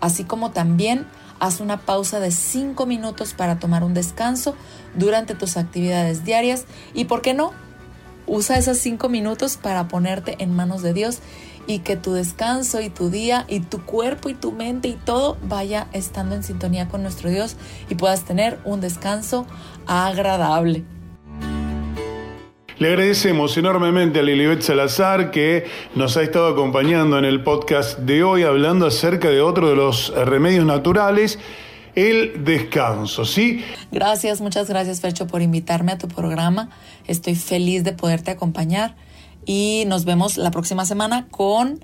Así 0.00 0.24
como 0.24 0.50
también 0.50 1.06
haz 1.40 1.60
una 1.60 1.82
pausa 1.82 2.18
de 2.18 2.30
5 2.30 2.86
minutos 2.86 3.34
para 3.34 3.58
tomar 3.58 3.84
un 3.84 3.92
descanso 3.92 4.54
durante 4.94 5.34
tus 5.34 5.58
actividades 5.58 6.24
diarias 6.24 6.64
y, 6.94 7.04
¿por 7.04 7.20
qué 7.20 7.34
no? 7.34 7.52
Usa 8.26 8.56
esos 8.56 8.78
5 8.78 9.10
minutos 9.10 9.58
para 9.58 9.88
ponerte 9.88 10.42
en 10.42 10.56
manos 10.56 10.80
de 10.80 10.94
Dios 10.94 11.18
y 11.66 11.80
que 11.80 11.96
tu 11.96 12.14
descanso 12.14 12.80
y 12.80 12.88
tu 12.88 13.10
día 13.10 13.44
y 13.46 13.60
tu 13.60 13.84
cuerpo 13.84 14.30
y 14.30 14.34
tu 14.34 14.52
mente 14.52 14.88
y 14.88 14.94
todo 14.94 15.36
vaya 15.42 15.88
estando 15.92 16.34
en 16.34 16.44
sintonía 16.44 16.88
con 16.88 17.02
nuestro 17.02 17.28
Dios 17.28 17.56
y 17.90 17.94
puedas 17.94 18.24
tener 18.24 18.58
un 18.64 18.80
descanso 18.80 19.44
agradable. 19.86 20.95
Le 22.78 22.88
agradecemos 22.88 23.56
enormemente 23.56 24.18
a 24.18 24.22
Lilibet 24.22 24.60
Salazar 24.60 25.30
que 25.30 25.64
nos 25.94 26.18
ha 26.18 26.22
estado 26.22 26.48
acompañando 26.48 27.18
en 27.18 27.24
el 27.24 27.42
podcast 27.42 28.00
de 28.00 28.22
hoy 28.22 28.42
hablando 28.42 28.86
acerca 28.86 29.30
de 29.30 29.40
otro 29.40 29.70
de 29.70 29.76
los 29.76 30.12
remedios 30.14 30.66
naturales, 30.66 31.38
el 31.94 32.44
descanso, 32.44 33.24
¿sí? 33.24 33.64
Gracias, 33.90 34.42
muchas 34.42 34.68
gracias 34.68 35.00
Fercho 35.00 35.26
por 35.26 35.40
invitarme 35.40 35.92
a 35.92 35.96
tu 35.96 36.06
programa. 36.06 36.68
Estoy 37.06 37.34
feliz 37.34 37.82
de 37.82 37.94
poderte 37.94 38.30
acompañar 38.30 38.94
y 39.46 39.84
nos 39.86 40.04
vemos 40.04 40.36
la 40.36 40.50
próxima 40.50 40.84
semana 40.84 41.28
con 41.30 41.80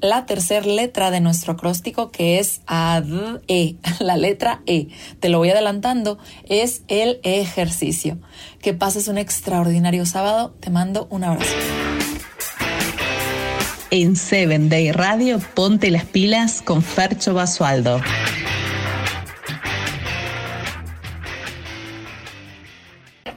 la 0.00 0.26
tercera 0.26 0.66
letra 0.66 1.10
de 1.10 1.20
nuestro 1.20 1.54
acróstico 1.54 2.10
que 2.10 2.38
es 2.38 2.60
AD-E, 2.66 3.76
la 4.00 4.16
letra 4.16 4.62
E. 4.66 4.88
Te 5.20 5.28
lo 5.28 5.38
voy 5.38 5.50
adelantando, 5.50 6.18
es 6.48 6.82
el 6.88 7.20
ejercicio. 7.22 8.18
Que 8.60 8.74
pases 8.74 9.08
un 9.08 9.18
extraordinario 9.18 10.06
sábado. 10.06 10.54
Te 10.60 10.70
mando 10.70 11.06
un 11.10 11.24
abrazo. 11.24 11.54
En 13.90 14.16
Seven 14.16 14.68
Day 14.68 14.90
Radio, 14.92 15.38
ponte 15.54 15.90
las 15.90 16.04
pilas 16.04 16.60
con 16.60 16.82
Fercho 16.82 17.34
Basualdo. 17.34 18.00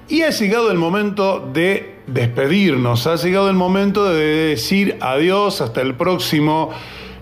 Y 0.07 0.23
ha 0.23 0.31
llegado 0.31 0.71
el 0.71 0.77
momento 0.79 1.39
de 1.53 1.98
despedirnos, 2.13 3.07
ha 3.07 3.15
llegado 3.15 3.49
el 3.49 3.55
momento 3.55 4.11
de 4.11 4.49
decir 4.49 4.97
adiós 5.01 5.61
hasta 5.61 5.81
el 5.81 5.95
próximo 5.95 6.71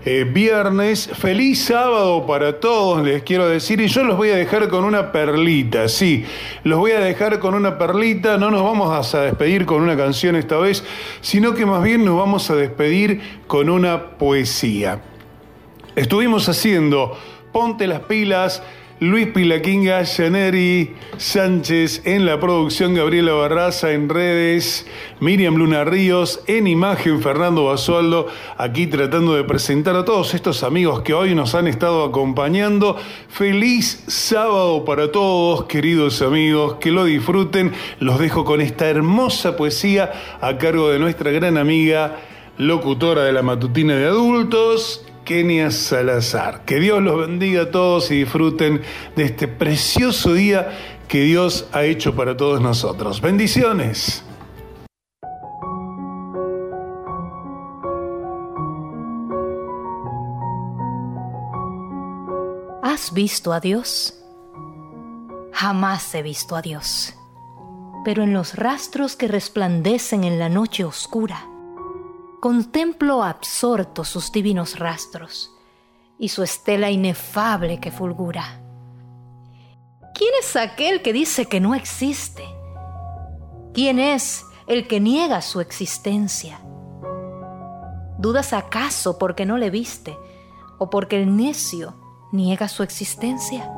eh, 0.04 0.24
viernes. 0.24 1.10
Feliz 1.14 1.64
sábado 1.64 2.26
para 2.26 2.60
todos, 2.60 3.04
les 3.04 3.22
quiero 3.22 3.48
decir, 3.48 3.80
y 3.80 3.88
yo 3.88 4.04
los 4.04 4.16
voy 4.16 4.30
a 4.30 4.36
dejar 4.36 4.68
con 4.68 4.84
una 4.84 5.12
perlita, 5.12 5.88
sí, 5.88 6.24
los 6.64 6.78
voy 6.78 6.92
a 6.92 7.00
dejar 7.00 7.38
con 7.38 7.54
una 7.54 7.78
perlita, 7.78 8.38
no 8.38 8.50
nos 8.50 8.62
vamos 8.62 9.14
a 9.14 9.20
despedir 9.20 9.66
con 9.66 9.82
una 9.82 9.96
canción 9.96 10.36
esta 10.36 10.56
vez, 10.56 10.84
sino 11.20 11.54
que 11.54 11.66
más 11.66 11.82
bien 11.82 12.04
nos 12.04 12.18
vamos 12.18 12.50
a 12.50 12.56
despedir 12.56 13.20
con 13.46 13.68
una 13.68 14.16
poesía. 14.18 15.00
Estuvimos 15.94 16.48
haciendo 16.48 17.16
Ponte 17.52 17.86
las 17.86 18.00
pilas, 18.00 18.62
Luis 19.00 19.28
Pilaquinga, 19.28 20.04
Janeri 20.04 20.92
Sánchez 21.18 22.02
en 22.04 22.26
la 22.26 22.40
producción, 22.40 22.94
Gabriela 22.94 23.32
Barraza 23.32 23.92
en 23.92 24.08
redes, 24.08 24.88
Miriam 25.20 25.54
Luna 25.54 25.84
Ríos 25.84 26.40
en 26.48 26.66
imagen, 26.66 27.22
Fernando 27.22 27.66
Basualdo, 27.66 28.26
aquí 28.56 28.88
tratando 28.88 29.36
de 29.36 29.44
presentar 29.44 29.94
a 29.94 30.04
todos 30.04 30.34
estos 30.34 30.64
amigos 30.64 31.02
que 31.02 31.14
hoy 31.14 31.36
nos 31.36 31.54
han 31.54 31.68
estado 31.68 32.02
acompañando. 32.02 32.96
Feliz 33.28 34.02
sábado 34.08 34.84
para 34.84 35.12
todos, 35.12 35.66
queridos 35.66 36.20
amigos, 36.20 36.78
que 36.80 36.90
lo 36.90 37.04
disfruten. 37.04 37.72
Los 38.00 38.18
dejo 38.18 38.44
con 38.44 38.60
esta 38.60 38.88
hermosa 38.88 39.56
poesía 39.56 40.10
a 40.40 40.58
cargo 40.58 40.88
de 40.88 40.98
nuestra 40.98 41.30
gran 41.30 41.56
amiga, 41.56 42.16
locutora 42.56 43.22
de 43.22 43.32
la 43.32 43.42
matutina 43.42 43.94
de 43.94 44.06
adultos, 44.06 45.07
Kenia 45.28 45.70
Salazar. 45.70 46.64
Que 46.64 46.80
Dios 46.80 47.02
los 47.02 47.18
bendiga 47.18 47.64
a 47.64 47.70
todos 47.70 48.10
y 48.10 48.20
disfruten 48.20 48.80
de 49.14 49.24
este 49.24 49.46
precioso 49.46 50.32
día 50.32 50.70
que 51.06 51.20
Dios 51.20 51.68
ha 51.72 51.84
hecho 51.84 52.16
para 52.16 52.34
todos 52.34 52.62
nosotros. 52.62 53.20
Bendiciones. 53.20 54.24
¿Has 62.82 63.12
visto 63.12 63.52
a 63.52 63.60
Dios? 63.60 64.14
Jamás 65.52 66.14
he 66.14 66.22
visto 66.22 66.56
a 66.56 66.62
Dios, 66.62 67.12
pero 68.02 68.22
en 68.22 68.32
los 68.32 68.54
rastros 68.54 69.14
que 69.14 69.28
resplandecen 69.28 70.24
en 70.24 70.38
la 70.38 70.48
noche 70.48 70.84
oscura, 70.84 71.46
contemplo 72.40 73.22
absorto 73.22 74.04
sus 74.04 74.32
divinos 74.32 74.78
rastros 74.78 75.52
y 76.18 76.28
su 76.28 76.42
estela 76.42 76.90
inefable 76.90 77.80
que 77.80 77.90
fulgura. 77.90 78.60
¿Quién 80.14 80.30
es 80.40 80.56
aquel 80.56 81.02
que 81.02 81.12
dice 81.12 81.46
que 81.46 81.60
no 81.60 81.74
existe? 81.74 82.44
¿Quién 83.72 83.98
es 83.98 84.44
el 84.66 84.88
que 84.88 85.00
niega 85.00 85.42
su 85.42 85.60
existencia? 85.60 86.60
¿Dudas 88.18 88.52
acaso 88.52 89.18
porque 89.18 89.46
no 89.46 89.58
le 89.58 89.70
viste 89.70 90.18
o 90.78 90.90
porque 90.90 91.22
el 91.22 91.36
necio 91.36 91.94
niega 92.32 92.68
su 92.68 92.82
existencia? 92.82 93.70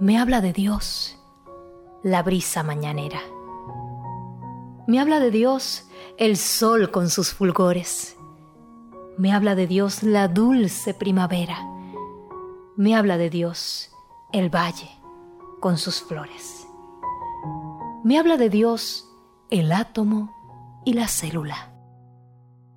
Me 0.00 0.18
habla 0.18 0.40
de 0.40 0.52
Dios, 0.52 1.16
la 2.02 2.22
brisa 2.22 2.64
mañanera. 2.64 3.20
Me 4.86 5.00
habla 5.00 5.18
de 5.18 5.30
Dios 5.30 5.88
el 6.18 6.36
sol 6.36 6.90
con 6.90 7.08
sus 7.08 7.32
fulgores. 7.32 8.16
Me 9.16 9.32
habla 9.32 9.54
de 9.54 9.66
Dios 9.66 10.02
la 10.02 10.28
dulce 10.28 10.92
primavera. 10.92 11.56
Me 12.76 12.94
habla 12.94 13.16
de 13.16 13.30
Dios 13.30 13.90
el 14.34 14.54
valle 14.54 14.90
con 15.60 15.78
sus 15.78 16.02
flores. 16.02 16.68
Me 18.04 18.18
habla 18.18 18.36
de 18.36 18.50
Dios 18.50 19.08
el 19.48 19.72
átomo 19.72 20.82
y 20.84 20.92
la 20.92 21.08
célula. 21.08 21.72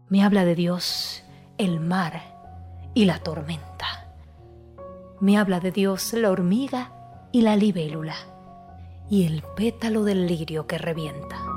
Me 0.08 0.24
habla 0.24 0.46
de 0.46 0.56
Dios 0.56 1.24
el 1.58 1.82
mar 1.82 2.22
y 2.94 3.04
la 3.04 3.20
tormenta. 3.20 4.16
Me 5.20 5.38
habla 5.38 5.60
de 5.60 5.74
Dios 5.74 6.14
la 6.14 6.32
hormiga 6.32 6.94
y 7.34 7.42
la 7.42 7.58
libélula 7.58 8.16
y 9.10 9.26
el 9.26 9.44
pétalo 9.58 10.06
del 10.06 10.26
lirio 10.26 10.68
que 10.68 10.78
revienta. 10.78 11.57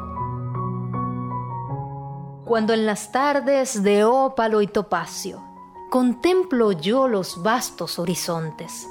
Cuando 2.51 2.75
en 2.75 2.85
las 2.85 3.13
tardes 3.13 3.85
de 3.85 4.03
ópalo 4.03 4.61
y 4.61 4.67
topacio 4.67 5.41
contemplo 5.89 6.73
yo 6.73 7.07
los 7.07 7.45
vastos 7.45 8.01
horizontes, 8.01 8.89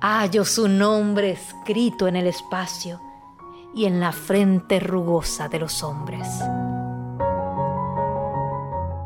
hallo 0.00 0.44
su 0.44 0.66
nombre 0.66 1.30
escrito 1.30 2.08
en 2.08 2.16
el 2.16 2.26
espacio 2.26 3.00
y 3.72 3.84
en 3.84 4.00
la 4.00 4.10
frente 4.10 4.80
rugosa 4.80 5.48
de 5.48 5.60
los 5.60 5.84
hombres. 5.84 6.26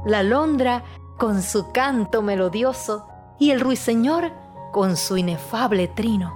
La 0.07 0.21
alondra 0.21 0.83
con 1.19 1.43
su 1.43 1.71
canto 1.71 2.23
melodioso 2.23 3.07
y 3.39 3.51
el 3.51 3.61
ruiseñor 3.61 4.33
con 4.73 4.97
su 4.97 5.19
inefable 5.19 5.89
trino. 5.89 6.33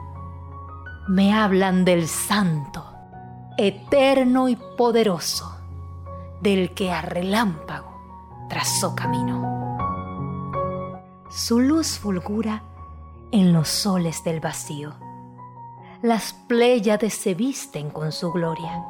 Me 1.08 1.32
hablan 1.32 1.86
del 1.86 2.06
santo, 2.06 2.84
eterno 3.56 4.50
y 4.50 4.56
poderoso, 4.56 5.57
del 6.40 6.74
que 6.74 6.92
a 6.92 7.02
relámpago 7.02 8.46
trazó 8.48 8.94
camino. 8.94 10.58
Su 11.30 11.60
luz 11.60 11.98
fulgura 11.98 12.62
en 13.32 13.52
los 13.52 13.68
soles 13.68 14.24
del 14.24 14.40
vacío. 14.40 14.94
Las 16.02 16.32
pléyades 16.32 17.14
se 17.14 17.34
visten 17.34 17.90
con 17.90 18.12
su 18.12 18.32
gloria. 18.32 18.84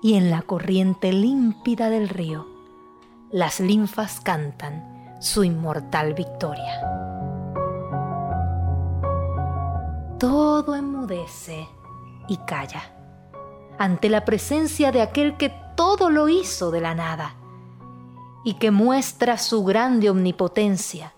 Y 0.00 0.14
en 0.14 0.30
la 0.30 0.42
corriente 0.42 1.12
límpida 1.12 1.90
del 1.90 2.08
río, 2.08 2.46
las 3.30 3.60
linfas 3.60 4.20
cantan 4.20 5.16
su 5.20 5.44
inmortal 5.44 6.14
victoria. 6.14 6.80
Todo 10.18 10.76
enmudece 10.76 11.66
y 12.28 12.36
calla 12.38 12.93
ante 13.78 14.08
la 14.08 14.24
presencia 14.24 14.92
de 14.92 15.02
aquel 15.02 15.36
que 15.36 15.52
todo 15.76 16.10
lo 16.10 16.28
hizo 16.28 16.70
de 16.70 16.80
la 16.80 16.94
nada 16.94 17.36
y 18.44 18.54
que 18.54 18.70
muestra 18.70 19.38
su 19.38 19.64
grande 19.64 20.10
omnipotencia 20.10 21.14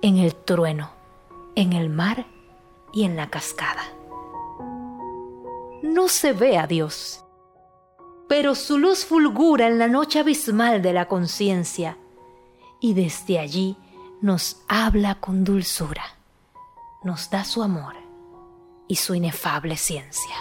en 0.00 0.16
el 0.16 0.34
trueno, 0.34 0.90
en 1.54 1.72
el 1.72 1.90
mar 1.90 2.26
y 2.92 3.04
en 3.04 3.16
la 3.16 3.28
cascada. 3.28 3.82
No 5.82 6.08
se 6.08 6.32
ve 6.32 6.58
a 6.58 6.66
Dios, 6.66 7.24
pero 8.28 8.54
su 8.54 8.78
luz 8.78 9.04
fulgura 9.04 9.66
en 9.66 9.78
la 9.78 9.88
noche 9.88 10.20
abismal 10.20 10.82
de 10.82 10.92
la 10.92 11.06
conciencia 11.06 11.98
y 12.80 12.94
desde 12.94 13.38
allí 13.38 13.76
nos 14.20 14.62
habla 14.68 15.16
con 15.16 15.44
dulzura, 15.44 16.04
nos 17.02 17.30
da 17.30 17.44
su 17.44 17.62
amor 17.62 17.94
y 18.88 18.96
su 18.96 19.14
inefable 19.14 19.76
ciencia. 19.76 20.36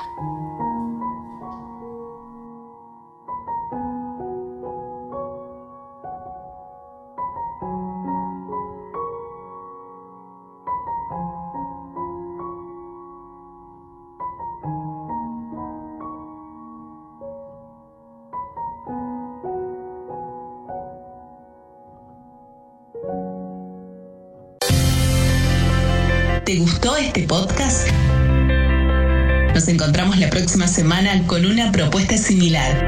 La 30.20 30.30
próxima 30.30 30.66
semana 30.66 31.28
con 31.28 31.46
una 31.46 31.74
propuesta 31.74 32.18
similar. 32.18 32.88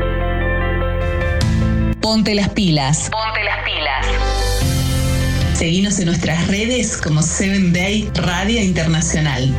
Ponte 1.99 2.33
las 2.33 2.47
pilas. 2.49 3.09
Ponte 3.09 3.43
las 3.43 3.65
pilas. 3.65 4.07
Seguinos 5.53 5.99
en 5.99 6.05
nuestras 6.05 6.47
redes 6.47 6.95
como 6.95 7.21
7 7.21 7.71
Day 7.71 8.09
Radio 8.15 8.61
Internacional. 8.61 9.53